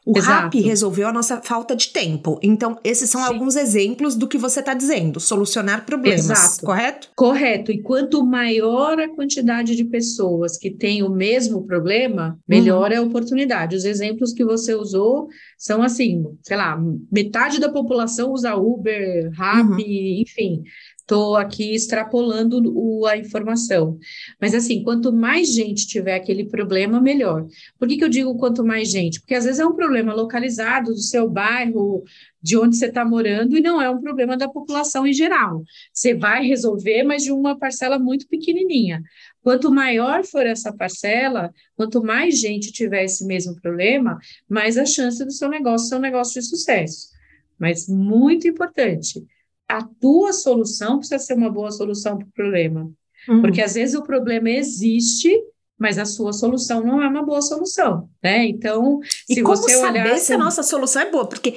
O 0.04 0.18
Exato. 0.18 0.56
RAP 0.56 0.64
resolveu 0.64 1.06
a 1.06 1.12
nossa 1.12 1.40
falta 1.40 1.76
de 1.76 1.88
tempo. 1.88 2.36
Então, 2.42 2.76
esses 2.82 3.08
são 3.08 3.20
Sim. 3.20 3.28
alguns 3.28 3.54
exemplos 3.54 4.16
do 4.16 4.26
que 4.26 4.36
você 4.36 4.58
está 4.58 4.74
dizendo, 4.74 5.20
solucionar 5.20 5.86
problemas, 5.86 6.28
Exato. 6.28 6.66
correto? 6.66 7.08
Correto. 7.14 7.70
E 7.70 7.80
quanto 7.80 8.26
maior 8.26 8.98
a 8.98 9.08
quantidade 9.14 9.76
de 9.76 9.84
pessoas 9.84 10.58
que 10.58 10.70
têm 10.70 11.04
o 11.04 11.08
mesmo 11.08 11.64
problema, 11.64 12.36
melhor 12.48 12.90
uhum. 12.90 12.96
é 12.96 12.96
a 12.96 13.02
oportunidade. 13.02 13.76
Os 13.76 13.84
exemplos 13.84 14.32
que 14.32 14.44
você 14.44 14.74
usou 14.74 15.28
são 15.56 15.82
assim, 15.82 16.24
sei 16.42 16.56
lá, 16.56 16.76
metade 17.10 17.60
da 17.60 17.70
população 17.70 18.32
usa 18.32 18.56
Uber, 18.56 19.30
RAP, 19.36 19.70
uhum. 19.70 19.78
enfim 19.78 20.64
estou 21.02 21.36
aqui 21.36 21.74
extrapolando 21.74 22.62
o, 22.74 23.06
a 23.06 23.16
informação. 23.16 23.98
Mas, 24.40 24.54
assim, 24.54 24.82
quanto 24.82 25.12
mais 25.12 25.52
gente 25.52 25.86
tiver 25.86 26.14
aquele 26.14 26.44
problema, 26.44 27.00
melhor. 27.00 27.46
Por 27.78 27.86
que, 27.86 27.96
que 27.96 28.04
eu 28.04 28.08
digo 28.08 28.36
quanto 28.36 28.64
mais 28.64 28.90
gente? 28.90 29.20
Porque 29.20 29.34
às 29.34 29.44
vezes 29.44 29.60
é 29.60 29.66
um 29.66 29.74
problema 29.74 30.14
localizado 30.14 30.92
do 30.92 31.00
seu 31.00 31.28
bairro, 31.28 32.04
de 32.40 32.56
onde 32.56 32.76
você 32.76 32.86
está 32.86 33.04
morando, 33.04 33.56
e 33.56 33.60
não 33.60 33.80
é 33.80 33.90
um 33.90 34.00
problema 34.00 34.36
da 34.36 34.48
população 34.48 35.06
em 35.06 35.12
geral. 35.12 35.62
Você 35.92 36.14
vai 36.14 36.46
resolver, 36.46 37.02
mas 37.02 37.22
de 37.22 37.32
uma 37.32 37.58
parcela 37.58 37.98
muito 37.98 38.26
pequenininha. 38.26 39.02
Quanto 39.42 39.70
maior 39.70 40.24
for 40.24 40.46
essa 40.46 40.72
parcela, 40.72 41.52
quanto 41.76 42.02
mais 42.02 42.38
gente 42.38 42.72
tiver 42.72 43.04
esse 43.04 43.26
mesmo 43.26 43.60
problema, 43.60 44.18
mais 44.48 44.78
a 44.78 44.86
chance 44.86 45.24
do 45.24 45.32
seu 45.32 45.48
negócio 45.48 45.88
ser 45.88 45.96
um 45.96 46.00
negócio 46.00 46.40
de 46.40 46.46
sucesso. 46.46 47.10
Mas 47.58 47.88
muito 47.88 48.48
importante, 48.48 49.24
a 49.72 49.82
tua 50.00 50.34
solução 50.34 50.98
precisa 50.98 51.18
ser 51.18 51.34
uma 51.34 51.50
boa 51.50 51.70
solução 51.70 52.18
para 52.18 52.26
o 52.26 52.32
problema. 52.32 52.90
Uhum. 53.26 53.40
Porque 53.40 53.62
às 53.62 53.74
vezes 53.74 53.94
o 53.94 54.02
problema 54.02 54.50
existe, 54.50 55.32
mas 55.78 55.98
a 55.98 56.04
sua 56.04 56.32
solução 56.32 56.84
não 56.84 57.02
é 57.02 57.08
uma 57.08 57.22
boa 57.22 57.40
solução, 57.40 58.08
né? 58.22 58.44
Então, 58.46 59.00
se 59.26 59.40
e 59.40 59.42
como 59.42 59.56
você 59.56 59.76
saber 59.76 60.02
olhar 60.02 60.18
se 60.18 60.34
a 60.34 60.38
nossa 60.38 60.62
solução 60.62 61.02
é 61.02 61.10
boa, 61.10 61.26
porque 61.26 61.56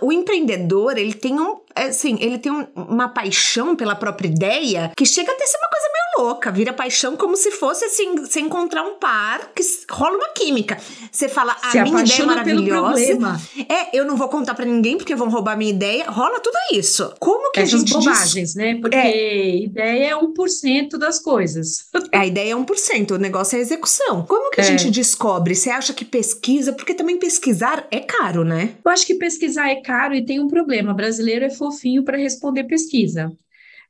o 0.00 0.12
empreendedor, 0.12 0.98
ele 0.98 1.14
tem 1.14 1.38
um, 1.38 1.60
assim, 1.74 2.16
ele 2.20 2.38
tem 2.38 2.50
um, 2.50 2.66
uma 2.74 3.08
paixão 3.08 3.76
pela 3.76 3.94
própria 3.94 4.28
ideia 4.28 4.90
que 4.96 5.06
chega 5.06 5.30
a 5.30 5.34
ter 5.34 5.46
ser 5.46 5.58
uma 5.58 5.68
coisa 5.68 5.88
louca, 6.18 6.50
vira 6.50 6.72
paixão 6.72 7.16
como 7.16 7.36
se 7.36 7.50
fosse 7.50 7.84
assim, 7.84 8.14
você 8.16 8.40
encontrar 8.40 8.82
um 8.82 8.94
par 8.98 9.52
que 9.54 9.62
rola 9.90 10.16
uma 10.16 10.28
química. 10.28 10.78
Você 11.10 11.28
fala, 11.28 11.56
a 11.62 11.70
se 11.70 11.80
minha 11.82 12.02
ideia 12.02 12.22
é 12.22 12.26
maravilhosa. 12.26 13.40
É, 13.68 13.98
eu 13.98 14.04
não 14.04 14.16
vou 14.16 14.28
contar 14.28 14.54
para 14.54 14.64
ninguém 14.64 14.96
porque 14.96 15.14
vão 15.14 15.28
roubar 15.28 15.56
minha 15.56 15.70
ideia. 15.70 16.10
Rola 16.10 16.40
tudo 16.40 16.56
isso. 16.72 17.12
Como 17.18 17.50
que 17.52 17.60
Essas 17.60 17.74
a 17.74 17.78
gente 17.78 17.92
bobagens, 17.92 18.48
diz... 18.48 18.54
né? 18.54 18.78
Porque 18.80 18.96
é. 18.96 19.56
ideia 19.56 20.10
é 20.10 20.16
1% 20.16 20.98
das 20.98 21.18
coisas. 21.18 21.88
a 22.12 22.26
ideia 22.26 22.52
é 22.52 22.56
1%, 22.56 23.10
o 23.12 23.18
negócio 23.18 23.56
é 23.56 23.58
a 23.58 23.62
execução. 23.62 24.22
Como 24.26 24.50
que 24.50 24.60
é. 24.60 24.64
a 24.64 24.66
gente 24.66 24.90
descobre? 24.90 25.54
Você 25.54 25.70
acha 25.70 25.92
que 25.92 26.04
pesquisa? 26.04 26.72
Porque 26.72 26.94
também 26.94 27.18
pesquisar 27.18 27.86
é 27.90 28.00
caro, 28.00 28.44
né? 28.44 28.70
Eu 28.84 28.90
acho 28.90 29.06
que 29.06 29.14
pesquisar 29.14 29.68
é 29.68 29.76
caro 29.76 30.14
e 30.14 30.24
tem 30.24 30.40
um 30.40 30.48
problema. 30.48 30.92
O 30.92 30.96
brasileiro 30.96 31.44
é 31.44 31.50
fofinho 31.50 32.04
para 32.04 32.16
responder 32.16 32.64
pesquisa. 32.64 33.32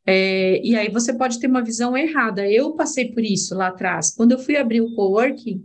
É, 0.06 0.60
e 0.62 0.76
aí 0.76 0.90
você 0.90 1.12
pode 1.12 1.38
ter 1.40 1.46
uma 1.46 1.64
visão 1.64 1.96
errada. 1.96 2.48
Eu 2.48 2.72
passei 2.72 3.12
por 3.12 3.24
isso 3.24 3.54
lá 3.54 3.68
atrás. 3.68 4.10
Quando 4.14 4.32
eu 4.32 4.38
fui 4.38 4.56
abrir 4.56 4.80
o 4.80 4.94
coworking, 4.94 5.64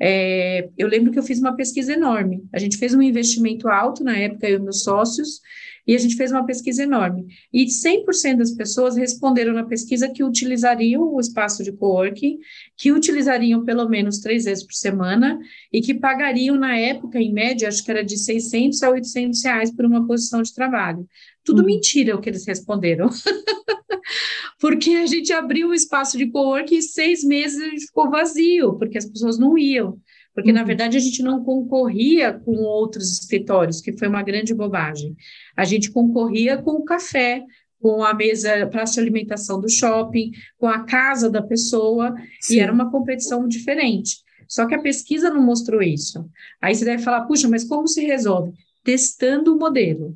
é, 0.00 0.68
eu 0.76 0.88
lembro 0.88 1.10
que 1.10 1.18
eu 1.18 1.22
fiz 1.22 1.38
uma 1.38 1.56
pesquisa 1.56 1.92
enorme. 1.92 2.44
A 2.52 2.58
gente 2.58 2.76
fez 2.76 2.94
um 2.94 3.02
investimento 3.02 3.68
alto 3.68 4.04
na 4.04 4.16
época, 4.16 4.48
eu 4.48 4.58
e 4.58 4.62
meus 4.62 4.82
sócios, 4.82 5.40
e 5.86 5.94
a 5.94 5.98
gente 5.98 6.16
fez 6.16 6.32
uma 6.32 6.44
pesquisa 6.44 6.82
enorme. 6.82 7.26
E 7.52 7.64
100% 7.66 8.38
das 8.38 8.50
pessoas 8.50 8.96
responderam 8.96 9.52
na 9.52 9.64
pesquisa 9.64 10.08
que 10.08 10.24
utilizariam 10.24 11.02
o 11.14 11.20
espaço 11.20 11.62
de 11.62 11.72
coworking, 11.72 12.38
que 12.76 12.90
utilizariam 12.90 13.64
pelo 13.64 13.88
menos 13.88 14.18
três 14.18 14.44
vezes 14.44 14.64
por 14.64 14.74
semana 14.74 15.38
e 15.72 15.80
que 15.80 15.94
pagariam, 15.94 16.56
na 16.56 16.76
época, 16.76 17.20
em 17.20 17.32
média, 17.32 17.68
acho 17.68 17.84
que 17.84 17.90
era 17.90 18.04
de 18.04 18.18
600 18.18 18.82
a 18.82 18.90
800 18.90 19.44
reais 19.44 19.70
por 19.70 19.84
uma 19.84 20.06
posição 20.06 20.42
de 20.42 20.52
trabalho. 20.52 21.06
Tudo 21.46 21.60
uhum. 21.60 21.66
mentira 21.66 22.14
o 22.14 22.20
que 22.20 22.28
eles 22.28 22.46
responderam. 22.46 23.08
porque 24.60 24.90
a 24.90 25.06
gente 25.06 25.32
abriu 25.32 25.68
o 25.68 25.74
espaço 25.74 26.18
de 26.18 26.26
coworking 26.30 26.76
e 26.76 26.82
seis 26.82 27.24
meses 27.24 27.60
a 27.60 27.70
gente 27.70 27.86
ficou 27.86 28.10
vazio, 28.10 28.74
porque 28.74 28.98
as 28.98 29.06
pessoas 29.06 29.38
não 29.38 29.56
iam 29.56 29.98
porque 30.36 30.50
uhum. 30.50 30.56
na 30.56 30.64
verdade 30.64 30.98
a 30.98 31.00
gente 31.00 31.22
não 31.22 31.42
concorria 31.42 32.34
com 32.34 32.56
outros 32.56 33.10
escritórios, 33.10 33.80
que 33.80 33.96
foi 33.96 34.06
uma 34.06 34.22
grande 34.22 34.52
bobagem. 34.52 35.16
A 35.56 35.64
gente 35.64 35.90
concorria 35.90 36.58
com 36.58 36.72
o 36.72 36.84
café, 36.84 37.42
com 37.80 38.04
a 38.04 38.12
mesa 38.12 38.66
para 38.66 38.84
de 38.84 39.00
alimentação 39.00 39.58
do 39.58 39.68
shopping, 39.68 40.32
com 40.58 40.68
a 40.68 40.84
casa 40.84 41.30
da 41.30 41.40
pessoa, 41.40 42.14
Sim. 42.42 42.56
e 42.56 42.60
era 42.60 42.70
uma 42.70 42.90
competição 42.90 43.48
diferente. 43.48 44.18
Só 44.46 44.66
que 44.66 44.74
a 44.74 44.80
pesquisa 44.82 45.30
não 45.30 45.42
mostrou 45.42 45.82
isso. 45.82 46.28
Aí 46.60 46.74
você 46.74 46.84
deve 46.84 47.02
falar, 47.02 47.22
puxa, 47.22 47.48
mas 47.48 47.64
como 47.64 47.88
se 47.88 48.04
resolve? 48.04 48.52
Testando 48.84 49.54
o 49.54 49.58
modelo. 49.58 50.14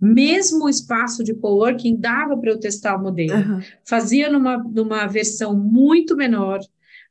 Mesmo 0.00 0.64
o 0.64 0.68
espaço 0.68 1.24
de 1.24 1.34
coworking 1.34 1.96
dava 1.96 2.36
para 2.36 2.50
eu 2.50 2.60
testar 2.60 2.96
o 2.96 3.02
modelo. 3.02 3.34
Uhum. 3.34 3.60
Fazia 3.84 4.30
numa, 4.30 4.58
numa 4.58 5.06
versão 5.06 5.56
muito 5.56 6.16
menor, 6.16 6.60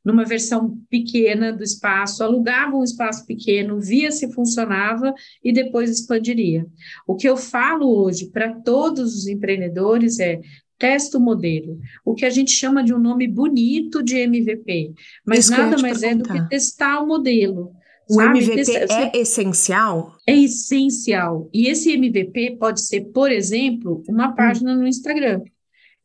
numa 0.04 0.24
versão 0.24 0.78
pequena 0.88 1.52
do 1.52 1.62
espaço, 1.62 2.24
alugava 2.24 2.76
um 2.76 2.84
espaço 2.84 3.26
pequeno, 3.26 3.78
via 3.80 4.10
se 4.10 4.32
funcionava 4.32 5.12
e 5.44 5.52
depois 5.52 5.90
expandiria. 5.90 6.66
O 7.06 7.14
que 7.14 7.28
eu 7.28 7.36
falo 7.36 7.86
hoje 7.86 8.30
para 8.30 8.54
todos 8.54 9.14
os 9.14 9.26
empreendedores 9.26 10.18
é 10.18 10.40
testa 10.78 11.18
o 11.18 11.20
modelo, 11.20 11.78
o 12.04 12.14
que 12.14 12.24
a 12.24 12.30
gente 12.30 12.52
chama 12.52 12.84
de 12.84 12.94
um 12.94 12.98
nome 12.98 13.26
bonito 13.26 14.02
de 14.02 14.16
MVP, 14.16 14.94
mas 15.26 15.40
Isso 15.40 15.50
nada 15.50 15.76
mais 15.76 16.00
perguntar. 16.00 16.36
é 16.36 16.38
do 16.38 16.44
que 16.44 16.48
testar 16.48 17.00
o 17.02 17.06
modelo. 17.06 17.72
O 18.08 18.14
sabe? 18.14 18.38
MVP 18.38 18.64
Testa, 18.64 18.94
é 18.94 19.18
essencial? 19.18 20.16
É 20.26 20.36
essencial. 20.36 21.50
E 21.52 21.68
esse 21.68 21.92
MVP 21.92 22.56
pode 22.58 22.80
ser, 22.80 23.02
por 23.12 23.30
exemplo, 23.30 24.02
uma 24.08 24.28
hum. 24.28 24.34
página 24.34 24.72
hum. 24.72 24.80
no 24.80 24.86
Instagram. 24.86 25.42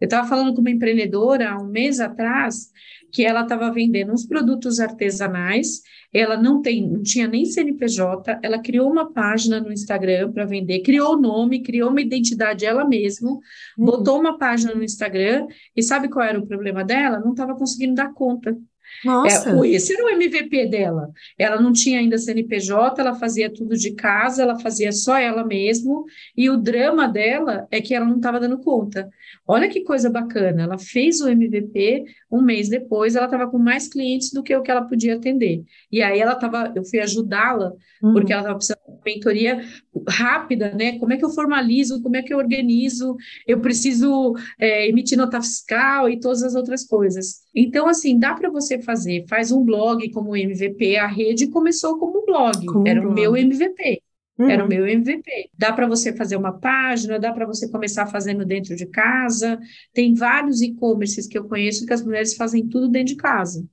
Eu 0.01 0.05
estava 0.05 0.27
falando 0.27 0.53
com 0.53 0.61
uma 0.61 0.69
empreendedora 0.69 1.51
há 1.51 1.57
um 1.57 1.67
mês 1.67 1.99
atrás 1.99 2.71
que 3.13 3.23
ela 3.23 3.43
estava 3.43 3.71
vendendo 3.71 4.11
uns 4.11 4.25
produtos 4.25 4.79
artesanais, 4.79 5.81
ela 6.11 6.35
não 6.35 6.63
tem, 6.63 6.89
não 6.89 7.03
tinha 7.03 7.27
nem 7.27 7.45
CNPJ, 7.45 8.39
ela 8.41 8.59
criou 8.59 8.91
uma 8.91 9.13
página 9.13 9.61
no 9.61 9.71
Instagram 9.71 10.31
para 10.31 10.45
vender, 10.45 10.81
criou 10.81 11.13
o 11.13 11.21
nome, 11.21 11.61
criou 11.61 11.91
uma 11.91 12.01
identidade 12.01 12.65
ela 12.65 12.83
mesma, 12.83 13.29
uhum. 13.29 13.39
botou 13.77 14.19
uma 14.19 14.37
página 14.39 14.73
no 14.73 14.83
Instagram, 14.83 15.45
e 15.75 15.83
sabe 15.83 16.09
qual 16.09 16.25
era 16.25 16.39
o 16.39 16.47
problema 16.47 16.83
dela? 16.83 17.19
Não 17.19 17.31
estava 17.31 17.55
conseguindo 17.55 17.93
dar 17.93 18.11
conta. 18.13 18.57
Nossa. 19.03 19.49
É, 19.49 19.69
esse 19.69 19.93
era 19.93 20.05
o 20.05 20.09
MVP 20.09 20.67
dela. 20.67 21.11
Ela 21.37 21.61
não 21.61 21.71
tinha 21.71 21.99
ainda 21.99 22.17
CNPJ, 22.17 23.01
ela 23.01 23.15
fazia 23.15 23.51
tudo 23.51 23.75
de 23.75 23.93
casa, 23.93 24.43
ela 24.43 24.59
fazia 24.59 24.91
só 24.91 25.17
ela 25.17 25.45
mesmo, 25.45 26.05
e 26.35 26.49
o 26.49 26.57
drama 26.57 27.07
dela 27.07 27.67
é 27.71 27.81
que 27.81 27.93
ela 27.93 28.05
não 28.05 28.17
estava 28.17 28.39
dando 28.39 28.59
conta. 28.59 29.09
Olha 29.47 29.69
que 29.69 29.83
coisa 29.83 30.09
bacana, 30.09 30.63
ela 30.63 30.77
fez 30.77 31.19
o 31.21 31.27
MVP, 31.27 32.05
um 32.31 32.41
mês 32.41 32.69
depois 32.69 33.15
ela 33.15 33.25
estava 33.25 33.49
com 33.49 33.57
mais 33.57 33.87
clientes 33.87 34.31
do 34.31 34.41
que 34.41 34.55
o 34.55 34.61
que 34.61 34.71
ela 34.71 34.87
podia 34.87 35.15
atender. 35.15 35.63
E 35.91 36.01
aí 36.01 36.19
ela 36.19 36.33
estava, 36.33 36.71
eu 36.75 36.83
fui 36.83 36.99
ajudá-la, 36.99 37.73
uhum. 38.01 38.13
porque 38.13 38.31
ela 38.31 38.41
estava 38.41 38.57
precisando 38.57 38.79
de 38.87 39.01
mentoria 39.05 39.63
rápida, 40.07 40.73
né? 40.73 40.97
Como 40.97 41.13
é 41.13 41.17
que 41.17 41.25
eu 41.25 41.29
formalizo, 41.29 42.01
como 42.01 42.15
é 42.15 42.21
que 42.21 42.33
eu 42.33 42.37
organizo, 42.37 43.15
eu 43.47 43.59
preciso 43.59 44.33
é, 44.59 44.87
emitir 44.87 45.17
nota 45.17 45.41
fiscal 45.41 46.09
e 46.09 46.19
todas 46.19 46.43
as 46.43 46.55
outras 46.55 46.85
coisas. 46.85 47.43
Então, 47.55 47.87
assim, 47.87 48.17
dá 48.17 48.33
para 48.33 48.49
você 48.49 48.81
fazer, 48.83 49.25
faz 49.27 49.51
um 49.51 49.63
blog 49.63 50.09
como 50.11 50.35
MVP, 50.35 50.97
a 50.97 51.07
rede 51.07 51.47
começou 51.47 51.97
como 51.97 52.21
um 52.21 52.25
blog, 52.25 52.65
como 52.65 52.87
era 52.87 53.01
blog. 53.01 53.11
o 53.11 53.15
meu 53.15 53.35
MVP. 53.35 54.01
Uhum. 54.37 54.49
Era 54.49 54.65
o 54.65 54.67
meu 54.67 54.87
MVP. 54.87 55.49
Dá 55.57 55.71
para 55.71 55.87
você 55.87 56.15
fazer 56.15 56.35
uma 56.35 56.53
página, 56.59 57.19
dá 57.19 57.31
para 57.31 57.45
você 57.45 57.69
começar 57.69 58.07
fazendo 58.07 58.45
dentro 58.45 58.75
de 58.75 58.85
casa. 58.87 59.59
Tem 59.93 60.13
vários 60.13 60.61
e-commerces 60.61 61.27
que 61.27 61.37
eu 61.37 61.47
conheço 61.47 61.85
que 61.85 61.93
as 61.93 62.03
mulheres 62.03 62.35
fazem 62.35 62.67
tudo 62.67 62.89
dentro 62.89 63.13
de 63.13 63.15
casa. 63.15 63.65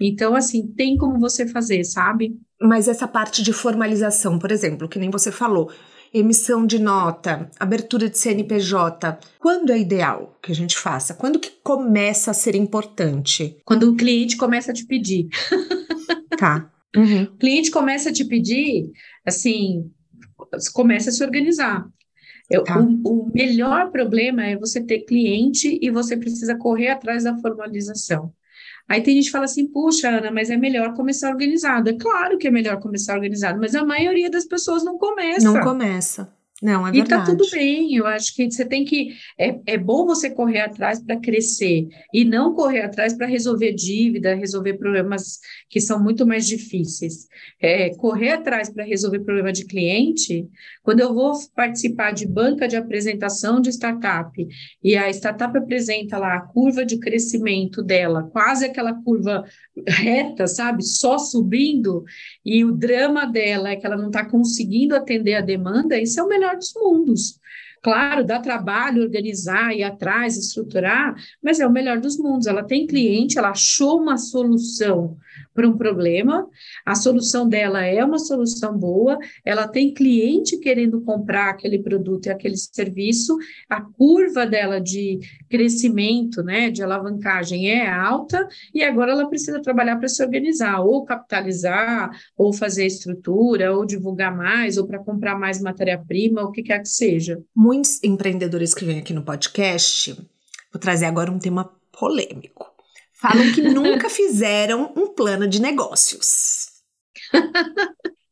Então, 0.00 0.34
assim, 0.34 0.66
tem 0.66 0.96
como 0.96 1.20
você 1.20 1.46
fazer, 1.46 1.84
sabe? 1.84 2.36
Mas 2.60 2.88
essa 2.88 3.06
parte 3.06 3.42
de 3.42 3.52
formalização, 3.52 4.38
por 4.38 4.50
exemplo, 4.50 4.88
que 4.88 4.98
nem 4.98 5.10
você 5.10 5.30
falou, 5.30 5.70
emissão 6.12 6.66
de 6.66 6.78
nota, 6.78 7.50
abertura 7.58 8.08
de 8.08 8.18
CNPJ, 8.18 9.18
quando 9.38 9.72
é 9.72 9.78
ideal 9.78 10.38
que 10.42 10.52
a 10.52 10.54
gente 10.54 10.76
faça? 10.76 11.14
Quando 11.14 11.38
que 11.38 11.50
começa 11.62 12.30
a 12.30 12.34
ser 12.34 12.54
importante? 12.54 13.56
Quando 13.64 13.90
o 13.90 13.96
cliente 13.96 14.36
começa 14.36 14.70
a 14.70 14.74
te 14.74 14.86
pedir. 14.86 15.28
Tá. 16.38 16.68
Uhum. 16.96 17.22
O 17.22 17.36
cliente 17.36 17.70
começa 17.70 18.10
a 18.10 18.12
te 18.12 18.24
pedir, 18.24 18.90
assim, 19.24 19.88
começa 20.72 21.10
a 21.10 21.12
se 21.12 21.22
organizar. 21.22 21.86
Eu, 22.50 22.64
tá. 22.64 22.80
o, 22.80 23.00
o, 23.04 23.30
melhor 23.32 23.90
problema 23.90 24.44
é 24.44 24.56
você 24.56 24.82
ter 24.82 25.00
cliente 25.00 25.78
e 25.80 25.90
você 25.90 26.16
precisa 26.16 26.56
correr 26.56 26.88
atrás 26.88 27.24
da 27.24 27.38
formalização. 27.38 28.32
Aí 28.92 29.02
tem 29.02 29.14
gente 29.14 29.24
que 29.24 29.30
fala 29.30 29.46
assim, 29.46 29.66
puxa, 29.66 30.10
Ana, 30.10 30.30
mas 30.30 30.50
é 30.50 30.56
melhor 30.56 30.92
começar 30.92 31.30
organizado. 31.30 31.88
É 31.88 31.94
claro 31.94 32.36
que 32.36 32.46
é 32.46 32.50
melhor 32.50 32.78
começar 32.78 33.14
organizado, 33.14 33.58
mas 33.58 33.74
a 33.74 33.82
maioria 33.86 34.30
das 34.30 34.44
pessoas 34.44 34.84
não 34.84 34.98
começa. 34.98 35.50
Não 35.50 35.62
começa. 35.62 36.30
Não, 36.62 36.86
é 36.86 36.92
verdade. 36.92 37.12
E 37.12 37.18
tá 37.18 37.24
tudo 37.24 37.50
bem, 37.50 37.96
eu 37.96 38.06
acho 38.06 38.32
que 38.36 38.48
você 38.48 38.64
tem 38.64 38.84
que. 38.84 39.16
É, 39.36 39.58
é 39.66 39.76
bom 39.76 40.06
você 40.06 40.30
correr 40.30 40.60
atrás 40.60 41.02
para 41.02 41.18
crescer 41.18 41.88
e 42.14 42.24
não 42.24 42.54
correr 42.54 42.82
atrás 42.82 43.14
para 43.14 43.26
resolver 43.26 43.72
dívida, 43.72 44.36
resolver 44.36 44.74
problemas 44.74 45.40
que 45.68 45.80
são 45.80 46.00
muito 46.00 46.24
mais 46.24 46.46
difíceis. 46.46 47.26
É, 47.60 47.90
correr 47.96 48.34
atrás 48.34 48.70
para 48.70 48.84
resolver 48.84 49.24
problema 49.24 49.52
de 49.52 49.66
cliente, 49.66 50.48
quando 50.84 51.00
eu 51.00 51.12
vou 51.12 51.32
participar 51.52 52.12
de 52.12 52.28
banca 52.28 52.68
de 52.68 52.76
apresentação 52.76 53.60
de 53.60 53.70
startup 53.70 54.30
e 54.84 54.96
a 54.96 55.10
startup 55.10 55.58
apresenta 55.58 56.16
lá 56.16 56.36
a 56.36 56.42
curva 56.42 56.84
de 56.84 56.98
crescimento 56.98 57.82
dela, 57.82 58.22
quase 58.32 58.66
aquela 58.66 58.94
curva 59.02 59.44
reta, 59.88 60.46
sabe? 60.46 60.84
Só 60.84 61.18
subindo, 61.18 62.04
e 62.44 62.64
o 62.64 62.70
drama 62.70 63.26
dela 63.26 63.70
é 63.70 63.76
que 63.76 63.84
ela 63.84 63.96
não 63.96 64.06
está 64.06 64.24
conseguindo 64.24 64.94
atender 64.94 65.34
a 65.34 65.40
demanda, 65.40 65.98
isso 65.98 66.20
é 66.20 66.22
o 66.22 66.28
melhor 66.28 66.51
melhor 66.52 66.56
dos 66.56 66.72
mundos. 66.74 67.40
Claro, 67.82 68.24
dá 68.24 68.38
trabalho 68.38 69.02
organizar, 69.02 69.74
ir 69.74 69.82
atrás, 69.82 70.36
estruturar, 70.36 71.16
mas 71.42 71.58
é 71.58 71.66
o 71.66 71.72
melhor 71.72 71.98
dos 71.98 72.16
mundos. 72.16 72.46
Ela 72.46 72.62
tem 72.62 72.86
cliente, 72.86 73.36
ela 73.36 73.50
achou 73.50 74.00
uma 74.00 74.16
solução 74.16 75.16
para 75.54 75.68
um 75.68 75.76
problema, 75.76 76.48
a 76.84 76.94
solução 76.94 77.48
dela 77.48 77.84
é 77.84 78.02
uma 78.04 78.18
solução 78.18 78.76
boa, 78.76 79.18
ela 79.44 79.68
tem 79.68 79.92
cliente 79.92 80.58
querendo 80.58 81.00
comprar 81.02 81.50
aquele 81.50 81.78
produto 81.78 82.26
e 82.26 82.30
aquele 82.30 82.56
serviço, 82.56 83.36
a 83.68 83.80
curva 83.80 84.46
dela 84.46 84.80
de 84.80 85.18
crescimento, 85.50 86.42
né, 86.42 86.70
de 86.70 86.82
alavancagem 86.82 87.70
é 87.70 87.86
alta, 87.86 88.46
e 88.74 88.82
agora 88.82 89.12
ela 89.12 89.28
precisa 89.28 89.60
trabalhar 89.60 89.96
para 89.96 90.08
se 90.08 90.24
organizar, 90.24 90.80
ou 90.80 91.04
capitalizar, 91.04 92.10
ou 92.36 92.52
fazer 92.52 92.86
estrutura, 92.86 93.76
ou 93.76 93.84
divulgar 93.84 94.34
mais, 94.34 94.78
ou 94.78 94.86
para 94.86 94.98
comprar 94.98 95.38
mais 95.38 95.60
matéria-prima, 95.60 96.42
o 96.42 96.50
que 96.50 96.62
quer 96.62 96.80
que 96.80 96.88
seja. 96.88 97.42
Muitos 97.72 98.02
empreendedores 98.02 98.74
que 98.74 98.84
vêm 98.84 98.98
aqui 98.98 99.14
no 99.14 99.22
podcast, 99.22 100.12
vou 100.70 100.78
trazer 100.78 101.06
agora 101.06 101.30
um 101.30 101.38
tema 101.38 101.74
polêmico 101.90 102.70
falam 103.14 103.50
que 103.50 103.62
nunca 103.72 104.10
fizeram 104.10 104.92
um 104.94 105.06
plano 105.06 105.48
de 105.48 105.58
negócios. 105.58 106.66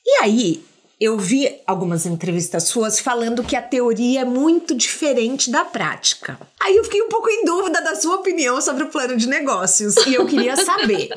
e 0.05 0.22
aí, 0.22 0.62
eu 1.01 1.16
vi 1.16 1.59
algumas 1.66 2.05
entrevistas 2.05 2.64
suas 2.64 3.01
falando 3.01 3.43
que 3.43 3.57
a 3.57 3.62
teoria 3.62 4.20
é 4.20 4.24
muito 4.26 4.74
diferente 4.74 5.51
da 5.51 5.64
prática. 5.64 6.38
Aí 6.61 6.76
eu 6.76 6.84
fiquei 6.84 7.01
um 7.01 7.09
pouco 7.09 7.30
em 7.30 7.43
dúvida 7.43 7.80
da 7.80 7.97
sua 7.97 8.16
opinião 8.16 8.61
sobre 8.61 8.82
o 8.84 8.91
plano 8.91 9.16
de 9.16 9.26
negócios 9.26 9.97
e 10.07 10.12
eu 10.12 10.26
queria 10.26 10.55
saber. 10.55 11.09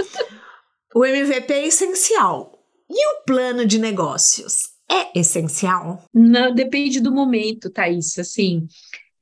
o 0.95 1.03
MVP 1.03 1.51
é 1.51 1.67
essencial. 1.67 2.57
E 2.89 3.07
o 3.07 3.25
plano 3.25 3.65
de 3.65 3.77
negócios 3.77 4.72
é 4.93 5.19
essencial? 5.19 6.03
Não, 6.13 6.53
depende 6.53 6.99
do 6.99 7.11
momento, 7.11 7.69
Thaís. 7.69 8.17
Assim, 8.19 8.67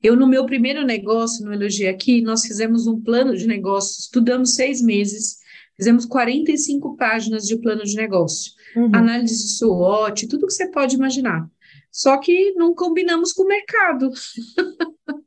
eu, 0.02 0.16
no 0.16 0.26
meu 0.26 0.44
primeiro 0.44 0.84
negócio, 0.84 1.44
no 1.44 1.52
Elogia 1.52 1.90
Aqui, 1.90 2.20
nós 2.20 2.42
fizemos 2.42 2.86
um 2.86 3.00
plano 3.00 3.36
de 3.36 3.46
negócio, 3.46 4.00
estudamos 4.00 4.54
seis 4.54 4.82
meses, 4.82 5.38
fizemos 5.76 6.04
45 6.04 6.96
páginas 6.96 7.46
de 7.46 7.56
plano 7.56 7.84
de 7.84 7.94
negócio, 7.96 8.52
uhum. 8.76 8.90
análise 8.92 9.36
de 9.36 9.52
SWOT, 9.58 10.26
tudo 10.26 10.46
que 10.46 10.52
você 10.52 10.70
pode 10.70 10.96
imaginar. 10.96 11.48
Só 11.90 12.16
que 12.18 12.52
não 12.52 12.74
combinamos 12.74 13.32
com 13.32 13.44
o 13.44 13.48
mercado. 13.48 14.10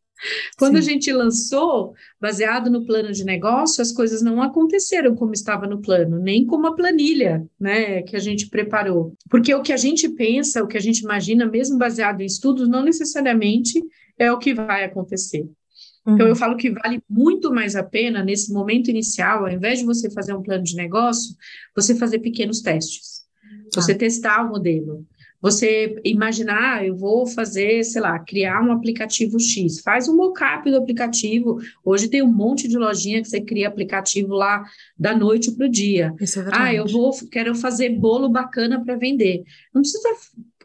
Quando 0.58 0.74
Sim. 0.74 0.80
a 0.80 0.82
gente 0.82 1.12
lançou, 1.12 1.94
baseado 2.20 2.70
no 2.70 2.86
plano 2.86 3.12
de 3.12 3.24
negócio, 3.24 3.82
as 3.82 3.92
coisas 3.92 4.22
não 4.22 4.42
aconteceram 4.42 5.16
como 5.16 5.34
estava 5.34 5.68
no 5.68 5.82
plano, 5.82 6.20
nem 6.20 6.46
como 6.46 6.68
a 6.68 6.76
planilha, 6.76 7.46
né, 7.60 8.02
que 8.02 8.16
a 8.16 8.20
gente 8.20 8.50
preparou. 8.50 9.14
Porque 9.30 9.54
o 9.54 9.62
que 9.62 9.74
a 9.74 9.78
gente 9.78 10.10
pensa, 10.10 10.64
o 10.64 10.68
que 10.68 10.78
a 10.78 10.82
gente 10.82 11.00
imagina, 11.00 11.46
mesmo 11.46 11.78
baseado 11.78 12.22
em 12.22 12.26
estudos, 12.26 12.68
não 12.68 12.84
necessariamente 12.84 13.82
é 14.18 14.32
o 14.32 14.38
que 14.38 14.54
vai 14.54 14.84
acontecer. 14.84 15.48
Uhum. 16.06 16.14
Então, 16.14 16.28
eu 16.28 16.36
falo 16.36 16.56
que 16.56 16.72
vale 16.72 17.02
muito 17.10 17.52
mais 17.52 17.76
a 17.76 17.84
pena, 17.84 18.24
nesse 18.24 18.54
momento 18.54 18.90
inicial, 18.90 19.46
ao 19.46 19.52
invés 19.52 19.80
de 19.80 19.86
você 19.86 20.10
fazer 20.12 20.34
um 20.34 20.42
plano 20.42 20.64
de 20.64 20.76
negócio, 20.76 21.36
você 21.76 21.96
fazer 21.96 22.20
pequenos 22.20 22.62
testes. 22.62 23.26
Você 23.74 23.94
ah. 23.94 23.98
testar 23.98 24.46
o 24.46 24.50
modelo. 24.50 25.06
Você 25.46 26.02
imaginar, 26.04 26.80
ah, 26.80 26.84
eu 26.84 26.96
vou 26.96 27.28
fazer, 27.28 27.84
sei 27.84 28.02
lá, 28.02 28.18
criar 28.18 28.64
um 28.64 28.72
aplicativo 28.72 29.40
X, 29.40 29.80
faz 29.82 30.10
um 30.10 30.16
mockup 30.16 30.72
do 30.72 30.78
aplicativo. 30.78 31.60
Hoje 31.84 32.08
tem 32.08 32.24
um 32.24 32.34
monte 32.34 32.68
de 32.68 32.76
lojinha 32.76 33.22
que 33.22 33.30
você 33.30 33.40
cria 33.40 33.68
aplicativo 33.68 34.34
lá 34.34 34.64
da 34.98 35.16
noite 35.16 35.52
para 35.52 35.68
o 35.68 35.70
dia. 35.70 36.16
Isso 36.20 36.40
é 36.40 36.42
verdade. 36.42 36.64
Ah, 36.64 36.74
eu 36.74 36.88
vou, 36.88 37.12
quero 37.32 37.54
fazer 37.54 37.90
bolo 37.90 38.28
bacana 38.28 38.84
para 38.84 38.96
vender. 38.96 39.44
Não 39.72 39.84
precisa 39.84 40.10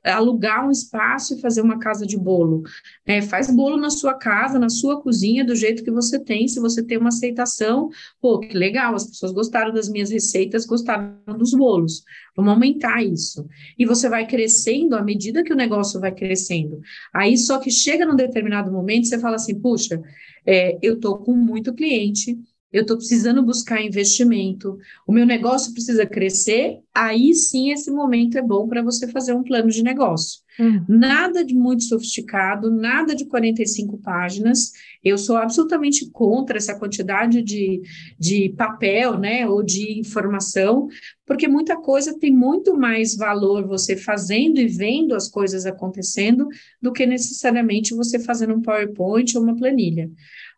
alugar 0.05 0.67
um 0.67 0.71
espaço 0.71 1.35
e 1.35 1.41
fazer 1.41 1.61
uma 1.61 1.79
casa 1.79 2.07
de 2.07 2.17
bolo. 2.17 2.63
É, 3.07 3.21
faz 3.21 3.55
bolo 3.55 3.77
na 3.77 3.91
sua 3.91 4.15
casa, 4.15 4.59
na 4.59 4.69
sua 4.69 5.01
cozinha, 5.01 5.45
do 5.45 5.55
jeito 5.55 5.85
que 5.85 5.91
você 5.91 6.19
tem. 6.19 6.49
Se 6.49 6.61
você 6.61 6.83
tem 6.83 6.99
uma 6.99 7.09
aceitação, 7.09 7.91
pô, 8.21 8.39
que 8.39 8.57
legal, 8.57 8.95
as 8.95 9.07
pessoas 9.07 9.33
gostaram 9.33 9.73
das 9.73 9.89
minhas 9.89 10.11
receitas, 10.11 10.67
gostaram 10.67 11.17
dos 11.37 11.53
bolos. 11.53 12.03
Vamos 12.37 12.53
aumentar 12.53 13.03
isso. 13.03 13.47
E 13.79 13.85
você 13.85 14.09
vai 14.09 14.27
crescendo 14.27 14.97
à 14.97 15.03
medida 15.03 15.45
que 15.45 15.53
o 15.53 15.57
negócio 15.57 16.01
vai 16.01 16.13
crescendo. 16.13 16.81
Aí 17.13 17.37
só 17.37 17.59
que 17.59 17.71
chega 17.71 18.07
num 18.07 18.17
determinado 18.17 18.73
momento, 18.73 19.07
você 19.07 19.19
fala 19.19 19.37
assim, 19.37 19.61
puxa, 19.61 20.01
é, 20.47 20.79
eu 20.83 20.95
estou 20.95 21.19
com 21.19 21.33
muito 21.33 21.75
cliente, 21.75 22.39
eu 22.73 22.83
estou 22.83 22.97
precisando 22.97 23.43
buscar 23.43 23.83
investimento, 23.83 24.79
o 25.07 25.13
meu 25.13 25.27
negócio 25.27 25.73
precisa 25.73 26.07
crescer, 26.07 26.79
aí 26.95 27.35
sim 27.35 27.73
esse 27.73 27.91
momento 27.91 28.39
é 28.39 28.43
bom 28.43 28.69
para 28.69 28.83
você 28.83 29.09
fazer 29.09 29.33
um 29.33 29.43
plano 29.43 29.71
de 29.71 29.83
negócio. 29.83 30.41
Hum. 30.59 30.85
Nada 30.89 31.45
de 31.45 31.55
muito 31.55 31.85
sofisticado, 31.85 32.71
nada 32.71 33.15
de 33.15 33.25
45 33.25 33.99
páginas. 33.99 34.73
Eu 35.03 35.17
sou 35.17 35.37
absolutamente 35.37 36.11
contra 36.11 36.59
essa 36.59 36.79
quantidade 36.79 37.43
de, 37.43 37.81
de 38.19 38.51
papel, 38.51 39.19
né, 39.19 39.49
ou 39.49 39.63
de 39.63 39.99
informação, 39.99 40.89
porque 41.27 41.49
muita 41.49 41.77
coisa 41.77 42.19
tem 42.19 42.31
muito 42.31 42.77
mais 42.77 43.17
valor 43.17 43.67
você 43.67 43.97
fazendo 43.97 44.59
e 44.59 44.67
vendo 44.67 45.15
as 45.15 45.29
coisas 45.29 45.65
acontecendo 45.67 46.47
do 46.81 46.93
que 46.93 47.07
necessariamente 47.07 47.95
você 47.95 48.19
fazendo 48.19 48.55
um 48.55 48.63
PowerPoint 48.63 49.37
ou 49.37 49.43
uma 49.43 49.57
planilha. 49.57 50.11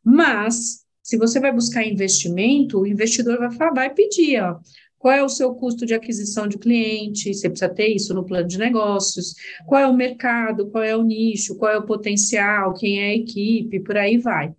Mas 0.05 0.82
se 1.03 1.17
você 1.17 1.41
vai 1.41 1.53
buscar 1.53 1.85
investimento, 1.85 2.81
o 2.81 2.87
investidor 2.87 3.39
vai, 3.39 3.71
vai 3.73 3.95
pedir, 3.95 4.43
ó, 4.43 4.59
qual 5.03 5.13
é 5.13 5.23
o 5.23 5.29
seu 5.29 5.53
custo 5.53 5.85
de 5.85 5.95
aquisição 5.95 6.47
de 6.47 6.57
cliente? 6.57 7.35
Você 7.35 7.51
precisa 7.51 7.69
ter 7.69 7.89
isso 7.89 8.15
no 8.15 8.25
plano 8.25 8.47
de 8.47 8.57
negócios. 8.57 9.35
Qual 9.67 9.81
é 9.81 9.87
o 9.87 9.93
mercado? 9.93 10.71
Qual 10.71 10.85
é 10.85 10.97
o 10.97 11.03
nicho? 11.03 11.57
Qual 11.57 11.73
é 11.73 11.77
o 11.77 11.85
potencial? 11.85 12.73
Quem 12.73 13.03
é 13.03 13.07
a 13.07 13.17
equipe? 13.17 13.81
Por 13.81 13.97
aí 13.97 14.17
vai. 14.17 14.55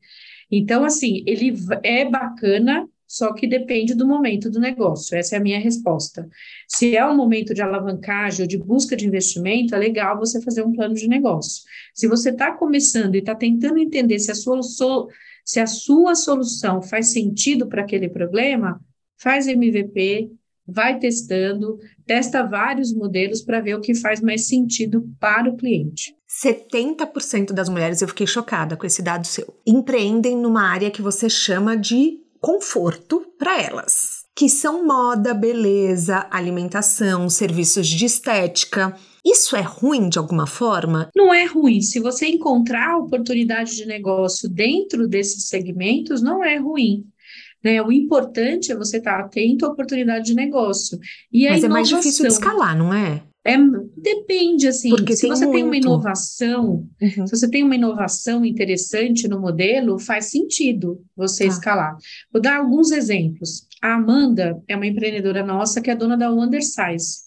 Então, 0.52 0.84
assim, 0.84 1.24
ele 1.26 1.56
é 1.82 2.04
bacana, 2.10 2.86
só 3.08 3.32
que 3.32 3.48
depende 3.48 3.96
do 3.96 4.06
momento 4.06 4.50
do 4.50 4.60
negócio. 4.60 5.16
Essa 5.16 5.36
é 5.36 5.39
a 5.39 5.41
minha 5.41 5.60
resposta. 5.62 6.28
Se 6.68 6.94
é 6.94 7.06
um 7.08 7.16
momento 7.16 7.54
de 7.54 7.62
alavancagem 7.62 8.44
ou 8.44 8.48
de 8.48 8.58
busca 8.58 8.98
de 8.98 9.08
investimento, 9.08 9.74
é 9.74 9.78
legal 9.78 10.20
você 10.20 10.41
fazer 10.41 10.62
um 10.62 10.74
plano 10.74 10.94
de 10.94 11.08
negócio. 11.08 11.64
Se 11.94 12.06
você 12.06 12.32
está 12.32 12.52
começando 12.52 13.16
e 13.16 13.20
está 13.20 13.34
tentando 13.34 13.80
entender 13.80 14.20
se 14.20 14.30
a 14.30 14.36
sua 14.36 14.58
se 15.44 15.60
a 15.60 15.68
sua 15.68 16.16
solução 16.16 16.82
faz 16.82 17.12
sentido 17.12 17.68
para 17.68 17.82
aquele 17.82 18.10
problema, 18.10 18.80
faz 19.18 19.48
MVP, 19.48 20.32
vai 20.68 20.98
testando, 20.98 21.78
testa 22.06 22.44
vários 22.44 22.94
modelos 22.94 23.41
para 23.41 23.60
ver 23.60 23.76
o 23.76 23.82
que 23.82 23.94
faz 23.94 24.22
mais 24.22 24.48
sentido 24.48 25.04
para 25.20 25.50
o 25.50 25.58
cliente. 25.58 26.16
70% 26.44 27.52
das 27.52 27.70
mulheres, 27.70 28.02
eu 28.02 28.08
fiquei 28.08 28.26
chocada 28.26 28.76
com 28.76 28.86
esse 28.86 29.02
dado 29.02 29.28
seu, 29.28 29.54
empreendem 29.68 30.36
numa 30.36 30.64
área 30.64 30.89
que 30.89 31.02
você 31.02 31.30
chama 31.30 31.78
de 31.78 32.20
conforto 32.39 33.26
para 33.38 33.62
elas, 33.62 34.22
que 34.36 34.49
são 34.49 34.86
moda, 34.86 35.34
beleza, 35.34 36.27
alimentação, 36.31 37.29
serviços 37.29 37.88
de 37.88 38.05
estética. 38.05 38.95
Isso 39.23 39.55
é 39.55 39.61
ruim 39.61 40.09
de 40.09 40.17
alguma 40.17 40.47
forma? 40.47 41.09
Não 41.15 41.34
é 41.34 41.45
ruim. 41.45 41.81
Se 41.81 41.99
você 41.99 42.27
encontrar 42.27 42.97
oportunidade 42.97 43.75
de 43.75 43.86
negócio 43.86 44.49
dentro 44.49 45.07
desses 45.07 45.47
segmentos, 45.47 46.21
não 46.21 46.43
é 46.43 46.57
ruim. 46.57 47.05
Né? 47.63 47.81
O 47.81 47.91
importante 47.91 48.71
é 48.71 48.75
você 48.75 48.97
estar 48.97 49.19
atento 49.19 49.65
à 49.65 49.69
oportunidade 49.69 50.25
de 50.25 50.36
negócio. 50.36 50.99
E 51.31 51.47
Mas 51.47 51.63
é 51.63 51.69
mais 51.69 51.88
difícil 51.88 52.27
de 52.27 52.34
escalar, 52.34 52.77
não 52.77 52.93
é? 52.93 53.23
É, 53.45 53.57
depende, 53.97 54.67
assim, 54.67 54.89
Porque 54.89 55.17
se 55.17 55.27
você 55.27 55.45
muito. 55.45 55.57
tem 55.57 55.63
uma 55.65 55.75
inovação, 55.75 56.88
uhum. 57.01 57.27
se 57.27 57.36
você 57.36 57.49
tem 57.49 57.61
uma 57.61 57.75
inovação 57.75 58.45
interessante 58.45 59.27
no 59.27 59.39
modelo, 59.39 59.99
faz 59.99 60.27
sentido 60.27 61.01
você 61.15 61.43
ah. 61.43 61.47
escalar. 61.47 61.97
Vou 62.31 62.41
dar 62.41 62.57
alguns 62.57 62.91
exemplos. 62.91 63.67
A 63.84 63.95
Amanda 63.95 64.63
é 64.65 64.77
uma 64.77 64.88
empreendedora 64.88 65.43
nossa 65.43 65.81
que 65.81 65.91
é 65.91 65.95
dona 65.95 66.15
da 66.15 66.31
Undersize. 66.31 67.23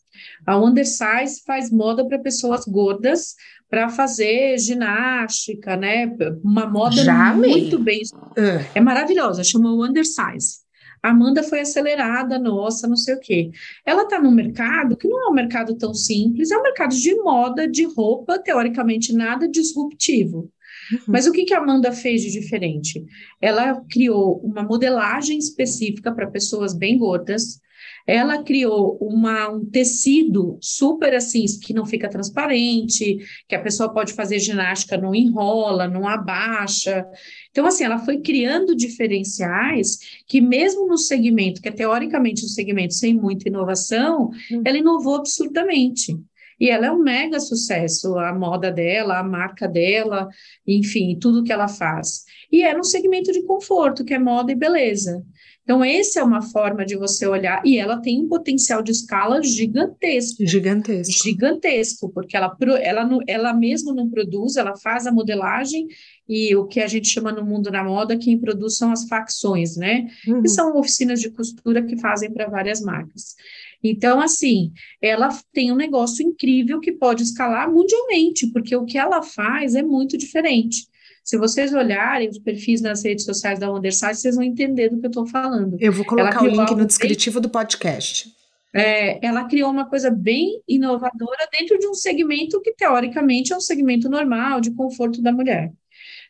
A 0.46 0.56
Undersize 0.56 1.42
faz 1.46 1.70
moda 1.70 2.08
para 2.08 2.18
pessoas 2.18 2.64
gordas 2.64 3.34
para 3.68 3.90
fazer 3.90 4.56
ginástica, 4.58 5.76
né? 5.76 6.10
Uma 6.42 6.66
moda 6.66 6.96
Já 6.96 7.34
muito 7.34 7.78
bem. 7.78 8.00
Uh. 8.14 8.64
É 8.74 8.80
maravilhosa, 8.80 9.44
chama 9.44 9.70
Undersize. 9.70 10.64
A 11.02 11.10
Amanda 11.10 11.42
foi 11.42 11.60
acelerada, 11.60 12.38
nossa, 12.38 12.88
não 12.88 12.96
sei 12.96 13.16
o 13.16 13.20
quê. 13.20 13.50
Ela 13.84 14.04
está 14.04 14.18
num 14.18 14.30
mercado 14.30 14.96
que 14.96 15.06
não 15.06 15.26
é 15.26 15.30
um 15.30 15.34
mercado 15.34 15.76
tão 15.76 15.92
simples, 15.92 16.50
é 16.50 16.56
um 16.56 16.62
mercado 16.62 16.96
de 16.96 17.14
moda, 17.16 17.68
de 17.68 17.84
roupa, 17.84 18.38
teoricamente 18.38 19.12
nada 19.12 19.46
disruptivo. 19.46 20.50
Uhum. 20.92 20.98
Mas 21.08 21.26
o 21.26 21.32
que, 21.32 21.44
que 21.44 21.54
a 21.54 21.58
Amanda 21.58 21.92
fez 21.92 22.22
de 22.22 22.30
diferente? 22.30 23.04
Ela 23.40 23.80
criou 23.90 24.38
uma 24.40 24.62
modelagem 24.62 25.38
específica 25.38 26.12
para 26.12 26.30
pessoas 26.30 26.74
bem 26.74 26.98
gordas, 26.98 27.60
ela 28.06 28.42
criou 28.42 28.96
uma, 29.00 29.48
um 29.48 29.64
tecido 29.64 30.58
super 30.60 31.12
assim, 31.14 31.44
que 31.60 31.74
não 31.74 31.84
fica 31.84 32.08
transparente, 32.08 33.18
que 33.48 33.54
a 33.54 33.60
pessoa 33.60 33.92
pode 33.92 34.12
fazer 34.12 34.38
ginástica, 34.38 34.96
não 34.96 35.14
enrola, 35.14 35.88
não 35.88 36.06
abaixa. 36.06 37.04
Então, 37.50 37.66
assim, 37.66 37.84
ela 37.84 37.98
foi 37.98 38.20
criando 38.20 38.76
diferenciais 38.76 39.98
que, 40.26 40.40
mesmo 40.40 40.86
no 40.86 40.96
segmento, 40.96 41.60
que 41.60 41.68
é 41.68 41.72
teoricamente 41.72 42.44
um 42.44 42.48
segmento 42.48 42.94
sem 42.94 43.12
muita 43.12 43.48
inovação, 43.48 44.30
hum. 44.52 44.62
ela 44.64 44.78
inovou 44.78 45.16
absurdamente. 45.16 46.16
E 46.58 46.70
ela 46.70 46.86
é 46.86 46.90
um 46.90 46.98
mega 46.98 47.38
sucesso, 47.38 48.18
a 48.18 48.34
moda 48.34 48.70
dela, 48.70 49.18
a 49.18 49.22
marca 49.22 49.68
dela, 49.68 50.28
enfim, 50.66 51.18
tudo 51.20 51.42
que 51.42 51.52
ela 51.52 51.68
faz. 51.68 52.24
E 52.50 52.62
é 52.62 52.74
no 52.74 52.84
segmento 52.84 53.30
de 53.32 53.42
conforto, 53.42 54.04
que 54.04 54.14
é 54.14 54.18
moda 54.18 54.52
e 54.52 54.54
beleza. 54.54 55.22
Então, 55.66 55.82
essa 55.82 56.20
é 56.20 56.22
uma 56.22 56.40
forma 56.40 56.86
de 56.86 56.94
você 56.94 57.26
olhar, 57.26 57.60
e 57.66 57.76
ela 57.76 58.00
tem 58.00 58.22
um 58.22 58.28
potencial 58.28 58.80
de 58.80 58.92
escala 58.92 59.42
gigantesco. 59.42 60.46
Gigantesco. 60.46 61.24
Gigantesco, 61.24 62.08
porque 62.08 62.36
ela, 62.36 62.56
ela, 62.80 63.18
ela 63.26 63.52
mesma 63.52 63.92
não 63.92 64.08
produz, 64.08 64.54
ela 64.54 64.76
faz 64.76 65.08
a 65.08 65.12
modelagem, 65.12 65.88
e 66.28 66.54
o 66.54 66.66
que 66.66 66.78
a 66.78 66.86
gente 66.86 67.08
chama 67.08 67.32
no 67.32 67.44
mundo 67.44 67.68
da 67.68 67.82
moda, 67.82 68.16
quem 68.16 68.38
produz 68.38 68.76
são 68.76 68.92
as 68.92 69.08
facções, 69.08 69.76
né? 69.76 70.06
Uhum. 70.28 70.42
Que 70.42 70.48
são 70.48 70.76
oficinas 70.78 71.20
de 71.20 71.30
costura 71.30 71.82
que 71.82 72.00
fazem 72.00 72.32
para 72.32 72.48
várias 72.48 72.80
marcas. 72.80 73.34
Então, 73.82 74.20
assim, 74.20 74.72
ela 75.00 75.28
tem 75.52 75.70
um 75.72 75.76
negócio 75.76 76.26
incrível 76.26 76.80
que 76.80 76.92
pode 76.92 77.22
escalar 77.22 77.70
mundialmente, 77.70 78.50
porque 78.52 78.74
o 78.74 78.84
que 78.84 78.98
ela 78.98 79.22
faz 79.22 79.74
é 79.74 79.82
muito 79.82 80.16
diferente. 80.16 80.86
Se 81.22 81.36
vocês 81.36 81.74
olharem 81.74 82.28
os 82.28 82.38
perfis 82.38 82.80
nas 82.80 83.04
redes 83.04 83.24
sociais 83.24 83.58
da 83.58 83.70
Wondersite, 83.70 84.16
vocês 84.16 84.36
vão 84.36 84.44
entender 84.44 84.90
do 84.90 85.00
que 85.00 85.06
eu 85.06 85.10
estou 85.10 85.26
falando. 85.26 85.76
Eu 85.80 85.92
vou 85.92 86.04
colocar 86.04 86.42
o 86.42 86.46
link 86.46 86.70
no 86.74 86.86
descritivo 86.86 87.40
do 87.40 87.48
podcast. 87.48 88.32
É, 88.72 89.26
ela 89.26 89.44
criou 89.44 89.70
uma 89.70 89.88
coisa 89.88 90.10
bem 90.10 90.62
inovadora 90.68 91.48
dentro 91.50 91.78
de 91.78 91.88
um 91.88 91.94
segmento 91.94 92.60
que, 92.60 92.74
teoricamente, 92.74 93.52
é 93.52 93.56
um 93.56 93.60
segmento 93.60 94.08
normal, 94.08 94.60
de 94.60 94.70
conforto 94.70 95.22
da 95.22 95.32
mulher. 95.32 95.72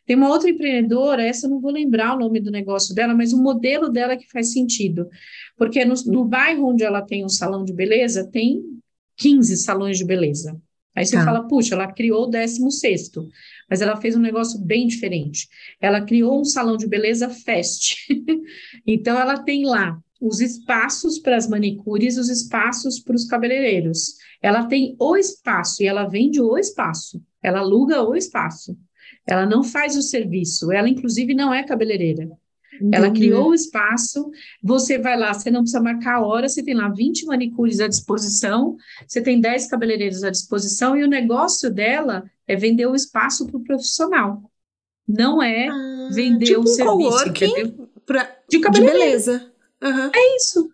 Tem 0.07 0.15
uma 0.15 0.29
outra 0.29 0.49
empreendedora, 0.49 1.21
essa 1.21 1.45
eu 1.45 1.49
não 1.49 1.59
vou 1.59 1.69
lembrar 1.69 2.15
o 2.15 2.19
nome 2.19 2.39
do 2.39 2.49
negócio 2.49 2.95
dela, 2.95 3.13
mas 3.13 3.33
o 3.33 3.43
modelo 3.43 3.89
dela 3.89 4.15
que 4.15 4.31
faz 4.31 4.53
sentido. 4.53 5.09
Porque 5.57 5.83
no, 5.83 5.95
no 6.05 6.23
bairro 6.23 6.69
onde 6.69 6.83
ela 6.83 7.01
tem 7.01 7.25
um 7.25 7.29
salão 7.29 7.65
de 7.65 7.73
beleza, 7.73 8.29
tem 8.31 8.61
15 9.17 9.57
salões 9.57 9.97
de 9.97 10.05
beleza. 10.05 10.59
Aí 10.95 11.05
você 11.05 11.15
tá. 11.15 11.25
fala, 11.25 11.47
puxa, 11.47 11.75
ela 11.75 11.91
criou 11.91 12.23
o 12.23 12.27
16 12.27 13.11
mas 13.69 13.81
ela 13.81 13.97
fez 13.97 14.15
um 14.15 14.19
negócio 14.19 14.59
bem 14.59 14.87
diferente. 14.87 15.47
Ela 15.79 16.01
criou 16.01 16.41
um 16.41 16.45
salão 16.45 16.75
de 16.75 16.87
beleza 16.87 17.29
fest. 17.29 17.97
então, 18.85 19.19
ela 19.19 19.37
tem 19.37 19.65
lá 19.65 19.99
os 20.19 20.39
espaços 20.39 21.19
para 21.19 21.35
as 21.35 21.47
manicures, 21.47 22.17
os 22.17 22.29
espaços 22.29 22.99
para 22.99 23.15
os 23.15 23.25
cabeleireiros. 23.25 24.15
Ela 24.41 24.65
tem 24.65 24.95
o 24.99 25.15
espaço 25.15 25.83
e 25.83 25.85
ela 25.85 26.07
vende 26.07 26.41
o 26.41 26.57
espaço. 26.57 27.21
Ela 27.43 27.59
aluga 27.59 28.01
o 28.01 28.15
espaço. 28.15 28.75
Ela 29.27 29.45
não 29.45 29.63
faz 29.63 29.95
o 29.95 30.01
serviço. 30.01 30.71
Ela, 30.71 30.89
inclusive, 30.89 31.35
não 31.35 31.53
é 31.53 31.63
cabeleireira. 31.63 32.27
Ela 32.91 33.11
criou 33.11 33.49
o 33.49 33.53
espaço, 33.53 34.29
você 34.61 34.97
vai 34.97 35.17
lá, 35.17 35.33
você 35.33 35.49
não 35.49 35.61
precisa 35.61 35.81
marcar 35.81 36.15
a 36.15 36.25
hora, 36.25 36.47
você 36.47 36.63
tem 36.63 36.73
lá 36.73 36.89
20 36.89 37.25
manicures 37.25 37.79
à 37.79 37.87
disposição, 37.87 38.77
você 39.07 39.21
tem 39.21 39.39
10 39.39 39.67
cabeleireiros 39.67 40.23
à 40.23 40.29
disposição, 40.29 40.95
e 40.95 41.03
o 41.03 41.07
negócio 41.07 41.71
dela 41.73 42.23
é 42.47 42.55
vender 42.55 42.85
o 42.85 42.95
espaço 42.95 43.47
para 43.47 43.57
o 43.57 43.63
profissional. 43.63 44.43
Não 45.07 45.41
é 45.41 45.67
ah, 45.67 46.09
vender 46.11 46.45
tipo 46.45 46.61
o 46.61 46.67
serviço. 46.67 47.89
Pra, 48.05 48.23
de, 48.49 48.59
de 48.59 48.81
beleza. 48.81 49.51
Uhum. 49.81 50.11
É 50.13 50.35
isso. 50.37 50.69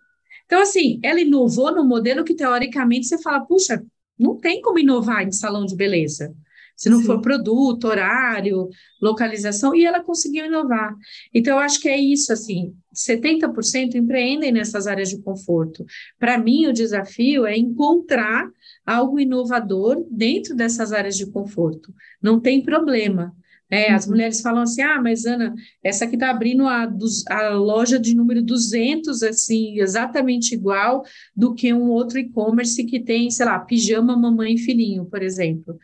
Então, 0.46 0.60
assim, 0.60 1.00
ela 1.02 1.20
inovou 1.20 1.74
no 1.74 1.84
modelo 1.84 2.24
que, 2.24 2.34
teoricamente, 2.34 3.06
você 3.06 3.20
fala, 3.20 3.40
puxa, 3.40 3.84
Não 4.18 4.36
tem 4.36 4.60
como 4.60 4.78
inovar 4.78 5.22
em 5.22 5.32
salão 5.32 5.64
de 5.64 5.74
beleza. 5.74 6.34
Se 6.76 6.90
não 6.90 6.98
Sim. 6.98 7.06
for 7.06 7.20
produto, 7.20 7.84
horário, 7.84 8.68
localização, 9.00 9.74
e 9.74 9.84
ela 9.84 10.02
conseguiu 10.02 10.46
inovar. 10.46 10.94
Então, 11.32 11.56
eu 11.56 11.60
acho 11.60 11.80
que 11.80 11.88
é 11.88 11.98
isso, 11.98 12.32
assim, 12.32 12.74
70% 12.94 13.94
empreendem 13.94 14.52
nessas 14.52 14.86
áreas 14.86 15.08
de 15.08 15.20
conforto. 15.22 15.84
Para 16.18 16.38
mim, 16.38 16.66
o 16.66 16.72
desafio 16.72 17.46
é 17.46 17.56
encontrar 17.56 18.48
algo 18.84 19.20
inovador 19.20 20.04
dentro 20.10 20.54
dessas 20.54 20.92
áreas 20.92 21.16
de 21.16 21.26
conforto. 21.26 21.94
Não 22.20 22.40
tem 22.40 22.62
problema. 22.62 23.32
É, 23.70 23.92
as 23.92 24.04
uhum. 24.04 24.12
mulheres 24.12 24.40
falam 24.40 24.62
assim, 24.62 24.82
ah, 24.82 25.00
mas 25.02 25.24
Ana, 25.24 25.54
essa 25.82 26.04
aqui 26.04 26.14
está 26.14 26.30
abrindo 26.30 26.66
a, 26.66 26.88
a, 27.30 27.48
loja 27.50 27.98
de 27.98 28.14
número 28.14 28.42
200, 28.42 29.22
assim, 29.22 29.80
exatamente 29.80 30.54
igual 30.54 31.02
do 31.34 31.54
que 31.54 31.72
um 31.72 31.88
outro 31.90 32.18
e-commerce 32.18 32.84
que 32.84 33.00
tem, 33.00 33.30
sei 33.30 33.46
lá, 33.46 33.58
pijama, 33.58 34.16
mamãe 34.16 34.54
e 34.54 34.58
filhinho, 34.58 35.06
por 35.06 35.22
exemplo. 35.22 35.78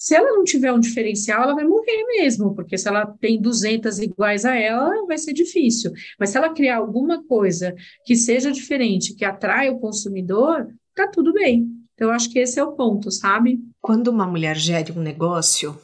Se 0.00 0.14
ela 0.14 0.30
não 0.32 0.44
tiver 0.44 0.72
um 0.72 0.80
diferencial, 0.80 1.42
ela 1.42 1.54
vai 1.54 1.64
morrer 1.64 2.04
mesmo, 2.06 2.54
porque 2.54 2.78
se 2.78 2.88
ela 2.88 3.04
tem 3.20 3.38
200 3.38 3.98
iguais 3.98 4.46
a 4.46 4.56
ela, 4.56 5.04
vai 5.04 5.18
ser 5.18 5.34
difícil. 5.34 5.92
Mas 6.18 6.30
se 6.30 6.38
ela 6.38 6.54
criar 6.54 6.78
alguma 6.78 7.22
coisa 7.22 7.74
que 8.06 8.16
seja 8.16 8.50
diferente, 8.50 9.14
que 9.14 9.26
atrai 9.26 9.68
o 9.68 9.78
consumidor, 9.78 10.68
tá 10.94 11.06
tudo 11.06 11.34
bem. 11.34 11.68
Então, 11.92 12.08
eu 12.08 12.14
acho 12.14 12.30
que 12.30 12.38
esse 12.38 12.58
é 12.58 12.64
o 12.64 12.72
ponto, 12.72 13.10
sabe? 13.10 13.60
Quando 13.78 14.08
uma 14.08 14.26
mulher 14.26 14.56
gere 14.56 14.90
um 14.90 15.02
negócio, 15.02 15.78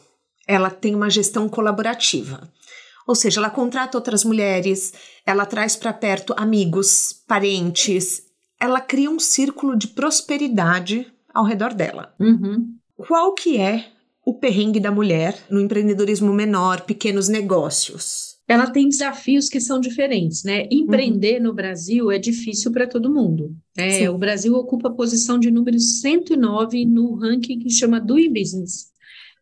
ela 0.49 0.71
tem 0.71 0.95
uma 0.95 1.11
gestão 1.11 1.47
colaborativa. 1.47 2.51
Ou 3.07 3.15
seja, 3.15 3.39
ela 3.39 3.51
contrata 3.51 3.99
outras 3.99 4.25
mulheres, 4.25 4.95
ela 5.27 5.45
traz 5.45 5.77
para 5.77 5.93
perto 5.93 6.35
amigos, 6.39 7.23
parentes, 7.29 8.23
ela 8.59 8.81
cria 8.81 9.11
um 9.11 9.19
círculo 9.19 9.77
de 9.77 9.89
prosperidade 9.89 11.07
ao 11.35 11.45
redor 11.45 11.75
dela. 11.75 12.15
Uhum. 12.19 12.79
Qual 12.97 13.35
que 13.35 13.59
é 13.59 13.95
o 14.27 14.35
perrengue 14.35 14.81
da 14.81 14.91
mulher 14.91 15.39
no 15.49 15.61
empreendedorismo 15.61 16.33
menor, 16.33 16.81
pequenos 16.81 17.29
negócios? 17.29 18.35
Ela 18.49 18.69
tem 18.69 18.89
desafios 18.89 19.49
que 19.49 19.61
são 19.61 19.81
diferentes, 19.81 20.43
né? 20.43 20.67
Empreender 20.71 21.39
uhum. 21.39 21.45
no 21.45 21.55
Brasil 21.55 22.11
é 22.11 22.19
difícil 22.19 22.73
para 22.73 22.89
todo 22.89 23.13
mundo. 23.13 23.57
É, 23.77 24.11
o 24.11 24.19
Brasil 24.19 24.55
ocupa 24.55 24.89
a 24.89 24.93
posição 24.93 25.39
de 25.39 25.51
número 25.51 25.79
109 25.79 26.85
no 26.85 27.15
ranking 27.15 27.61
que 27.61 27.71
chama 27.71 28.01
Doing 28.01 28.33
Business, 28.33 28.87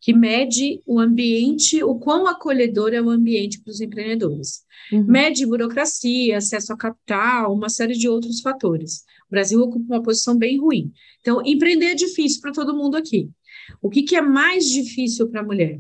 que 0.02 0.12
mede 0.12 0.82
o 0.86 1.00
ambiente, 1.00 1.82
o 1.82 1.94
quão 1.98 2.26
acolhedor 2.26 2.92
é 2.92 3.00
o 3.00 3.10
ambiente 3.10 3.60
para 3.60 3.70
os 3.70 3.80
empreendedores. 3.80 4.64
Uhum. 4.92 5.04
Mede 5.04 5.46
burocracia, 5.46 6.36
acesso 6.36 6.74
a 6.74 6.76
capital, 6.76 7.54
uma 7.54 7.70
série 7.70 7.94
de 7.94 8.06
outros 8.06 8.40
fatores. 8.40 9.02
O 9.28 9.30
Brasil 9.30 9.60
ocupa 9.60 9.94
uma 9.94 10.02
posição 10.02 10.36
bem 10.36 10.58
ruim. 10.58 10.92
Então, 11.20 11.42
empreender 11.44 11.86
é 11.86 11.94
difícil 11.94 12.40
para 12.42 12.52
todo 12.52 12.76
mundo 12.76 12.96
aqui. 12.96 13.30
O 13.84 13.90
que, 13.90 14.02
que 14.02 14.16
é 14.16 14.22
mais 14.22 14.64
difícil 14.64 15.28
para 15.28 15.42
a 15.42 15.44
mulher? 15.44 15.78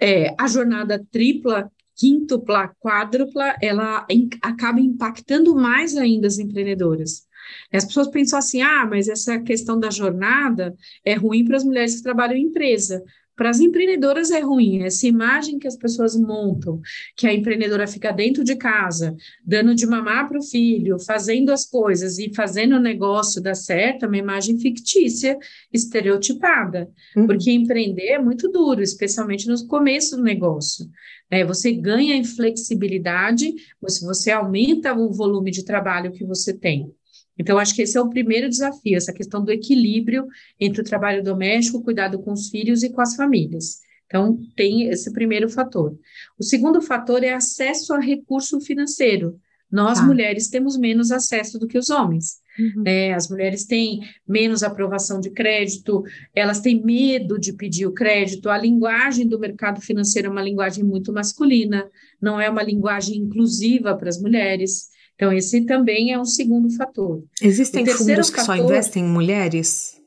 É, 0.00 0.34
a 0.36 0.48
jornada 0.48 1.06
tripla, 1.12 1.70
quíntupla, 1.94 2.74
quádrupla, 2.80 3.56
ela 3.62 4.04
acaba 4.42 4.80
impactando 4.80 5.54
mais 5.54 5.96
ainda 5.96 6.26
as 6.26 6.40
empreendedoras. 6.40 7.28
As 7.72 7.84
pessoas 7.84 8.08
pensam 8.08 8.36
assim: 8.36 8.62
ah, 8.62 8.84
mas 8.84 9.06
essa 9.06 9.38
questão 9.38 9.78
da 9.78 9.90
jornada 9.90 10.74
é 11.04 11.14
ruim 11.14 11.44
para 11.44 11.56
as 11.56 11.62
mulheres 11.62 11.94
que 11.94 12.02
trabalham 12.02 12.36
em 12.36 12.46
empresa. 12.46 13.00
Para 13.40 13.48
as 13.48 13.58
empreendedoras 13.58 14.30
é 14.30 14.40
ruim, 14.40 14.82
essa 14.82 15.06
imagem 15.06 15.58
que 15.58 15.66
as 15.66 15.74
pessoas 15.74 16.14
montam, 16.14 16.78
que 17.16 17.26
a 17.26 17.32
empreendedora 17.32 17.86
fica 17.86 18.12
dentro 18.12 18.44
de 18.44 18.54
casa, 18.54 19.16
dando 19.42 19.74
de 19.74 19.86
mamar 19.86 20.28
para 20.28 20.38
o 20.38 20.42
filho, 20.42 20.98
fazendo 20.98 21.50
as 21.50 21.64
coisas 21.64 22.18
e 22.18 22.30
fazendo 22.34 22.76
o 22.76 22.78
negócio 22.78 23.40
dar 23.40 23.54
certo, 23.54 24.04
é 24.04 24.08
uma 24.08 24.18
imagem 24.18 24.58
fictícia, 24.58 25.38
estereotipada. 25.72 26.90
Uhum. 27.16 27.26
Porque 27.26 27.50
empreender 27.50 28.08
é 28.08 28.18
muito 28.18 28.46
duro, 28.46 28.82
especialmente 28.82 29.48
no 29.48 29.66
começo 29.66 30.18
do 30.18 30.22
negócio. 30.22 30.90
É, 31.30 31.42
você 31.42 31.72
ganha 31.72 32.14
em 32.14 32.24
flexibilidade, 32.24 33.54
você, 33.80 34.04
você 34.04 34.30
aumenta 34.30 34.92
o 34.92 35.10
volume 35.10 35.50
de 35.50 35.64
trabalho 35.64 36.12
que 36.12 36.26
você 36.26 36.52
tem. 36.52 36.92
Então, 37.40 37.58
acho 37.58 37.74
que 37.74 37.80
esse 37.80 37.96
é 37.96 38.00
o 38.02 38.10
primeiro 38.10 38.50
desafio, 38.50 38.98
essa 38.98 39.14
questão 39.14 39.42
do 39.42 39.50
equilíbrio 39.50 40.26
entre 40.60 40.82
o 40.82 40.84
trabalho 40.84 41.24
doméstico, 41.24 41.78
o 41.78 41.82
cuidado 41.82 42.18
com 42.18 42.32
os 42.32 42.50
filhos 42.50 42.82
e 42.82 42.90
com 42.90 43.00
as 43.00 43.16
famílias. 43.16 43.78
Então, 44.04 44.38
tem 44.54 44.88
esse 44.88 45.10
primeiro 45.10 45.48
fator. 45.48 45.98
O 46.38 46.44
segundo 46.44 46.82
fator 46.82 47.24
é 47.24 47.32
acesso 47.32 47.94
a 47.94 47.98
recurso 47.98 48.60
financeiro. 48.60 49.40
Nós, 49.72 50.00
ah. 50.00 50.02
mulheres, 50.02 50.50
temos 50.50 50.76
menos 50.76 51.10
acesso 51.10 51.58
do 51.58 51.66
que 51.66 51.78
os 51.78 51.88
homens. 51.88 52.40
Uhum. 52.58 52.82
É, 52.84 53.14
as 53.14 53.30
mulheres 53.30 53.64
têm 53.64 54.00
menos 54.28 54.62
aprovação 54.62 55.18
de 55.18 55.30
crédito, 55.30 56.02
elas 56.34 56.60
têm 56.60 56.84
medo 56.84 57.38
de 57.38 57.54
pedir 57.54 57.86
o 57.86 57.94
crédito. 57.94 58.50
A 58.50 58.58
linguagem 58.58 59.26
do 59.26 59.38
mercado 59.38 59.80
financeiro 59.80 60.28
é 60.28 60.30
uma 60.30 60.42
linguagem 60.42 60.84
muito 60.84 61.10
masculina, 61.10 61.88
não 62.20 62.38
é 62.38 62.50
uma 62.50 62.62
linguagem 62.62 63.16
inclusiva 63.16 63.96
para 63.96 64.10
as 64.10 64.20
mulheres. 64.20 64.90
Então, 65.20 65.30
esse 65.34 65.66
também 65.66 66.14
é 66.14 66.18
um 66.18 66.24
segundo 66.24 66.70
fator. 66.70 67.22
Existem 67.42 67.84
fundos 67.84 68.30
que 68.30 68.36
fator, 68.36 68.56
só 68.56 68.56
investem 68.56 69.04
em 69.04 69.06
mulheres? 69.06 70.00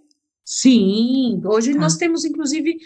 Sim, 0.43 1.39
hoje 1.45 1.71
tá. 1.73 1.79
nós 1.79 1.97
temos, 1.97 2.25
inclusive, 2.25 2.77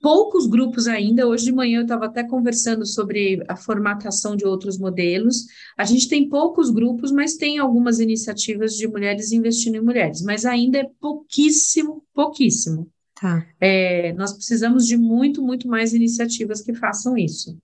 poucos 0.00 0.46
grupos 0.46 0.86
ainda. 0.86 1.26
Hoje 1.26 1.46
de 1.46 1.52
manhã 1.52 1.80
eu 1.80 1.82
estava 1.82 2.06
até 2.06 2.22
conversando 2.22 2.86
sobre 2.86 3.42
a 3.48 3.56
formatação 3.56 4.36
de 4.36 4.46
outros 4.46 4.78
modelos. 4.78 5.46
A 5.76 5.84
gente 5.84 6.08
tem 6.08 6.28
poucos 6.28 6.70
grupos, 6.70 7.10
mas 7.10 7.34
tem 7.34 7.58
algumas 7.58 7.98
iniciativas 7.98 8.74
de 8.74 8.86
mulheres 8.86 9.32
investindo 9.32 9.74
em 9.74 9.82
mulheres, 9.82 10.22
mas 10.22 10.44
ainda 10.44 10.78
é 10.78 10.88
pouquíssimo, 11.00 12.04
pouquíssimo. 12.14 12.88
Tá. 13.20 13.44
É, 13.60 14.12
nós 14.12 14.32
precisamos 14.32 14.86
de 14.86 14.96
muito, 14.96 15.42
muito 15.42 15.66
mais 15.66 15.92
iniciativas 15.92 16.62
que 16.62 16.72
façam 16.72 17.18
isso 17.18 17.58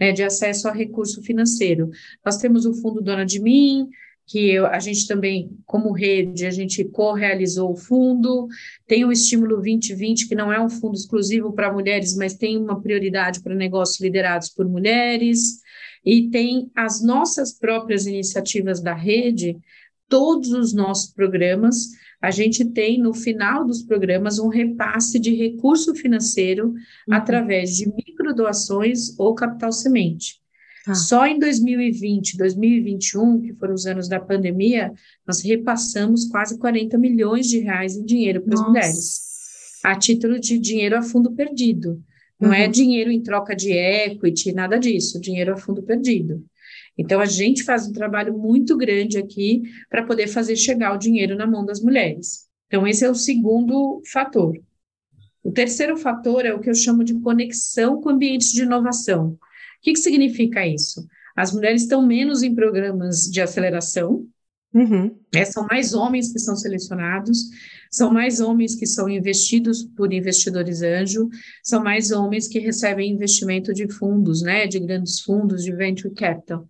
né, 0.00 0.12
de 0.12 0.22
acesso 0.22 0.66
a 0.66 0.72
recurso 0.72 1.22
financeiro. 1.22 1.90
Nós 2.24 2.38
temos 2.38 2.64
o 2.64 2.74
Fundo 2.74 3.02
Dona 3.02 3.26
de 3.26 3.40
Mim, 3.40 3.88
que 4.26 4.48
eu, 4.48 4.66
a 4.66 4.78
gente 4.78 5.08
também, 5.08 5.50
como 5.66 5.92
rede, 5.92 6.46
a 6.46 6.50
gente 6.50 6.84
co-realizou 6.84 7.72
o 7.72 7.76
fundo, 7.76 8.46
tem 8.86 9.04
o 9.04 9.10
Estímulo 9.10 9.56
2020, 9.56 10.28
que 10.28 10.36
não 10.36 10.52
é 10.52 10.60
um 10.60 10.70
fundo 10.70 10.94
exclusivo 10.94 11.52
para 11.52 11.72
mulheres, 11.72 12.16
mas 12.16 12.34
tem 12.34 12.56
uma 12.56 12.80
prioridade 12.80 13.42
para 13.42 13.54
negócios 13.56 14.00
liderados 14.00 14.48
por 14.48 14.68
mulheres, 14.68 15.58
e 16.04 16.30
tem 16.30 16.70
as 16.76 17.02
nossas 17.02 17.52
próprias 17.52 18.06
iniciativas 18.06 18.80
da 18.80 18.94
rede, 18.94 19.58
todos 20.08 20.52
os 20.52 20.72
nossos 20.72 21.12
programas, 21.12 21.88
a 22.20 22.30
gente 22.30 22.64
tem 22.64 22.98
no 22.98 23.14
final 23.14 23.64
dos 23.64 23.82
programas 23.82 24.38
um 24.38 24.48
repasse 24.48 25.18
de 25.18 25.34
recurso 25.34 25.94
financeiro 25.94 26.68
uhum. 26.68 27.14
através 27.14 27.76
de 27.76 27.90
microdoações 27.90 29.18
ou 29.18 29.34
capital 29.34 29.72
semente. 29.72 30.40
Ah. 30.86 30.94
Só 30.94 31.26
em 31.26 31.38
2020, 31.38 32.36
2021, 32.36 33.40
que 33.40 33.54
foram 33.54 33.74
os 33.74 33.86
anos 33.86 34.08
da 34.08 34.20
pandemia, 34.20 34.92
nós 35.26 35.42
repassamos 35.42 36.26
quase 36.26 36.58
40 36.58 36.98
milhões 36.98 37.48
de 37.48 37.58
reais 37.60 37.96
em 37.96 38.04
dinheiro 38.04 38.42
para 38.42 38.54
as 38.54 38.66
mulheres, 38.66 39.20
a 39.82 39.96
título 39.96 40.38
de 40.38 40.58
dinheiro 40.58 40.96
a 40.96 41.02
fundo 41.02 41.32
perdido. 41.32 42.02
Não 42.38 42.52
é 42.52 42.60
uhum. 42.60 42.64
é 42.64 42.68
dinheiro 42.68 43.10
em 43.10 43.22
troca 43.22 43.54
de 43.54 43.72
equity, 43.72 44.52
nada 44.52 44.78
disso, 44.78 45.20
dinheiro 45.20 45.52
a 45.52 45.56
fundo 45.56 45.82
perdido. 45.82 46.42
Então, 47.00 47.18
a 47.18 47.24
gente 47.24 47.64
faz 47.64 47.88
um 47.88 47.92
trabalho 47.92 48.36
muito 48.36 48.76
grande 48.76 49.16
aqui 49.16 49.62
para 49.88 50.04
poder 50.04 50.28
fazer 50.28 50.54
chegar 50.54 50.94
o 50.94 50.98
dinheiro 50.98 51.34
na 51.34 51.46
mão 51.46 51.64
das 51.64 51.80
mulheres. 51.80 52.46
Então, 52.66 52.86
esse 52.86 53.02
é 53.02 53.10
o 53.10 53.14
segundo 53.14 54.02
fator. 54.12 54.54
O 55.42 55.50
terceiro 55.50 55.96
fator 55.96 56.44
é 56.44 56.52
o 56.52 56.60
que 56.60 56.68
eu 56.68 56.74
chamo 56.74 57.02
de 57.02 57.18
conexão 57.18 58.02
com 58.02 58.10
ambientes 58.10 58.52
de 58.52 58.64
inovação. 58.64 59.28
O 59.30 59.38
que, 59.80 59.94
que 59.94 59.98
significa 59.98 60.66
isso? 60.66 61.06
As 61.34 61.54
mulheres 61.54 61.82
estão 61.82 62.06
menos 62.06 62.42
em 62.42 62.54
programas 62.54 63.22
de 63.22 63.40
aceleração, 63.40 64.26
uhum. 64.74 65.16
né? 65.34 65.46
são 65.46 65.66
mais 65.70 65.94
homens 65.94 66.30
que 66.30 66.38
são 66.38 66.54
selecionados, 66.54 67.48
são 67.90 68.12
mais 68.12 68.40
homens 68.40 68.74
que 68.74 68.84
são 68.84 69.08
investidos 69.08 69.82
por 69.82 70.12
investidores 70.12 70.82
anjo, 70.82 71.30
são 71.64 71.82
mais 71.82 72.10
homens 72.10 72.46
que 72.46 72.58
recebem 72.58 73.10
investimento 73.10 73.72
de 73.72 73.90
fundos, 73.90 74.42
né, 74.42 74.66
de 74.66 74.78
grandes 74.78 75.20
fundos, 75.20 75.64
de 75.64 75.72
venture 75.72 76.12
capital. 76.12 76.68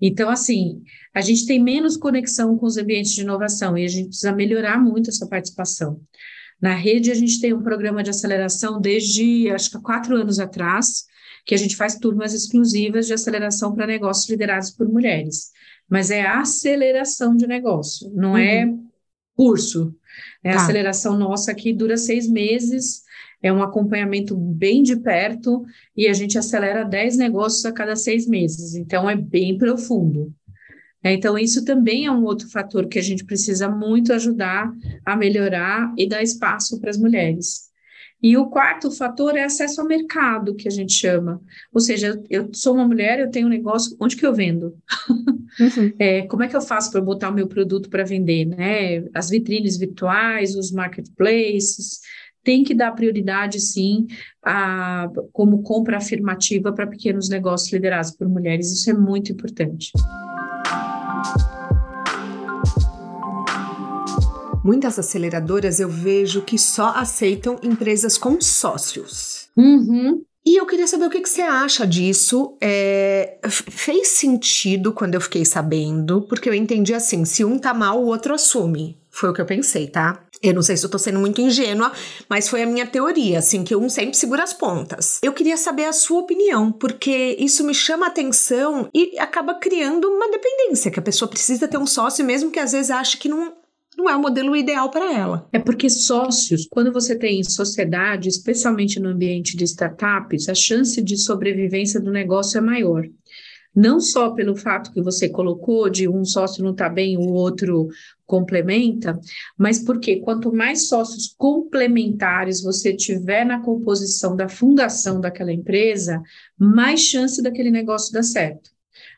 Então, 0.00 0.30
assim, 0.30 0.82
a 1.14 1.20
gente 1.20 1.46
tem 1.46 1.62
menos 1.62 1.96
conexão 1.96 2.56
com 2.56 2.66
os 2.66 2.76
ambientes 2.76 3.12
de 3.12 3.20
inovação 3.20 3.76
e 3.76 3.84
a 3.84 3.88
gente 3.88 4.08
precisa 4.08 4.32
melhorar 4.32 4.80
muito 4.80 5.10
essa 5.10 5.26
participação. 5.26 6.00
Na 6.60 6.74
rede, 6.74 7.10
a 7.10 7.14
gente 7.14 7.40
tem 7.40 7.52
um 7.52 7.62
programa 7.62 8.02
de 8.02 8.10
aceleração 8.10 8.80
desde, 8.80 9.50
acho 9.50 9.70
que 9.70 9.76
há 9.76 9.80
quatro 9.80 10.16
anos 10.16 10.38
atrás, 10.38 11.04
que 11.44 11.54
a 11.54 11.58
gente 11.58 11.74
faz 11.74 11.96
turmas 11.96 12.34
exclusivas 12.34 13.06
de 13.06 13.14
aceleração 13.14 13.74
para 13.74 13.86
negócios 13.86 14.28
liderados 14.28 14.70
por 14.70 14.88
mulheres. 14.88 15.50
Mas 15.88 16.10
é 16.10 16.26
aceleração 16.26 17.34
de 17.34 17.46
negócio, 17.46 18.10
não 18.14 18.36
é 18.36 18.64
uhum. 18.64 18.86
é 18.86 18.90
curso. 19.34 19.94
É 20.44 20.52
tá. 20.52 20.62
aceleração 20.62 21.18
nossa 21.18 21.54
que 21.54 21.72
dura 21.72 21.96
seis 21.96 22.28
meses, 22.28 23.02
é 23.42 23.52
um 23.52 23.62
acompanhamento 23.62 24.36
bem 24.36 24.82
de 24.82 24.96
perto 24.96 25.64
e 25.96 26.06
a 26.08 26.12
gente 26.12 26.38
acelera 26.38 26.84
10 26.84 27.16
negócios 27.16 27.64
a 27.64 27.72
cada 27.72 27.96
seis 27.96 28.26
meses, 28.26 28.74
então 28.74 29.08
é 29.08 29.16
bem 29.16 29.56
profundo. 29.56 30.32
É, 31.02 31.12
então, 31.14 31.38
isso 31.38 31.64
também 31.64 32.04
é 32.04 32.12
um 32.12 32.24
outro 32.24 32.48
fator 32.50 32.86
que 32.86 32.98
a 32.98 33.02
gente 33.02 33.24
precisa 33.24 33.68
muito 33.68 34.12
ajudar 34.12 34.70
a 35.04 35.16
melhorar 35.16 35.92
e 35.96 36.06
dar 36.06 36.22
espaço 36.22 36.78
para 36.78 36.90
as 36.90 36.98
mulheres. 36.98 37.70
E 38.22 38.36
o 38.36 38.50
quarto 38.50 38.90
fator 38.90 39.34
é 39.34 39.44
acesso 39.44 39.80
ao 39.80 39.86
mercado, 39.86 40.54
que 40.54 40.68
a 40.68 40.70
gente 40.70 40.92
chama. 40.92 41.40
Ou 41.72 41.80
seja, 41.80 42.22
eu 42.28 42.50
sou 42.52 42.74
uma 42.74 42.86
mulher, 42.86 43.18
eu 43.18 43.30
tenho 43.30 43.46
um 43.46 43.50
negócio, 43.50 43.96
onde 43.98 44.14
que 44.14 44.26
eu 44.26 44.34
vendo? 44.34 44.76
Uhum. 45.58 45.92
É, 45.98 46.22
como 46.22 46.44
é 46.44 46.48
que 46.48 46.56
eu 46.56 46.60
faço 46.60 46.92
para 46.92 47.00
botar 47.00 47.28
o 47.28 47.34
meu 47.34 47.48
produto 47.48 47.90
para 47.90 48.04
vender? 48.04 48.44
Né? 48.44 49.04
As 49.12 49.28
vitrines 49.28 49.76
virtuais, 49.76 50.54
os 50.54 50.70
marketplaces, 50.70 52.00
tem 52.42 52.64
que 52.64 52.74
dar 52.74 52.92
prioridade, 52.92 53.60
sim, 53.60 54.06
a, 54.44 55.08
como 55.32 55.62
compra 55.62 55.98
afirmativa 55.98 56.72
para 56.72 56.86
pequenos 56.86 57.28
negócios 57.28 57.72
liderados 57.72 58.12
por 58.12 58.28
mulheres. 58.28 58.72
Isso 58.72 58.90
é 58.90 58.94
muito 58.94 59.32
importante. 59.32 59.92
Muitas 64.62 64.98
aceleradoras 64.98 65.80
eu 65.80 65.88
vejo 65.88 66.42
que 66.42 66.58
só 66.58 66.90
aceitam 66.90 67.58
empresas 67.62 68.18
com 68.18 68.40
sócios. 68.40 69.48
Uhum. 69.56 70.22
E 70.44 70.58
eu 70.58 70.66
queria 70.66 70.86
saber 70.86 71.06
o 71.06 71.10
que, 71.10 71.20
que 71.20 71.28
você 71.28 71.42
acha 71.42 71.86
disso. 71.86 72.56
É, 72.60 73.38
fez 73.48 74.08
sentido 74.08 74.92
quando 74.92 75.14
eu 75.14 75.20
fiquei 75.20 75.44
sabendo, 75.44 76.22
porque 76.22 76.48
eu 76.48 76.54
entendi 76.54 76.94
assim: 76.94 77.24
se 77.24 77.44
um 77.44 77.58
tá 77.58 77.72
mal, 77.74 78.02
o 78.02 78.06
outro 78.06 78.34
assume. 78.34 78.98
Foi 79.10 79.30
o 79.30 79.34
que 79.34 79.40
eu 79.40 79.46
pensei, 79.46 79.88
tá? 79.88 80.24
Eu 80.42 80.54
não 80.54 80.62
sei 80.62 80.74
se 80.74 80.86
eu 80.86 80.90
tô 80.90 80.98
sendo 80.98 81.20
muito 81.20 81.40
ingênua, 81.40 81.92
mas 82.28 82.48
foi 82.48 82.62
a 82.62 82.66
minha 82.66 82.86
teoria, 82.86 83.38
assim, 83.38 83.62
que 83.62 83.76
um 83.76 83.90
sempre 83.90 84.16
segura 84.16 84.42
as 84.42 84.54
pontas. 84.54 85.20
Eu 85.22 85.34
queria 85.34 85.56
saber 85.56 85.84
a 85.84 85.92
sua 85.92 86.20
opinião, 86.20 86.72
porque 86.72 87.36
isso 87.38 87.62
me 87.62 87.74
chama 87.74 88.06
atenção 88.06 88.88
e 88.94 89.18
acaba 89.18 89.54
criando 89.54 90.08
uma 90.08 90.30
dependência, 90.30 90.90
que 90.90 90.98
a 90.98 91.02
pessoa 91.02 91.28
precisa 91.28 91.68
ter 91.68 91.76
um 91.76 91.86
sócio, 91.86 92.24
mesmo 92.24 92.50
que 92.50 92.58
às 92.58 92.72
vezes 92.72 92.90
ache 92.90 93.18
que 93.18 93.28
não, 93.28 93.52
não 93.98 94.08
é 94.08 94.16
o 94.16 94.20
modelo 94.20 94.56
ideal 94.56 94.90
para 94.90 95.12
ela. 95.12 95.46
É 95.52 95.58
porque 95.58 95.90
sócios, 95.90 96.66
quando 96.70 96.90
você 96.90 97.14
tem 97.14 97.44
sociedade, 97.44 98.30
especialmente 98.30 98.98
no 98.98 99.10
ambiente 99.10 99.54
de 99.58 99.64
startups, 99.64 100.48
a 100.48 100.54
chance 100.54 101.02
de 101.02 101.18
sobrevivência 101.18 102.00
do 102.00 102.10
negócio 102.10 102.56
é 102.56 102.62
maior. 102.62 103.04
Não 103.74 104.00
só 104.00 104.30
pelo 104.30 104.56
fato 104.56 104.92
que 104.92 105.00
você 105.00 105.28
colocou 105.28 105.88
de 105.88 106.08
um 106.08 106.24
sócio 106.24 106.64
não 106.64 106.72
está 106.72 106.88
bem, 106.88 107.16
o 107.16 107.32
outro 107.32 107.88
complementa, 108.30 109.18
mas 109.58 109.80
porque 109.80 110.20
quanto 110.20 110.52
mais 110.52 110.86
sócios 110.86 111.34
complementares 111.36 112.62
você 112.62 112.94
tiver 112.94 113.44
na 113.44 113.60
composição 113.60 114.36
da 114.36 114.48
fundação 114.48 115.20
daquela 115.20 115.52
empresa, 115.52 116.22
mais 116.56 117.00
chance 117.00 117.42
daquele 117.42 117.72
negócio 117.72 118.12
dar 118.12 118.22
certo. 118.22 118.70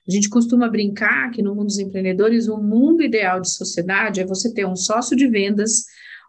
A 0.09 0.11
gente 0.11 0.31
costuma 0.31 0.67
brincar 0.67 1.31
que 1.31 1.43
no 1.43 1.55
mundo 1.55 1.67
dos 1.67 1.79
empreendedores, 1.79 2.49
o 2.49 2.57
mundo 2.57 3.03
ideal 3.03 3.39
de 3.39 3.51
sociedade 3.51 4.21
é 4.21 4.25
você 4.25 4.53
ter 4.53 4.67
um 4.67 4.75
sócio 4.75 5.15
de 5.15 5.29
vendas, 5.29 5.85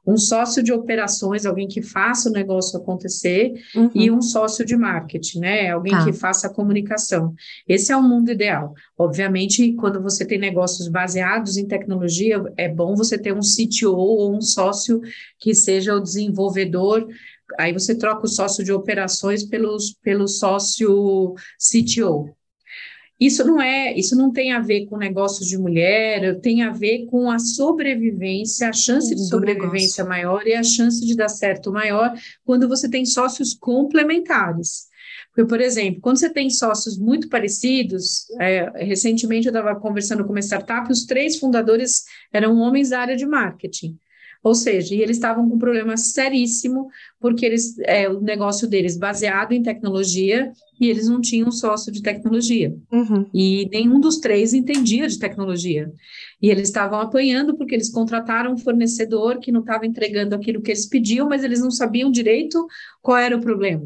um 0.05 0.17
sócio 0.17 0.61
de 0.61 0.73
operações, 0.73 1.45
alguém 1.45 1.67
que 1.67 1.81
faça 1.81 2.29
o 2.29 2.33
negócio 2.33 2.77
acontecer, 2.77 3.53
uhum. 3.75 3.89
e 3.95 4.11
um 4.11 4.21
sócio 4.21 4.65
de 4.65 4.75
marketing, 4.75 5.39
né? 5.39 5.69
Alguém 5.71 5.93
ah. 5.93 6.03
que 6.03 6.11
faça 6.11 6.47
a 6.47 6.53
comunicação. 6.53 7.33
Esse 7.67 7.91
é 7.91 7.97
o 7.97 8.03
mundo 8.03 8.31
ideal. 8.31 8.73
Obviamente, 8.97 9.73
quando 9.73 10.01
você 10.01 10.25
tem 10.25 10.37
negócios 10.37 10.87
baseados 10.87 11.57
em 11.57 11.67
tecnologia, 11.67 12.43
é 12.57 12.67
bom 12.67 12.95
você 12.95 13.17
ter 13.17 13.33
um 13.33 13.39
CTO 13.39 13.95
ou 13.95 14.35
um 14.35 14.41
sócio 14.41 15.01
que 15.39 15.55
seja 15.55 15.95
o 15.95 16.01
desenvolvedor. 16.01 17.07
Aí 17.57 17.71
você 17.71 17.95
troca 17.95 18.25
o 18.25 18.29
sócio 18.29 18.63
de 18.63 18.71
operações 18.71 19.43
pelos, 19.43 19.93
pelo 20.01 20.27
sócio 20.27 21.35
CTO. 21.57 22.35
Isso 23.23 23.45
não 23.45 23.61
é, 23.61 23.97
isso 23.97 24.17
não 24.17 24.33
tem 24.33 24.51
a 24.51 24.59
ver 24.59 24.85
com 24.87 24.97
negócios 24.97 25.47
de 25.47 25.57
mulher, 25.57 26.41
tem 26.41 26.61
a 26.61 26.71
ver 26.71 27.05
com 27.05 27.31
a 27.31 27.39
sobrevivência, 27.39 28.67
a 28.67 28.73
chance 28.73 29.15
de 29.15 29.25
sobrevivência 29.29 30.03
maior 30.03 30.45
e 30.45 30.53
a 30.53 30.61
chance 30.61 30.99
de 31.05 31.15
dar 31.15 31.29
certo 31.29 31.71
maior 31.71 32.13
quando 32.43 32.67
você 32.67 32.89
tem 32.89 33.05
sócios 33.05 33.53
complementares. 33.53 34.87
Porque, 35.29 35.47
por 35.47 35.61
exemplo, 35.61 36.01
quando 36.01 36.17
você 36.17 36.29
tem 36.29 36.49
sócios 36.49 36.97
muito 36.97 37.29
parecidos, 37.29 38.29
é, 38.41 38.69
recentemente 38.83 39.47
eu 39.47 39.53
estava 39.53 39.79
conversando 39.79 40.25
com 40.25 40.31
uma 40.31 40.41
startup, 40.41 40.91
os 40.91 41.05
três 41.05 41.39
fundadores 41.39 42.03
eram 42.33 42.57
homens 42.57 42.89
da 42.89 42.99
área 42.99 43.15
de 43.15 43.25
marketing. 43.25 43.97
Ou 44.43 44.53
seja, 44.53 44.93
e 44.93 45.01
eles 45.01 45.15
estavam 45.15 45.47
com 45.47 45.55
um 45.55 45.59
problema 45.59 45.95
seríssimo, 45.95 46.89
porque 47.21 47.45
eles, 47.45 47.79
é, 47.79 48.09
o 48.09 48.19
negócio 48.19 48.67
deles 48.67 48.97
baseado 48.97 49.53
em 49.53 49.63
tecnologia 49.63 50.51
e 50.83 50.89
eles 50.89 51.07
não 51.07 51.21
tinham 51.21 51.49
sócio 51.49 51.91
de 51.91 52.01
tecnologia. 52.01 52.75
Uhum. 52.91 53.25
E 53.33 53.69
nenhum 53.71 54.01
dos 54.01 54.17
três 54.17 54.53
entendia 54.53 55.07
de 55.07 55.17
tecnologia. 55.17 55.89
E 56.41 56.49
eles 56.49 56.67
estavam 56.67 56.99
apanhando 56.99 57.55
porque 57.55 57.73
eles 57.73 57.89
contrataram 57.89 58.53
um 58.53 58.57
fornecedor 58.57 59.39
que 59.39 59.51
não 59.51 59.61
estava 59.61 59.85
entregando 59.85 60.35
aquilo 60.35 60.61
que 60.61 60.71
eles 60.71 60.85
pediam, 60.85 61.29
mas 61.29 61.43
eles 61.43 61.61
não 61.61 61.71
sabiam 61.71 62.11
direito 62.11 62.67
qual 63.01 63.17
era 63.17 63.37
o 63.37 63.41
problema. 63.41 63.85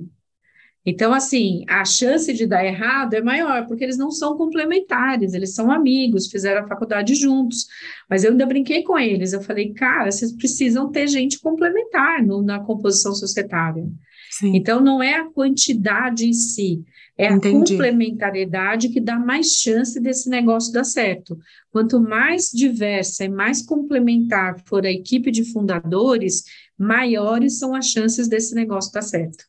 Então, 0.83 1.13
assim, 1.13 1.65
a 1.67 1.83
chance 1.83 2.33
de 2.33 2.47
dar 2.47 2.65
errado 2.65 3.13
é 3.13 3.21
maior, 3.21 3.67
porque 3.67 3.83
eles 3.83 3.97
não 3.97 4.09
são 4.09 4.37
complementares, 4.37 5.33
eles 5.33 5.53
são 5.53 5.69
amigos, 5.69 6.27
fizeram 6.27 6.63
a 6.63 6.67
faculdade 6.67 7.13
juntos. 7.13 7.67
Mas 8.09 8.23
eu 8.23 8.31
ainda 8.31 8.45
brinquei 8.45 8.83
com 8.83 8.97
eles, 8.97 9.33
eu 9.33 9.41
falei, 9.41 9.73
cara, 9.73 10.09
vocês 10.09 10.31
precisam 10.31 10.89
ter 10.89 11.07
gente 11.07 11.39
complementar 11.41 12.25
no, 12.25 12.41
na 12.41 12.59
composição 12.61 13.13
societária. 13.13 13.85
Sim. 14.37 14.55
Então, 14.55 14.79
não 14.79 15.01
é 15.01 15.15
a 15.15 15.31
quantidade 15.31 16.27
em 16.27 16.33
si, 16.33 16.83
é 17.17 17.31
Entendi. 17.31 17.73
a 17.73 17.77
complementariedade 17.77 18.89
que 18.89 19.01
dá 19.01 19.17
mais 19.17 19.53
chance 19.53 19.99
desse 19.99 20.29
negócio 20.29 20.71
dar 20.71 20.83
certo. 20.83 21.37
Quanto 21.71 21.99
mais 21.99 22.51
diversa 22.53 23.25
e 23.25 23.29
mais 23.29 23.63
complementar 23.63 24.61
for 24.67 24.85
a 24.85 24.91
equipe 24.91 25.31
de 25.31 25.43
fundadores, 25.51 26.43
maiores 26.77 27.57
são 27.57 27.73
as 27.73 27.87
chances 27.87 28.27
desse 28.27 28.53
negócio 28.53 28.91
dar 28.93 29.01
certo. 29.01 29.43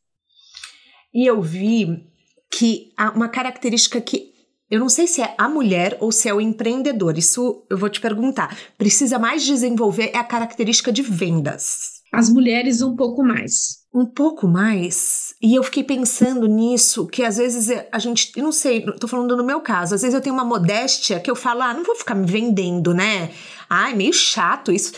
E 1.13 1.27
eu 1.27 1.43
vi 1.43 2.07
que 2.51 2.91
há 2.97 3.11
uma 3.11 3.29
característica 3.29 4.01
que 4.01 4.33
eu 4.71 4.81
não 4.81 4.89
sei 4.89 5.07
se 5.07 5.21
é 5.21 5.35
a 5.37 5.49
mulher 5.49 5.99
ou 6.01 6.11
se 6.11 6.29
é 6.29 6.35
o 6.35 6.41
empreendedor. 6.41 7.19
Isso 7.19 7.67
eu 7.69 7.77
vou 7.77 7.91
te 7.91 8.01
perguntar. 8.01 8.57
Precisa 8.79 9.19
mais 9.19 9.45
desenvolver 9.45 10.11
é 10.15 10.19
a 10.19 10.25
característica 10.25 10.91
de 10.91 11.03
vendas. 11.03 11.98
As 12.13 12.31
mulheres 12.31 12.81
um 12.83 12.97
pouco 12.97 13.23
mais. 13.23 13.79
Um 13.93 14.05
pouco 14.05 14.47
mais. 14.47 15.35
E 15.43 15.55
eu 15.55 15.63
fiquei 15.63 15.83
pensando 15.83 16.47
nisso, 16.47 17.07
que 17.07 17.23
às 17.23 17.37
vezes 17.37 17.69
a 17.91 17.99
gente, 17.99 18.33
eu 18.37 18.43
não 18.43 18.53
sei, 18.53 18.83
tô 18.83 19.09
falando 19.09 19.37
no 19.37 19.45
meu 19.45 19.61
caso, 19.61 19.95
às 19.95 20.03
vezes 20.03 20.15
eu 20.15 20.21
tenho 20.21 20.35
uma 20.35 20.45
modéstia 20.45 21.21
que 21.21 21.31
eu 21.31 21.35
falo, 21.35 21.63
ah, 21.63 21.73
não 21.73 21.85
vou 21.85 21.97
ficar 21.97 22.15
me 22.15 22.27
vendendo, 22.27 22.93
né? 22.93 23.31
Ah, 23.71 23.91
é 23.91 23.95
meio 23.95 24.13
chato 24.13 24.73
isso. 24.73 24.93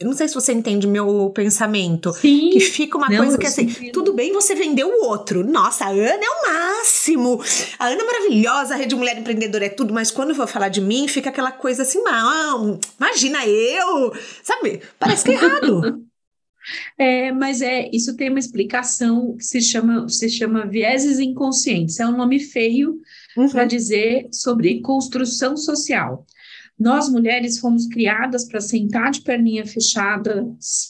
Eu 0.00 0.06
não 0.08 0.12
sei 0.12 0.26
se 0.26 0.34
você 0.34 0.52
entende 0.52 0.88
meu 0.88 1.30
pensamento. 1.30 2.12
Sim. 2.14 2.50
Que 2.50 2.60
fica 2.60 2.98
uma 2.98 3.08
não, 3.08 3.18
coisa 3.18 3.38
que 3.38 3.46
assim, 3.46 3.66
tudo 3.92 4.12
bem 4.12 4.32
você 4.32 4.56
vender 4.56 4.84
o 4.84 5.04
outro. 5.04 5.44
Nossa, 5.44 5.84
a 5.84 5.90
Ana 5.90 6.24
é 6.24 6.28
o 6.28 6.52
máximo. 6.52 7.40
A 7.78 7.86
Ana 7.86 8.02
é 8.02 8.04
maravilhosa, 8.04 8.74
a 8.74 8.76
Rede 8.76 8.96
Mulher 8.96 9.18
Empreendedora 9.18 9.66
é 9.66 9.68
tudo, 9.68 9.94
mas 9.94 10.10
quando 10.10 10.30
eu 10.30 10.34
vou 10.34 10.48
falar 10.48 10.68
de 10.68 10.80
mim, 10.80 11.06
fica 11.06 11.30
aquela 11.30 11.52
coisa 11.52 11.82
assim, 11.82 12.02
não, 12.02 12.80
imagina 12.98 13.46
eu. 13.46 14.12
Sabe? 14.42 14.80
Parece 14.98 15.24
que 15.24 15.30
é 15.30 15.34
errado. 15.34 16.02
É, 16.96 17.32
mas 17.32 17.62
é 17.62 17.88
isso 17.92 18.16
tem 18.16 18.30
uma 18.30 18.38
explicação 18.38 19.36
que 19.36 19.44
se 19.44 19.60
chama 19.60 20.08
se 20.08 20.28
chama 20.28 20.66
vieses 20.66 21.18
inconscientes. 21.18 22.00
É 22.00 22.06
um 22.06 22.16
nome 22.16 22.40
feio 22.40 23.00
uhum. 23.36 23.48
para 23.48 23.64
dizer 23.64 24.28
sobre 24.32 24.80
construção 24.80 25.56
social. 25.56 26.26
Nós 26.78 27.08
mulheres 27.08 27.58
fomos 27.58 27.86
criadas 27.86 28.44
para 28.44 28.60
sentar 28.60 29.10
de 29.10 29.22
perninha 29.22 29.66
fechada, 29.66 30.46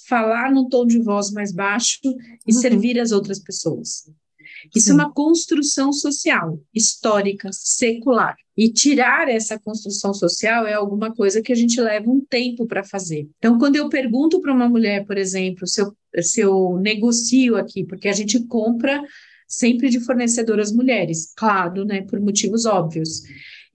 falar 0.07 0.53
num 0.53 0.69
tom 0.69 0.87
de 0.87 0.99
voz 0.99 1.31
mais 1.31 1.51
baixo 1.51 1.99
e 2.05 2.53
uhum. 2.53 2.61
servir 2.61 3.01
as 3.01 3.11
outras 3.11 3.39
pessoas. 3.39 4.05
Isso 4.75 4.87
Sim. 4.87 4.93
é 4.93 4.95
uma 4.95 5.13
construção 5.13 5.93
social, 5.93 6.61
histórica, 6.75 7.49
secular. 7.53 8.37
E 8.59 8.73
tirar 8.73 9.29
essa 9.29 9.57
construção 9.57 10.13
social 10.13 10.67
é 10.67 10.75
alguma 10.75 11.15
coisa 11.15 11.41
que 11.41 11.53
a 11.53 11.55
gente 11.55 11.81
leva 11.81 12.11
um 12.11 12.21
tempo 12.21 12.67
para 12.67 12.83
fazer. 12.83 13.29
Então, 13.39 13.57
quando 13.57 13.77
eu 13.77 13.89
pergunto 13.89 14.41
para 14.41 14.53
uma 14.53 14.69
mulher, 14.69 15.07
por 15.07 15.17
exemplo, 15.17 15.65
se 15.65 15.81
eu, 15.81 15.97
se 16.21 16.41
eu 16.41 16.77
negocio 16.83 17.55
aqui, 17.55 17.85
porque 17.85 18.09
a 18.09 18.13
gente 18.13 18.45
compra 18.49 19.01
sempre 19.47 19.89
de 19.89 20.01
fornecedoras 20.01 20.73
mulheres, 20.73 21.33
claro, 21.37 21.85
né, 21.85 22.03
por 22.03 22.19
motivos 22.19 22.67
óbvios. 22.67 23.23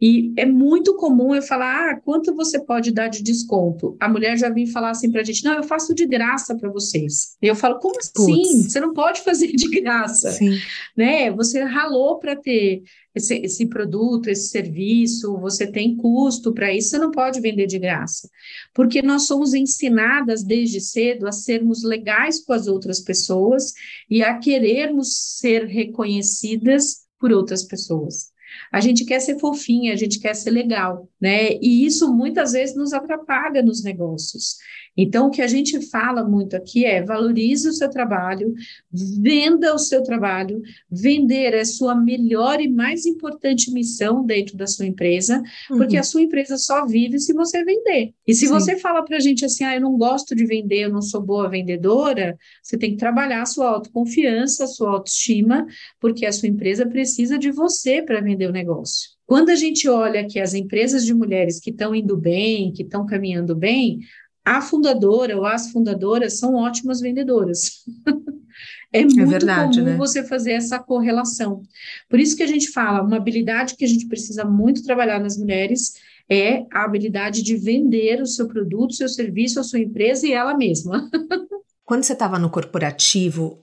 E 0.06 0.34
é 0.36 0.46
muito 0.46 0.98
comum 0.98 1.34
eu 1.34 1.42
falar, 1.42 1.92
ah, 1.92 2.02
quanto 2.02 2.36
você 2.36 2.60
pode 2.60 2.92
dar 2.92 3.08
de 3.08 3.24
desconto? 3.24 3.96
A 4.02 4.10
mulher 4.10 4.38
já 4.38 4.50
vem 4.50 4.68
falar 4.68 4.90
assim 4.90 5.10
para 5.10 5.22
a 5.22 5.24
gente, 5.24 5.46
não, 5.46 5.54
eu 5.54 5.64
faço 5.64 5.96
de 5.96 6.06
graça 6.06 6.58
para 6.58 6.70
vocês. 6.70 7.38
E 7.42 7.48
eu 7.48 7.56
falo, 7.56 7.80
como 7.80 7.98
assim? 7.98 8.12
Puts. 8.14 8.70
Você 8.74 8.82
não 8.82 8.92
pode 8.92 9.22
fazer 9.22 9.48
de 9.54 9.70
graça, 9.80 10.30
Sim. 10.32 10.58
né? 10.98 11.32
Você 11.32 11.64
ralou 11.64 12.20
para 12.20 12.36
ter 12.36 12.84
esse, 13.16 13.36
esse, 13.36 13.66
produto, 13.66 14.28
esse 14.28 14.50
serviço, 14.50 15.38
você 15.38 15.66
tem 15.66 15.96
custo 15.96 16.54
para 16.54 16.74
isso, 16.74 16.90
você 16.90 16.98
não 16.98 17.10
pode 17.10 17.40
vender 17.40 17.66
de 17.66 17.80
graça. 17.80 18.30
Porque 18.74 19.02
nós 19.02 19.26
somos 19.26 19.54
ensinadas 19.54 20.44
desde 20.44 20.82
cedo 20.82 21.26
a 21.26 21.32
sermos 21.32 21.82
legais 21.82 22.44
com 22.44 22.52
as 22.52 22.68
outras 22.68 23.00
pessoas 23.00 23.72
e 24.10 24.22
a 24.22 24.38
querermos 24.38 25.16
ser 25.40 25.64
reconhecidas 25.64 27.04
por 27.18 27.32
outras 27.32 27.64
pessoas. 27.64 28.33
A 28.72 28.80
gente 28.80 29.06
quer 29.06 29.20
ser 29.20 29.40
fofinha, 29.40 29.94
a 29.94 29.96
gente 29.96 30.20
quer 30.20 30.34
ser 30.36 30.52
legal, 30.52 31.10
né? 31.20 31.54
E 31.62 31.86
isso 31.86 32.14
muitas 32.14 32.54
vezes 32.54 32.76
nos 32.76 32.94
atrapalha 32.94 33.62
nos 33.62 33.84
negócios. 33.84 34.58
Então, 34.96 35.28
o 35.28 35.32
que 35.32 35.42
a 35.42 35.48
gente 35.48 35.82
fala 35.90 36.24
muito 36.24 36.56
aqui 36.56 36.86
é 36.86 37.04
valorize 37.04 37.68
o 37.68 37.74
seu 37.74 37.90
trabalho, 37.90 38.54
venda 38.92 39.74
o 39.74 39.80
seu 39.80 40.04
trabalho, 40.04 40.62
vender 40.90 41.54
é 41.54 41.66
sua 41.66 41.96
melhor 41.96 42.62
e 42.62 42.70
mais 42.70 43.06
importante 43.06 43.72
missão 43.72 44.26
dentro 44.26 44.56
da 44.56 44.68
sua 44.68 44.86
empresa, 44.86 45.42
uhum. 45.70 45.78
porque 45.78 45.98
a 45.98 46.04
sua 46.04 46.22
empresa 46.22 46.58
só 46.58 46.86
vive 46.86 47.20
se 47.20 47.34
você 47.34 47.64
vender. 47.64 48.14
E 48.28 48.34
se 48.34 48.48
Sim. 48.48 48.54
você 48.54 48.78
fala 48.78 49.04
para 49.04 49.18
a 49.18 49.20
gente 49.20 49.44
assim, 49.44 49.64
ah, 49.64 49.76
eu 49.76 49.82
não 49.82 49.98
gosto 49.98 50.36
de 50.36 50.46
vender, 50.46 50.84
eu 50.86 50.92
não 50.92 51.02
sou 51.02 51.22
boa 51.22 51.50
vendedora, 51.50 52.38
você 52.62 52.78
tem 52.78 52.92
que 52.92 52.98
trabalhar 52.98 53.42
a 53.42 53.46
sua 53.48 53.70
autoconfiança, 53.70 54.66
a 54.66 54.68
sua 54.68 54.92
autoestima, 54.92 55.66
porque 56.00 56.26
a 56.26 56.32
sua 56.32 56.50
empresa 56.50 56.86
precisa 56.86 57.38
de 57.38 57.52
você 57.52 58.02
para 58.02 58.22
vender 58.22 58.48
o 58.48 58.54
negócio. 58.54 59.12
Quando 59.26 59.50
a 59.50 59.56
gente 59.56 59.88
olha 59.88 60.28
que 60.28 60.40
as 60.40 60.54
empresas 60.54 61.06
de 61.06 61.14
mulheres 61.14 61.60
que 61.60 61.72
estão 61.72 61.96
indo 61.96 62.18
bem, 62.18 62.72
que 62.72 62.84
estão 62.84 63.06
caminhando 63.06 63.56
bem, 63.56 64.00
a 64.46 64.62
fundadora 64.62 65.38
ou 65.38 65.46
as 65.46 65.72
fundadoras 65.72 66.38
são 66.38 66.56
ótimas 66.56 67.00
vendedoras. 67.00 67.86
é, 68.92 69.00
é 69.00 69.06
muito 69.06 69.22
é 69.22 69.26
verdade, 69.26 69.80
comum 69.80 69.92
né? 69.92 69.98
você 69.98 70.24
fazer 70.24 70.52
essa 70.52 70.80
correlação. 70.80 71.64
Por 72.10 72.20
isso 72.20 72.36
que 72.36 72.44
a 72.44 72.48
gente 72.48 72.70
fala, 72.72 73.02
uma 73.02 73.18
habilidade 73.18 73.76
que 73.76 73.86
a 73.86 73.88
gente 73.88 74.08
precisa 74.08 74.44
muito 74.44 74.84
trabalhar 74.84 75.20
nas 75.20 75.38
mulheres 75.38 75.94
é 76.30 76.66
a 76.72 76.84
habilidade 76.84 77.42
de 77.42 77.56
vender 77.56 78.22
o 78.22 78.26
seu 78.26 78.48
produto, 78.48 78.92
o 78.92 78.96
seu 78.96 79.10
serviço, 79.10 79.60
a 79.60 79.64
sua 79.64 79.80
empresa 79.80 80.28
e 80.28 80.34
ela 80.34 80.56
mesma. 80.56 81.10
Quando 81.86 82.04
você 82.04 82.14
estava 82.14 82.40
no 82.40 82.50
corporativo, 82.50 83.60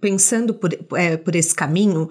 pensando 0.00 0.54
por, 0.54 0.70
é, 0.96 1.16
por 1.16 1.34
esse 1.34 1.54
caminho, 1.54 2.08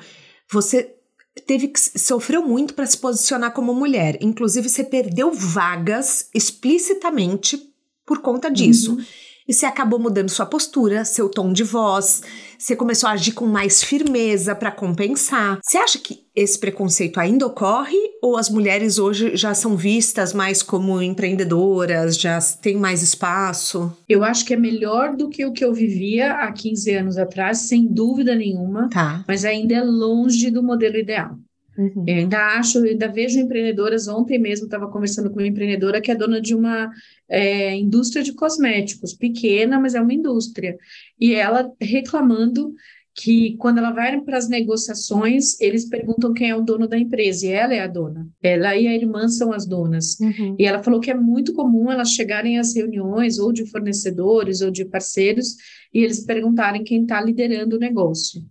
você 0.52 0.93
teve 1.42 1.68
que 1.68 1.80
sofreu 2.00 2.46
muito 2.48 2.74
para 2.74 2.86
se 2.86 2.98
posicionar 2.98 3.52
como 3.54 3.74
mulher. 3.74 4.18
Inclusive, 4.22 4.70
você 4.70 4.84
perdeu 4.84 5.32
vagas 5.32 6.30
explicitamente 6.34 7.74
por 8.06 8.20
conta 8.20 8.50
disso. 8.50 8.94
Uhum. 8.94 9.06
E 9.48 9.54
você 9.54 9.66
acabou 9.66 10.00
mudando 10.00 10.30
sua 10.30 10.46
postura, 10.46 11.04
seu 11.06 11.30
tom 11.30 11.52
de 11.52 11.64
voz, 11.64 12.22
você 12.58 12.78
começou 12.78 13.10
a 13.10 13.14
agir 13.14 13.34
com 13.34 13.46
mais 13.46 13.84
firmeza 13.84 14.56
para 14.56 14.72
compensar. 14.72 15.60
Você 15.62 15.78
acha 15.78 16.00
que 16.00 16.24
esse 16.34 16.58
preconceito 16.58 17.20
ainda 17.20 17.46
ocorre 17.46 17.98
ou 18.22 18.38
as 18.38 18.50
mulheres 18.50 18.98
hoje 18.98 19.36
já 19.36 19.54
são 19.54 19.76
vistas 19.76 20.34
mais 20.34 20.64
como 20.64 21.02
empreendedoras, 21.02 22.18
já 22.18 22.40
têm 22.62 22.78
mais 22.78 23.04
espaço? 23.04 23.92
Eu 24.08 24.24
acho 24.24 24.46
que 24.46 24.54
é 24.54 24.58
melhor 24.58 25.16
do 25.16 25.30
que 25.30 25.46
o 25.46 25.52
que 25.52 25.64
eu 25.64 25.74
vivia 25.74 26.36
há 26.36 26.52
15 26.52 26.92
anos 26.96 27.18
atrás, 27.18 27.60
sem 27.60 27.86
dúvida 27.86 28.34
nenhuma, 28.34 28.90
tá. 28.90 29.26
mas 29.28 29.44
ainda 29.44 29.76
é 29.76 29.84
longe 29.84 30.50
do 30.50 30.64
modelo 30.64 30.96
ideal. 30.96 31.38
Uhum. 31.78 32.04
Eu 32.08 32.16
ainda 32.16 32.38
acho, 32.58 32.80
eu 32.80 32.92
ainda 32.92 33.08
vejo 33.08 33.40
empreendedoras. 33.40 34.08
Ontem 34.08 34.40
mesmo 34.40 34.66
estava 34.66 34.88
conversando 34.90 35.30
com 35.30 35.40
uma 35.40 35.48
empreendedora 35.48 36.02
que 36.02 36.12
é 36.12 36.16
dona 36.16 36.40
de 36.40 36.56
uma 36.56 36.92
é, 37.30 37.76
indústria 37.76 38.24
de 38.24 38.34
cosméticos, 38.34 39.14
pequena, 39.14 39.80
mas 39.80 39.96
é 39.96 40.02
uma 40.02 40.14
indústria. 40.14 40.78
E 41.20 41.34
ela 41.34 41.72
reclamando 41.82 42.74
que 43.16 43.56
quando 43.58 43.78
ela 43.78 43.92
vai 43.92 44.20
para 44.22 44.38
as 44.38 44.50
negociações, 44.50 45.60
eles 45.62 45.88
perguntam 45.88 46.34
quem 46.34 46.50
é 46.50 46.56
o 46.56 46.62
dono 46.62 46.88
da 46.88 46.98
empresa, 46.98 47.46
e 47.46 47.50
ela 47.50 47.74
é 47.74 47.80
a 47.80 47.88
dona. 47.88 48.28
Ela 48.42 48.76
e 48.76 48.88
a 48.88 48.96
irmã 48.96 49.28
são 49.28 49.54
as 49.54 49.68
donas. 49.68 50.20
Uhum. 50.20 50.56
E 50.58 50.66
ela 50.66 50.82
falou 50.82 51.00
que 51.00 51.12
é 51.12 51.14
muito 51.14 51.54
comum 51.54 51.92
elas 51.92 52.12
chegarem 52.12 52.58
às 52.58 52.76
reuniões, 52.76 53.38
ou 53.38 53.54
de 53.54 53.70
fornecedores, 53.70 54.62
ou 54.62 54.72
de 54.72 54.84
parceiros, 54.86 55.56
e 55.94 56.00
eles 56.00 56.26
perguntarem 56.26 56.84
quem 56.84 57.04
está 57.04 57.22
liderando 57.22 57.76
o 57.76 57.80
negócio. 57.80 58.42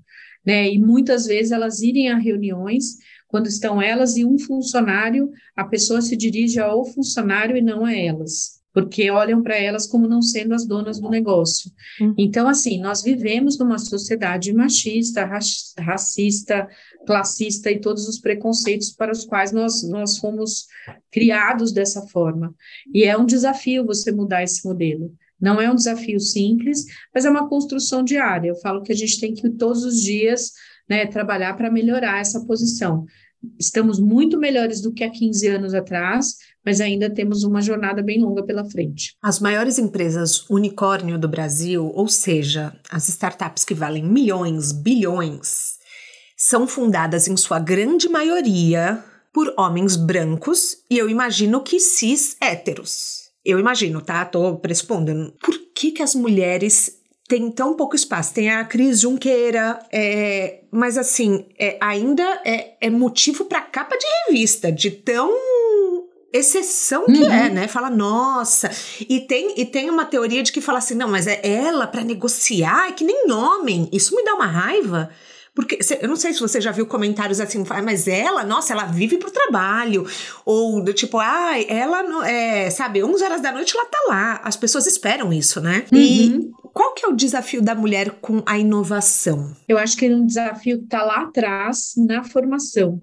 Né? 0.46 0.72
E 0.72 0.78
muitas 0.78 1.26
vezes 1.26 1.50
elas 1.50 1.82
irem 1.82 2.10
a 2.10 2.16
reuniões 2.16 2.98
quando 3.32 3.46
estão 3.46 3.80
elas 3.80 4.18
e 4.18 4.26
um 4.26 4.38
funcionário, 4.38 5.30
a 5.56 5.64
pessoa 5.64 6.02
se 6.02 6.14
dirige 6.14 6.60
ao 6.60 6.84
funcionário 6.84 7.56
e 7.56 7.62
não 7.62 7.82
a 7.82 7.96
elas, 7.96 8.60
porque 8.74 9.10
olham 9.10 9.42
para 9.42 9.56
elas 9.56 9.86
como 9.86 10.06
não 10.06 10.20
sendo 10.20 10.52
as 10.52 10.66
donas 10.66 11.00
do 11.00 11.08
negócio. 11.08 11.72
Uhum. 11.98 12.14
Então, 12.18 12.46
assim, 12.46 12.78
nós 12.78 13.02
vivemos 13.02 13.58
numa 13.58 13.78
sociedade 13.78 14.52
machista, 14.52 15.26
racista, 15.78 16.68
classista 17.06 17.70
e 17.70 17.80
todos 17.80 18.06
os 18.06 18.20
preconceitos 18.20 18.90
para 18.90 19.10
os 19.10 19.24
quais 19.24 19.50
nós, 19.50 19.82
nós 19.88 20.18
fomos 20.18 20.66
criados 21.10 21.72
dessa 21.72 22.06
forma. 22.08 22.54
E 22.92 23.04
é 23.04 23.16
um 23.16 23.24
desafio 23.24 23.86
você 23.86 24.12
mudar 24.12 24.42
esse 24.42 24.62
modelo. 24.62 25.10
Não 25.40 25.58
é 25.58 25.70
um 25.72 25.74
desafio 25.74 26.20
simples, 26.20 26.84
mas 27.14 27.24
é 27.24 27.30
uma 27.30 27.48
construção 27.48 28.04
diária. 28.04 28.48
Eu 28.48 28.56
falo 28.56 28.82
que 28.82 28.92
a 28.92 28.96
gente 28.96 29.18
tem 29.18 29.32
que 29.32 29.48
todos 29.48 29.84
os 29.84 30.02
dias 30.02 30.52
né, 30.88 31.06
trabalhar 31.06 31.54
para 31.56 31.70
melhorar 31.70 32.20
essa 32.20 32.44
posição. 32.44 33.04
Estamos 33.58 33.98
muito 33.98 34.38
melhores 34.38 34.80
do 34.80 34.92
que 34.92 35.02
há 35.02 35.10
15 35.10 35.48
anos 35.48 35.74
atrás, 35.74 36.36
mas 36.64 36.80
ainda 36.80 37.10
temos 37.10 37.42
uma 37.42 37.60
jornada 37.60 38.02
bem 38.02 38.20
longa 38.22 38.44
pela 38.44 38.64
frente. 38.64 39.16
As 39.20 39.40
maiores 39.40 39.78
empresas 39.78 40.48
unicórnio 40.48 41.18
do 41.18 41.28
Brasil, 41.28 41.90
ou 41.92 42.06
seja, 42.06 42.72
as 42.88 43.08
startups 43.08 43.64
que 43.64 43.74
valem 43.74 44.04
milhões, 44.04 44.70
bilhões, 44.70 45.78
são 46.36 46.66
fundadas 46.66 47.26
em 47.26 47.36
sua 47.36 47.58
grande 47.58 48.08
maioria 48.08 49.02
por 49.32 49.52
homens 49.56 49.96
brancos 49.96 50.76
e 50.90 50.98
eu 50.98 51.08
imagino 51.08 51.62
que 51.62 51.80
cis 51.80 52.36
héteros. 52.40 53.30
Eu 53.44 53.58
imagino, 53.58 54.00
tá? 54.00 54.24
Tô 54.24 54.56
pressupondo. 54.56 55.32
Por 55.40 55.54
que, 55.74 55.90
que 55.90 56.02
as 56.02 56.14
mulheres 56.14 57.01
tem 57.32 57.50
tão 57.50 57.72
pouco 57.72 57.96
espaço. 57.96 58.34
Tem 58.34 58.50
a 58.50 58.62
Cris 58.62 59.00
Junqueira, 59.00 59.78
é, 59.90 60.60
mas 60.70 60.98
assim, 60.98 61.46
é, 61.58 61.78
ainda 61.80 62.22
é, 62.44 62.74
é 62.78 62.90
motivo 62.90 63.46
para 63.46 63.62
capa 63.62 63.96
de 63.96 64.04
revista, 64.26 64.70
de 64.70 64.90
tão 64.90 65.32
exceção 66.30 67.06
que 67.06 67.22
uhum. 67.22 67.32
é, 67.32 67.48
né? 67.48 67.68
Fala, 67.68 67.88
nossa. 67.88 68.70
E 69.08 69.20
tem, 69.20 69.54
e 69.58 69.64
tem 69.64 69.88
uma 69.88 70.04
teoria 70.04 70.42
de 70.42 70.52
que 70.52 70.60
fala 70.60 70.76
assim, 70.76 70.94
não, 70.94 71.08
mas 71.08 71.26
é 71.26 71.40
ela 71.42 71.86
para 71.86 72.04
negociar, 72.04 72.88
é 72.88 72.92
que 72.92 73.02
nem 73.02 73.32
homem. 73.32 73.88
Isso 73.90 74.14
me 74.14 74.22
dá 74.22 74.34
uma 74.34 74.46
raiva. 74.46 75.08
Porque 75.54 75.78
eu 76.02 76.08
não 76.08 76.16
sei 76.16 76.34
se 76.34 76.40
você 76.40 76.60
já 76.60 76.70
viu 76.70 76.84
comentários 76.84 77.40
assim, 77.40 77.64
mas 77.82 78.08
ela, 78.08 78.44
nossa, 78.44 78.74
ela 78.74 78.84
vive 78.84 79.16
pro 79.16 79.30
trabalho. 79.30 80.06
Ou 80.44 80.82
do 80.82 80.92
tipo, 80.92 81.18
ah, 81.18 81.58
ela, 81.66 82.28
é, 82.28 82.68
sabe, 82.68 83.02
11 83.02 83.24
horas 83.24 83.40
da 83.40 83.52
noite 83.52 83.74
ela 83.74 83.86
tá 83.86 83.98
lá. 84.08 84.40
As 84.44 84.56
pessoas 84.56 84.86
esperam 84.86 85.32
isso, 85.32 85.62
né? 85.62 85.86
Uhum. 85.90 85.98
E 85.98 86.52
qual 86.72 86.94
que 86.94 87.04
é 87.04 87.08
o 87.08 87.16
desafio 87.16 87.62
da 87.62 87.74
mulher 87.74 88.10
com 88.20 88.42
a 88.46 88.58
inovação? 88.58 89.54
Eu 89.68 89.78
acho 89.78 89.96
que 89.96 90.06
é 90.06 90.14
um 90.14 90.26
desafio 90.26 90.78
que 90.78 90.84
está 90.84 91.02
lá 91.02 91.22
atrás, 91.22 91.92
na 91.96 92.24
formação. 92.24 93.00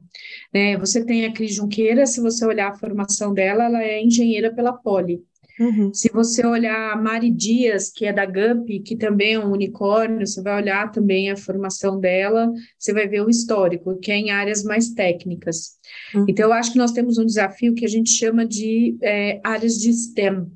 Né? 0.54 0.78
Você 0.78 1.06
tem 1.06 1.26
a 1.26 1.34
Cris 1.34 1.56
Junqueira, 1.56 2.06
se 2.06 2.20
você 2.22 2.46
olhar 2.46 2.70
a 2.70 2.78
formação 2.78 3.34
dela, 3.34 3.66
ela 3.66 3.84
é 3.84 4.02
engenheira 4.02 4.54
pela 4.54 4.74
Poli. 4.74 5.22
Uhum. 5.60 5.94
Se 5.94 6.10
você 6.14 6.46
olhar 6.46 6.94
a 6.94 6.96
Mari 6.96 7.30
Dias, 7.30 7.92
que 7.92 8.06
é 8.06 8.14
da 8.14 8.26
GUP, 8.26 8.80
que 8.80 8.96
também 8.96 9.34
é 9.34 9.40
um 9.40 9.52
unicórnio, 9.52 10.26
você 10.26 10.42
vai 10.42 10.62
olhar 10.62 10.90
também 10.90 11.30
a 11.30 11.36
formação 11.36 12.00
dela, 12.00 12.50
você 12.78 12.94
vai 12.94 13.08
ver 13.08 13.22
o 13.22 13.30
histórico, 13.30 14.00
que 14.00 14.10
é 14.10 14.16
em 14.16 14.32
áreas 14.32 14.64
mais 14.64 14.92
técnicas. 14.92 15.78
Uhum. 16.16 16.26
Então, 16.30 16.46
eu 16.46 16.54
acho 16.54 16.72
que 16.72 16.78
nós 16.78 16.94
temos 16.94 17.18
um 17.18 17.26
desafio 17.26 17.76
que 17.76 17.84
a 17.84 17.90
gente 17.90 18.10
chama 18.10 18.46
de 18.46 18.98
é, 19.02 19.42
áreas 19.44 19.78
de 19.78 19.92
STEM, 19.92 20.48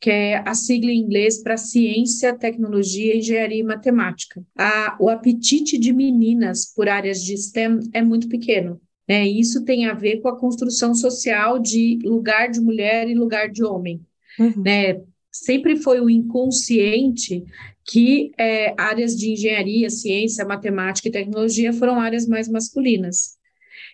que 0.00 0.10
é 0.10 0.42
a 0.48 0.54
sigla 0.54 0.90
em 0.90 0.98
inglês 0.98 1.42
para 1.42 1.58
ciência, 1.58 2.34
tecnologia, 2.34 3.16
engenharia 3.16 3.60
e 3.60 3.62
matemática. 3.62 4.42
A, 4.56 4.96
o 4.98 5.10
apetite 5.10 5.76
de 5.78 5.92
meninas 5.92 6.72
por 6.74 6.88
áreas 6.88 7.22
de 7.22 7.36
STEM 7.36 7.80
é 7.92 8.00
muito 8.00 8.26
pequeno. 8.26 8.80
Né? 9.06 9.26
Isso 9.26 9.64
tem 9.64 9.86
a 9.86 9.92
ver 9.92 10.20
com 10.20 10.28
a 10.28 10.38
construção 10.38 10.94
social 10.94 11.58
de 11.58 11.98
lugar 12.02 12.48
de 12.48 12.60
mulher 12.60 13.08
e 13.08 13.14
lugar 13.14 13.50
de 13.50 13.62
homem. 13.62 14.00
Uhum. 14.38 14.62
Né? 14.62 15.02
Sempre 15.30 15.76
foi 15.76 16.00
o 16.00 16.08
inconsciente 16.08 17.44
que 17.84 18.30
é, 18.38 18.72
áreas 18.78 19.16
de 19.16 19.32
engenharia, 19.32 19.90
ciência, 19.90 20.44
matemática 20.44 21.08
e 21.08 21.12
tecnologia 21.12 21.72
foram 21.72 22.00
áreas 22.00 22.26
mais 22.26 22.48
masculinas. 22.48 23.39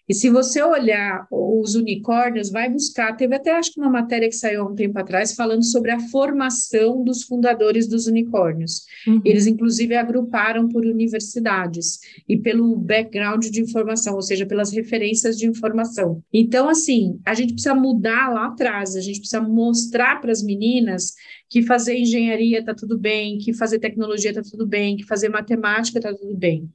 E 0.09 0.15
se 0.15 0.31
você 0.31 0.63
olhar 0.63 1.27
os 1.31 1.75
unicórnios, 1.75 2.51
vai 2.51 2.71
buscar, 2.71 3.17
teve 3.17 3.35
até 3.35 3.53
acho 3.53 3.73
que 3.73 3.81
uma 3.81 3.91
matéria 3.91 4.29
que 4.29 4.37
saiu 4.37 4.63
há 4.63 4.67
um 4.67 4.75
tempo 4.75 4.99
atrás 4.99 5.35
falando 5.35 5.65
sobre 5.65 5.91
a 5.91 5.99
formação 5.99 7.03
dos 7.03 7.25
fundadores 7.25 7.89
dos 7.89 8.07
unicórnios. 8.07 8.85
Uhum. 9.07 9.21
Eles, 9.25 9.47
inclusive, 9.47 9.97
agruparam 9.97 10.69
por 10.69 10.87
universidades 10.87 11.99
e 12.29 12.37
pelo 12.37 12.77
background 12.77 13.47
de 13.47 13.61
informação, 13.61 14.15
ou 14.15 14.23
seja, 14.23 14.47
pelas 14.47 14.73
referências 14.73 15.37
de 15.37 15.47
informação. 15.47 16.23
Então, 16.33 16.69
assim, 16.69 17.19
a 17.25 17.35
gente 17.35 17.55
precisa 17.55 17.75
mudar 17.75 18.33
lá 18.33 18.47
atrás, 18.47 18.95
a 18.95 19.01
gente 19.01 19.19
precisa 19.19 19.41
mostrar 19.41 20.21
para 20.21 20.31
as 20.31 20.43
meninas 20.43 21.15
que 21.49 21.63
fazer 21.63 21.99
engenharia 21.99 22.61
está 22.61 22.75
tudo 22.75 22.99
bem, 22.99 23.39
que 23.39 23.53
fazer 23.53 23.79
tecnologia 23.79 24.31
está 24.31 24.43
tudo 24.43 24.67
bem, 24.67 24.97
que 24.97 25.05
fazer 25.05 25.29
matemática 25.29 25.99
está 25.99 26.15
tudo 26.15 26.37
bem. 26.37 26.71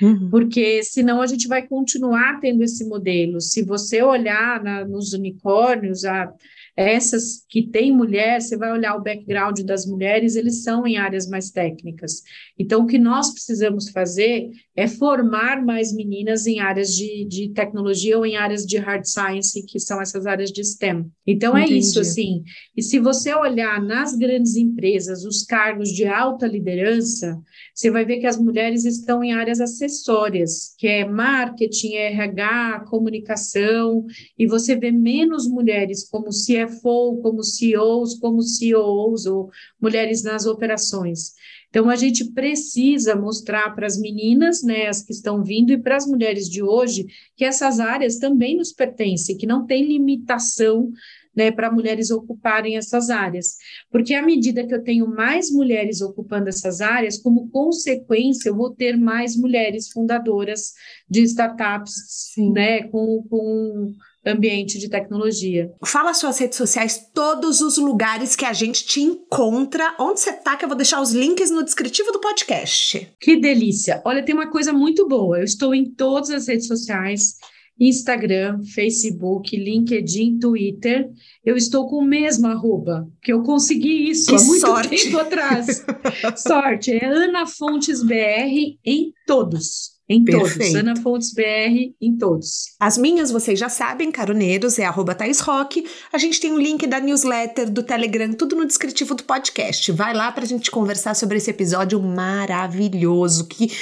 Uhum. 0.00 0.30
Porque 0.30 0.82
senão 0.82 1.20
a 1.20 1.26
gente 1.26 1.46
vai 1.46 1.66
continuar 1.66 2.40
tendo 2.40 2.62
esse 2.62 2.84
modelo. 2.86 3.40
Se 3.40 3.62
você 3.62 4.02
olhar 4.02 4.62
na, 4.62 4.84
nos 4.84 5.12
unicórnios, 5.12 6.04
a, 6.04 6.32
essas 6.76 7.44
que 7.48 7.62
têm 7.62 7.94
mulher, 7.94 8.40
você 8.40 8.56
vai 8.56 8.72
olhar 8.72 8.96
o 8.96 9.02
background 9.02 9.60
das 9.60 9.84
mulheres, 9.84 10.36
eles 10.36 10.62
são 10.62 10.86
em 10.86 10.96
áreas 10.96 11.28
mais 11.28 11.50
técnicas. 11.50 12.22
Então, 12.58 12.82
o 12.82 12.86
que 12.86 12.98
nós 12.98 13.30
precisamos 13.30 13.90
fazer 13.90 14.50
é 14.74 14.88
formar 14.88 15.62
mais 15.62 15.94
meninas 15.94 16.46
em 16.46 16.60
áreas 16.60 16.96
de, 16.96 17.26
de 17.26 17.50
tecnologia 17.50 18.16
ou 18.16 18.24
em 18.24 18.36
áreas 18.36 18.64
de 18.64 18.78
hard 18.78 19.04
science, 19.04 19.64
que 19.66 19.78
são 19.78 20.00
essas 20.00 20.26
áreas 20.26 20.50
de 20.50 20.64
STEM. 20.64 21.10
Então, 21.26 21.56
Entendi. 21.58 21.74
é 21.74 21.76
isso, 21.76 22.00
assim. 22.00 22.42
E 22.74 22.82
se 22.82 22.98
você 22.98 23.34
olhar 23.34 23.82
nas 23.82 24.16
grandes 24.16 24.56
empresas, 24.56 25.24
os 25.24 25.42
cargos 25.42 25.90
de 25.90 26.06
alta 26.06 26.46
liderança, 26.46 27.38
você 27.74 27.90
vai 27.90 28.04
ver 28.04 28.18
que 28.18 28.26
as 28.26 28.38
mulheres 28.38 28.86
estão 28.86 29.22
em 29.22 29.32
áreas 29.32 29.60
acessórias, 29.60 30.74
que 30.78 30.86
é 30.86 31.04
marketing, 31.04 31.94
RH, 31.94 32.86
comunicação, 32.88 34.06
e 34.38 34.46
você 34.46 34.74
vê 34.74 34.90
menos 34.90 35.46
mulheres 35.46 36.08
como 36.08 36.32
CFO, 36.66 37.20
como 37.22 37.42
CEOs, 37.42 38.18
como 38.18 38.42
CEOs, 38.42 39.26
ou 39.26 39.50
mulheres 39.80 40.22
nas 40.22 40.46
operações. 40.46 41.32
Então, 41.68 41.88
a 41.88 41.96
gente 41.96 42.32
precisa 42.32 43.16
mostrar 43.16 43.74
para 43.74 43.86
as 43.86 43.98
meninas, 43.98 44.62
né, 44.62 44.88
as 44.88 45.02
que 45.02 45.12
estão 45.12 45.42
vindo, 45.42 45.72
e 45.72 45.78
para 45.78 45.96
as 45.96 46.06
mulheres 46.06 46.48
de 46.48 46.62
hoje, 46.62 47.06
que 47.34 47.44
essas 47.44 47.80
áreas 47.80 48.18
também 48.18 48.56
nos 48.56 48.72
pertencem, 48.72 49.38
que 49.38 49.46
não 49.46 49.64
tem 49.64 49.86
limitação 49.86 50.92
né, 51.34 51.50
para 51.50 51.72
mulheres 51.72 52.10
ocuparem 52.10 52.76
essas 52.76 53.10
áreas. 53.10 53.56
Porque 53.90 54.14
à 54.14 54.22
medida 54.22 54.66
que 54.66 54.74
eu 54.74 54.82
tenho 54.82 55.08
mais 55.08 55.50
mulheres 55.50 56.00
ocupando 56.02 56.48
essas 56.48 56.80
áreas, 56.80 57.18
como 57.18 57.48
consequência, 57.48 58.50
eu 58.50 58.56
vou 58.56 58.74
ter 58.74 58.96
mais 58.96 59.36
mulheres 59.36 59.90
fundadoras 59.90 60.74
de 61.08 61.22
startups, 61.22 61.94
Sim. 62.34 62.52
né, 62.52 62.82
com, 62.88 63.22
com 63.28 63.94
ambiente 64.24 64.78
de 64.78 64.88
tecnologia. 64.88 65.72
Fala 65.84 66.14
suas 66.14 66.38
redes 66.38 66.56
sociais, 66.56 67.08
todos 67.12 67.60
os 67.60 67.76
lugares 67.76 68.36
que 68.36 68.44
a 68.44 68.52
gente 68.52 68.84
te 68.84 69.00
encontra. 69.00 69.94
Onde 69.98 70.20
você 70.20 70.32
tá, 70.32 70.56
que 70.56 70.64
eu 70.64 70.68
vou 70.68 70.76
deixar 70.76 71.00
os 71.00 71.12
links 71.12 71.50
no 71.50 71.64
descritivo 71.64 72.12
do 72.12 72.20
podcast. 72.20 73.08
Que 73.20 73.36
delícia! 73.36 74.00
Olha, 74.04 74.24
tem 74.24 74.34
uma 74.34 74.50
coisa 74.50 74.72
muito 74.72 75.08
boa. 75.08 75.38
Eu 75.38 75.44
estou 75.44 75.74
em 75.74 75.84
todas 75.84 76.30
as 76.30 76.46
redes 76.46 76.66
sociais. 76.66 77.36
Instagram, 77.80 78.62
Facebook, 78.74 79.56
LinkedIn, 79.56 80.38
Twitter. 80.38 81.10
Eu 81.44 81.56
estou 81.56 81.88
com 81.88 81.96
o 81.96 82.04
mesmo 82.04 82.46
arroba, 82.46 83.08
que 83.20 83.32
eu 83.32 83.42
consegui 83.42 84.10
isso 84.10 84.28
que 84.28 84.36
há 84.36 84.44
muito 84.44 84.60
sorte. 84.60 85.04
tempo 85.04 85.18
atrás. 85.18 85.84
sorte, 86.36 86.92
é 86.92 87.04
Ana 87.04 87.46
Fontes 87.46 88.02
BR 88.02 88.78
em 88.84 89.12
todos. 89.26 89.91
Em 90.12 90.24
Perfeito. 90.24 90.58
todos. 90.58 90.74
Ana 90.74 90.96
Fontes 90.96 91.32
BR 91.32 91.94
em 92.00 92.16
todos. 92.18 92.74
As 92.78 92.98
minhas, 92.98 93.30
vocês 93.30 93.58
já 93.58 93.68
sabem, 93.68 94.12
caroneiros, 94.12 94.78
é 94.78 94.84
arroba 94.84 95.14
Thais 95.14 95.40
Rock. 95.40 95.86
A 96.12 96.18
gente 96.18 96.38
tem 96.38 96.52
o 96.52 96.56
um 96.56 96.58
link 96.58 96.86
da 96.86 97.00
newsletter, 97.00 97.70
do 97.70 97.82
Telegram, 97.82 98.32
tudo 98.32 98.54
no 98.54 98.66
descritivo 98.66 99.14
do 99.14 99.24
podcast. 99.24 99.90
Vai 99.92 100.12
lá 100.12 100.30
pra 100.30 100.44
gente 100.44 100.70
conversar 100.70 101.14
sobre 101.14 101.38
esse 101.38 101.50
episódio 101.50 102.00
maravilhoso 102.02 103.46
que 103.48 103.72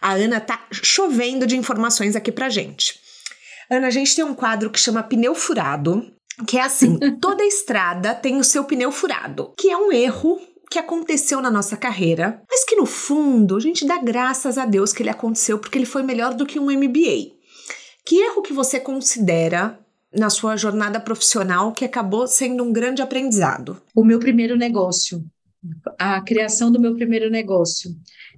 a 0.00 0.12
Ana 0.12 0.40
tá 0.40 0.66
chovendo 0.70 1.46
de 1.46 1.56
informações 1.56 2.14
aqui 2.14 2.30
pra 2.30 2.50
gente. 2.50 2.94
Ana, 3.70 3.86
a 3.86 3.90
gente 3.90 4.14
tem 4.14 4.24
um 4.24 4.34
quadro 4.34 4.70
que 4.70 4.78
chama 4.78 5.02
Pneu 5.02 5.34
Furado, 5.34 6.04
que 6.46 6.58
é 6.58 6.62
assim: 6.62 6.98
toda 7.20 7.44
estrada 7.44 8.14
tem 8.14 8.36
o 8.38 8.44
seu 8.44 8.64
pneu 8.64 8.92
furado, 8.92 9.52
que 9.56 9.70
é 9.70 9.76
um 9.76 9.92
erro 9.92 10.38
que 10.70 10.78
aconteceu 10.78 11.40
na 11.40 11.50
nossa 11.50 11.76
carreira, 11.76 12.42
mas 12.48 12.64
que 12.64 12.76
no 12.76 12.86
fundo 12.86 13.56
a 13.56 13.60
gente 13.60 13.86
dá 13.86 13.98
graças 13.98 14.58
a 14.58 14.66
Deus 14.66 14.92
que 14.92 15.02
ele 15.02 15.10
aconteceu 15.10 15.58
porque 15.58 15.78
ele 15.78 15.86
foi 15.86 16.02
melhor 16.02 16.34
do 16.34 16.46
que 16.46 16.58
um 16.58 16.70
MBA. 16.70 17.32
Que 18.04 18.20
erro 18.20 18.42
que 18.42 18.52
você 18.52 18.78
considera 18.78 19.78
na 20.12 20.30
sua 20.30 20.56
jornada 20.56 20.98
profissional 20.98 21.72
que 21.72 21.84
acabou 21.84 22.26
sendo 22.26 22.64
um 22.64 22.72
grande 22.72 23.02
aprendizado? 23.02 23.80
O 23.94 24.04
meu 24.04 24.18
primeiro 24.18 24.56
negócio, 24.56 25.24
a 25.98 26.20
criação 26.20 26.70
do 26.70 26.80
meu 26.80 26.94
primeiro 26.94 27.30
negócio. 27.30 27.90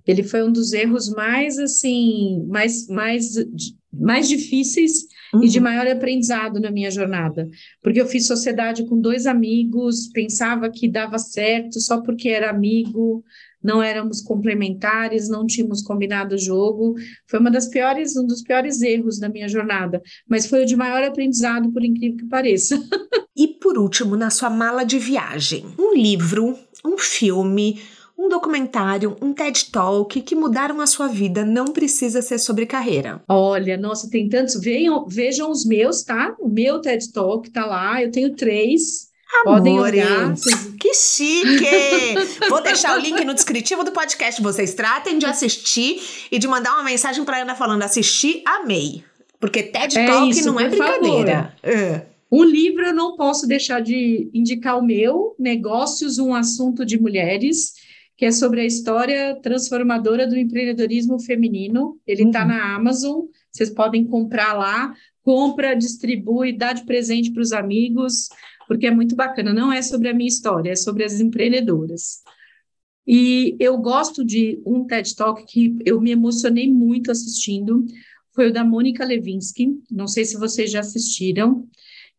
Ele 0.06 0.22
foi 0.22 0.42
um 0.42 0.50
dos 0.50 0.72
erros 0.72 1.08
mais 1.10 1.58
assim, 1.58 2.44
mais 2.48 2.88
mais 2.88 3.34
mais 3.92 4.28
difíceis 4.28 5.04
uhum. 5.34 5.44
e 5.44 5.48
de 5.48 5.58
uhum. 5.58 5.64
maior 5.64 5.86
aprendizado 5.86 6.60
na 6.60 6.70
minha 6.70 6.90
jornada. 6.90 7.48
Porque 7.82 8.00
eu 8.00 8.06
fiz 8.06 8.26
sociedade 8.26 8.86
com 8.86 9.00
dois 9.00 9.26
amigos, 9.26 10.08
pensava 10.12 10.70
que 10.70 10.88
dava 10.88 11.18
certo 11.18 11.80
só 11.80 12.00
porque 12.00 12.28
era 12.28 12.50
amigo, 12.50 13.24
não 13.62 13.82
éramos 13.82 14.22
complementares, 14.22 15.28
não 15.28 15.46
tínhamos 15.46 15.82
combinado 15.82 16.34
o 16.34 16.38
jogo. 16.38 16.94
Foi 17.26 17.38
uma 17.38 17.50
das 17.50 17.68
piores, 17.68 18.16
um 18.16 18.26
dos 18.26 18.42
piores 18.42 18.80
erros 18.80 19.18
da 19.18 19.28
minha 19.28 19.48
jornada, 19.48 20.00
mas 20.28 20.46
foi 20.46 20.62
o 20.62 20.66
de 20.66 20.76
maior 20.76 21.02
aprendizado, 21.02 21.70
por 21.72 21.84
incrível 21.84 22.18
que 22.18 22.26
pareça. 22.26 22.80
e 23.36 23.48
por 23.48 23.78
último, 23.78 24.16
na 24.16 24.30
sua 24.30 24.50
mala 24.50 24.84
de 24.84 24.98
viagem, 24.98 25.66
um 25.78 25.94
livro, 25.94 26.56
um 26.84 26.96
filme, 26.96 27.78
um 28.20 28.28
documentário, 28.28 29.16
um 29.22 29.32
TED 29.32 29.70
Talk 29.70 30.20
que 30.20 30.34
mudaram 30.34 30.78
a 30.82 30.86
sua 30.86 31.08
vida. 31.08 31.42
Não 31.42 31.68
precisa 31.68 32.20
ser 32.20 32.38
sobre 32.38 32.66
carreira. 32.66 33.22
Olha, 33.26 33.78
nossa, 33.78 34.10
tem 34.10 34.28
tantos. 34.28 34.60
Vejam, 34.60 35.06
vejam 35.08 35.50
os 35.50 35.64
meus, 35.64 36.02
tá? 36.02 36.36
O 36.38 36.46
meu 36.46 36.80
TED 36.80 37.10
Talk 37.12 37.48
tá 37.48 37.64
lá. 37.64 38.02
Eu 38.02 38.10
tenho 38.10 38.36
três. 38.36 39.08
Amores, 39.42 39.58
Podem 39.58 39.80
olhar. 39.80 40.34
Que 40.78 40.92
chique! 40.92 42.14
Vou 42.50 42.60
deixar 42.60 42.98
o 42.98 43.00
link 43.00 43.24
no 43.24 43.32
descritivo 43.32 43.84
do 43.84 43.92
podcast. 43.92 44.42
Vocês 44.42 44.74
tratem 44.74 45.18
de 45.18 45.24
assistir 45.24 46.02
e 46.30 46.38
de 46.38 46.46
mandar 46.46 46.74
uma 46.74 46.84
mensagem 46.84 47.24
para 47.24 47.40
Ana 47.40 47.54
falando: 47.54 47.82
assisti, 47.82 48.42
amei. 48.44 49.02
Porque 49.38 49.62
TED 49.62 49.98
é 49.98 50.06
Talk 50.06 50.28
isso, 50.28 50.46
não 50.46 50.60
é 50.60 50.68
brincadeira. 50.68 51.54
É. 51.62 52.02
Um 52.30 52.44
livro 52.44 52.84
eu 52.84 52.94
não 52.94 53.16
posso 53.16 53.46
deixar 53.46 53.80
de 53.80 54.30
indicar 54.34 54.78
o 54.78 54.84
meu, 54.84 55.34
Negócios, 55.38 56.18
um 56.18 56.34
assunto 56.34 56.84
de 56.84 57.00
mulheres 57.00 57.79
que 58.20 58.26
é 58.26 58.30
sobre 58.30 58.60
a 58.60 58.66
história 58.66 59.34
transformadora 59.36 60.26
do 60.26 60.36
empreendedorismo 60.36 61.18
feminino. 61.18 61.98
Ele 62.06 62.24
está 62.24 62.42
uhum. 62.42 62.48
na 62.48 62.74
Amazon, 62.74 63.24
vocês 63.50 63.70
podem 63.70 64.04
comprar 64.04 64.52
lá, 64.52 64.94
compra, 65.22 65.74
distribui, 65.74 66.52
dá 66.52 66.74
de 66.74 66.84
presente 66.84 67.32
para 67.32 67.40
os 67.40 67.50
amigos, 67.50 68.28
porque 68.68 68.86
é 68.86 68.90
muito 68.90 69.16
bacana. 69.16 69.54
Não 69.54 69.72
é 69.72 69.80
sobre 69.80 70.10
a 70.10 70.12
minha 70.12 70.28
história, 70.28 70.72
é 70.72 70.76
sobre 70.76 71.02
as 71.02 71.18
empreendedoras. 71.18 72.18
E 73.06 73.56
eu 73.58 73.78
gosto 73.78 74.22
de 74.22 74.60
um 74.66 74.84
TED 74.84 75.16
Talk 75.16 75.42
que 75.46 75.78
eu 75.86 75.98
me 75.98 76.10
emocionei 76.10 76.70
muito 76.70 77.10
assistindo, 77.10 77.86
foi 78.34 78.50
o 78.50 78.52
da 78.52 78.62
Mônica 78.62 79.02
Levinsky. 79.02 79.80
Não 79.90 80.06
sei 80.06 80.26
se 80.26 80.36
vocês 80.36 80.70
já 80.70 80.80
assistiram. 80.80 81.66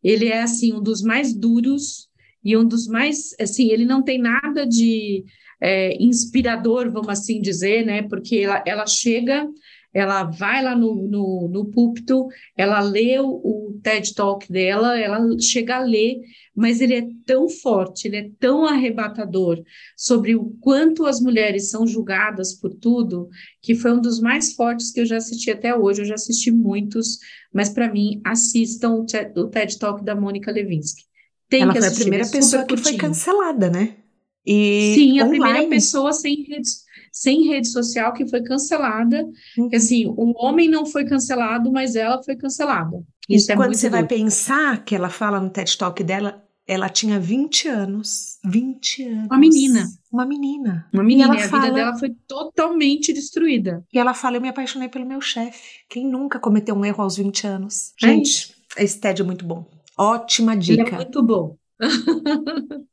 Ele 0.02 0.26
é 0.26 0.42
assim 0.42 0.72
um 0.72 0.82
dos 0.82 1.00
mais 1.00 1.32
duros 1.32 2.08
e 2.44 2.56
um 2.56 2.64
dos 2.64 2.88
mais 2.88 3.36
assim, 3.40 3.70
ele 3.70 3.84
não 3.84 4.02
tem 4.02 4.18
nada 4.18 4.66
de 4.66 5.24
é, 5.62 5.96
inspirador, 6.02 6.90
vamos 6.90 7.08
assim 7.08 7.40
dizer, 7.40 7.86
né? 7.86 8.02
Porque 8.02 8.38
ela, 8.38 8.64
ela 8.66 8.84
chega, 8.84 9.48
ela 9.94 10.24
vai 10.24 10.60
lá 10.60 10.74
no, 10.74 11.06
no, 11.06 11.48
no 11.48 11.66
púlpito, 11.66 12.26
ela 12.56 12.80
lê 12.80 13.20
o, 13.20 13.28
o 13.28 13.80
TED 13.80 14.12
Talk 14.12 14.50
dela, 14.50 14.98
ela 14.98 15.20
chega 15.38 15.76
a 15.76 15.80
ler, 15.80 16.16
mas 16.52 16.80
ele 16.80 16.94
é 16.94 17.06
tão 17.24 17.48
forte, 17.48 18.08
ele 18.08 18.16
é 18.16 18.30
tão 18.40 18.64
arrebatador 18.64 19.62
sobre 19.96 20.34
o 20.34 20.50
quanto 20.60 21.06
as 21.06 21.20
mulheres 21.20 21.70
são 21.70 21.86
julgadas 21.86 22.54
por 22.54 22.74
tudo, 22.74 23.28
que 23.62 23.76
foi 23.76 23.92
um 23.92 24.00
dos 24.00 24.18
mais 24.18 24.54
fortes 24.54 24.90
que 24.90 25.00
eu 25.00 25.06
já 25.06 25.18
assisti 25.18 25.52
até 25.52 25.72
hoje. 25.76 26.00
Eu 26.00 26.06
já 26.06 26.14
assisti 26.14 26.50
muitos, 26.50 27.18
mas 27.54 27.68
para 27.68 27.88
mim, 27.92 28.20
assistam 28.24 28.94
o 28.94 29.06
TED, 29.06 29.38
o 29.38 29.46
TED 29.46 29.78
Talk 29.78 30.04
da 30.04 30.16
Mônica 30.16 30.50
Levinsky. 30.50 31.04
Tem 31.48 31.62
Ela 31.62 31.74
foi 31.74 31.86
a 31.86 31.92
primeira 31.92 32.28
pessoa 32.28 32.62
que 32.62 32.74
curtinho. 32.74 32.98
foi 32.98 33.08
cancelada, 33.08 33.70
né? 33.70 34.01
E 34.44 34.94
Sim, 34.94 35.20
a 35.20 35.24
online. 35.24 35.40
primeira 35.40 35.68
pessoa 35.68 36.12
sem 36.12 36.42
rede, 36.42 36.68
sem 37.12 37.46
rede 37.46 37.68
social 37.68 38.12
que 38.12 38.26
foi 38.28 38.42
cancelada. 38.42 39.24
Uhum. 39.56 39.68
Assim, 39.72 40.06
o 40.06 40.32
homem 40.36 40.68
não 40.68 40.84
foi 40.84 41.04
cancelado, 41.04 41.70
mas 41.70 41.94
ela 41.94 42.22
foi 42.22 42.36
cancelada. 42.36 43.02
Isso 43.28 43.50
e 43.50 43.52
é 43.52 43.56
quando 43.56 43.74
você 43.74 43.88
duro. 43.88 44.00
vai 44.00 44.08
pensar 44.08 44.84
que 44.84 44.94
ela 44.94 45.08
fala 45.08 45.40
no 45.40 45.50
TED 45.50 45.78
Talk 45.78 46.02
dela, 46.02 46.42
ela 46.66 46.88
tinha 46.88 47.20
20 47.20 47.68
anos. 47.68 48.38
20 48.44 49.04
anos. 49.04 49.26
Uma 49.26 49.38
menina. 49.38 49.88
Uma 50.12 50.26
menina. 50.26 50.88
Uma 50.92 51.02
menina. 51.02 51.34
E, 51.34 51.38
e 51.38 51.42
a 51.42 51.48
fala... 51.48 51.62
vida 51.62 51.74
dela 51.74 51.98
foi 51.98 52.10
totalmente 52.26 53.12
destruída. 53.12 53.84
E 53.92 53.98
ela 53.98 54.14
fala: 54.14 54.36
Eu 54.36 54.40
me 54.40 54.48
apaixonei 54.48 54.88
pelo 54.88 55.06
meu 55.06 55.20
chefe. 55.20 55.80
Quem 55.88 56.06
nunca 56.06 56.38
cometeu 56.38 56.74
um 56.74 56.84
erro 56.84 57.02
aos 57.02 57.16
20 57.16 57.46
anos? 57.46 57.92
É 58.02 58.06
Gente, 58.08 58.54
é 58.76 58.84
esse 58.84 58.98
TED 59.00 59.22
é 59.22 59.24
muito 59.24 59.44
bom. 59.44 59.66
Ótima 59.96 60.56
dica. 60.56 60.82
Ele 60.82 60.90
é 60.90 60.96
muito 60.96 61.22
bom. 61.22 61.56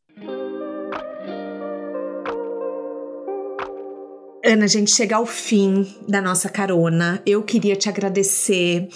Ana, 4.44 4.66
a 4.66 4.68
gente 4.68 4.92
chega 4.92 5.16
ao 5.16 5.26
fim 5.26 5.86
da 6.08 6.22
nossa 6.22 6.50
carona. 6.50 7.22
Eu 7.26 7.44
queria 7.44 7.76
te 7.76 7.90
agradecer 7.90 8.88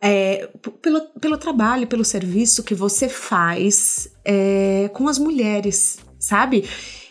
é, 0.00 0.48
pelo, 0.80 1.00
pelo 1.20 1.36
trabalho, 1.36 1.86
pelo 1.86 2.04
serviço 2.04 2.62
que 2.62 2.74
você 2.74 3.08
faz 3.08 4.08
é, 4.24 4.88
com 4.92 5.08
as 5.08 5.18
mulheres, 5.18 5.98
sabe? 6.18 6.64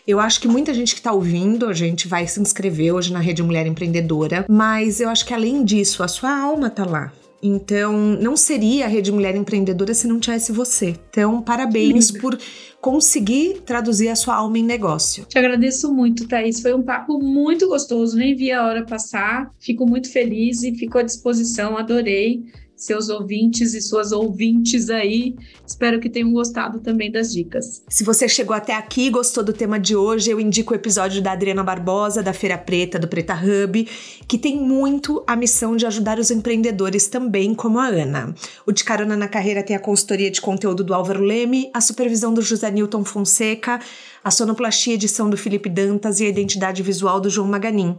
Eu 0.06 0.18
acho 0.18 0.40
que 0.40 0.48
muita 0.48 0.72
gente 0.72 0.94
que 0.94 1.00
está 1.00 1.12
ouvindo, 1.12 1.66
a 1.66 1.74
gente 1.74 2.08
vai 2.08 2.26
se 2.26 2.40
inscrever 2.40 2.94
hoje 2.94 3.12
na 3.12 3.20
Rede 3.20 3.42
Mulher 3.42 3.66
Empreendedora, 3.66 4.46
mas 4.48 5.00
eu 5.00 5.10
acho 5.10 5.26
que 5.26 5.34
além 5.34 5.62
disso, 5.62 6.02
a 6.02 6.08
sua 6.08 6.34
alma 6.34 6.70
tá 6.70 6.86
lá. 6.86 7.12
Então, 7.42 7.96
não 8.20 8.36
seria 8.36 8.84
a 8.84 8.88
Rede 8.88 9.12
Mulher 9.12 9.36
Empreendedora 9.36 9.94
se 9.94 10.08
não 10.08 10.18
tivesse 10.18 10.50
você. 10.50 10.96
Então, 11.10 11.40
parabéns 11.40 12.10
por 12.10 12.36
conseguir 12.80 13.60
traduzir 13.64 14.08
a 14.08 14.16
sua 14.16 14.34
alma 14.36 14.58
em 14.58 14.64
negócio. 14.64 15.24
Te 15.24 15.38
agradeço 15.38 15.92
muito, 15.92 16.26
Thaís. 16.26 16.60
Foi 16.60 16.74
um 16.74 16.82
papo 16.82 17.18
muito 17.18 17.68
gostoso, 17.68 18.16
nem 18.16 18.34
vi 18.34 18.50
a 18.50 18.64
hora 18.64 18.84
passar. 18.84 19.50
Fico 19.58 19.86
muito 19.86 20.10
feliz 20.10 20.62
e 20.62 20.74
fico 20.74 20.98
à 20.98 21.02
disposição, 21.02 21.76
adorei 21.76 22.42
seus 22.78 23.08
ouvintes 23.08 23.74
e 23.74 23.82
suas 23.82 24.12
ouvintes 24.12 24.88
aí. 24.88 25.34
Espero 25.66 25.98
que 25.98 26.08
tenham 26.08 26.32
gostado 26.32 26.78
também 26.78 27.10
das 27.10 27.32
dicas. 27.32 27.82
Se 27.88 28.04
você 28.04 28.28
chegou 28.28 28.54
até 28.54 28.74
aqui 28.74 29.08
e 29.08 29.10
gostou 29.10 29.42
do 29.42 29.52
tema 29.52 29.80
de 29.80 29.96
hoje, 29.96 30.30
eu 30.30 30.40
indico 30.40 30.72
o 30.72 30.76
episódio 30.76 31.20
da 31.20 31.32
Adriana 31.32 31.64
Barbosa, 31.64 32.22
da 32.22 32.32
Feira 32.32 32.56
Preta, 32.56 32.98
do 32.98 33.08
Preta 33.08 33.34
Hub, 33.34 33.86
que 34.28 34.38
tem 34.38 34.56
muito 34.56 35.24
a 35.26 35.34
missão 35.34 35.76
de 35.76 35.84
ajudar 35.86 36.20
os 36.20 36.30
empreendedores 36.30 37.08
também, 37.08 37.52
como 37.52 37.80
a 37.80 37.88
Ana. 37.88 38.32
O 38.64 38.70
De 38.70 38.84
Carona 38.84 39.16
na 39.16 39.26
Carreira 39.26 39.62
tem 39.62 39.74
a 39.74 39.80
consultoria 39.80 40.30
de 40.30 40.40
conteúdo 40.40 40.84
do 40.84 40.94
Álvaro 40.94 41.22
Leme, 41.22 41.70
a 41.74 41.80
supervisão 41.80 42.32
do 42.32 42.40
José 42.40 42.70
Newton 42.70 43.04
Fonseca, 43.04 43.80
a 44.22 44.30
sonoplastia 44.30 44.94
edição 44.94 45.28
do 45.28 45.36
Felipe 45.36 45.68
Dantas 45.68 46.20
e 46.20 46.26
a 46.26 46.28
identidade 46.28 46.80
visual 46.80 47.20
do 47.20 47.28
João 47.28 47.48
Maganin. 47.48 47.98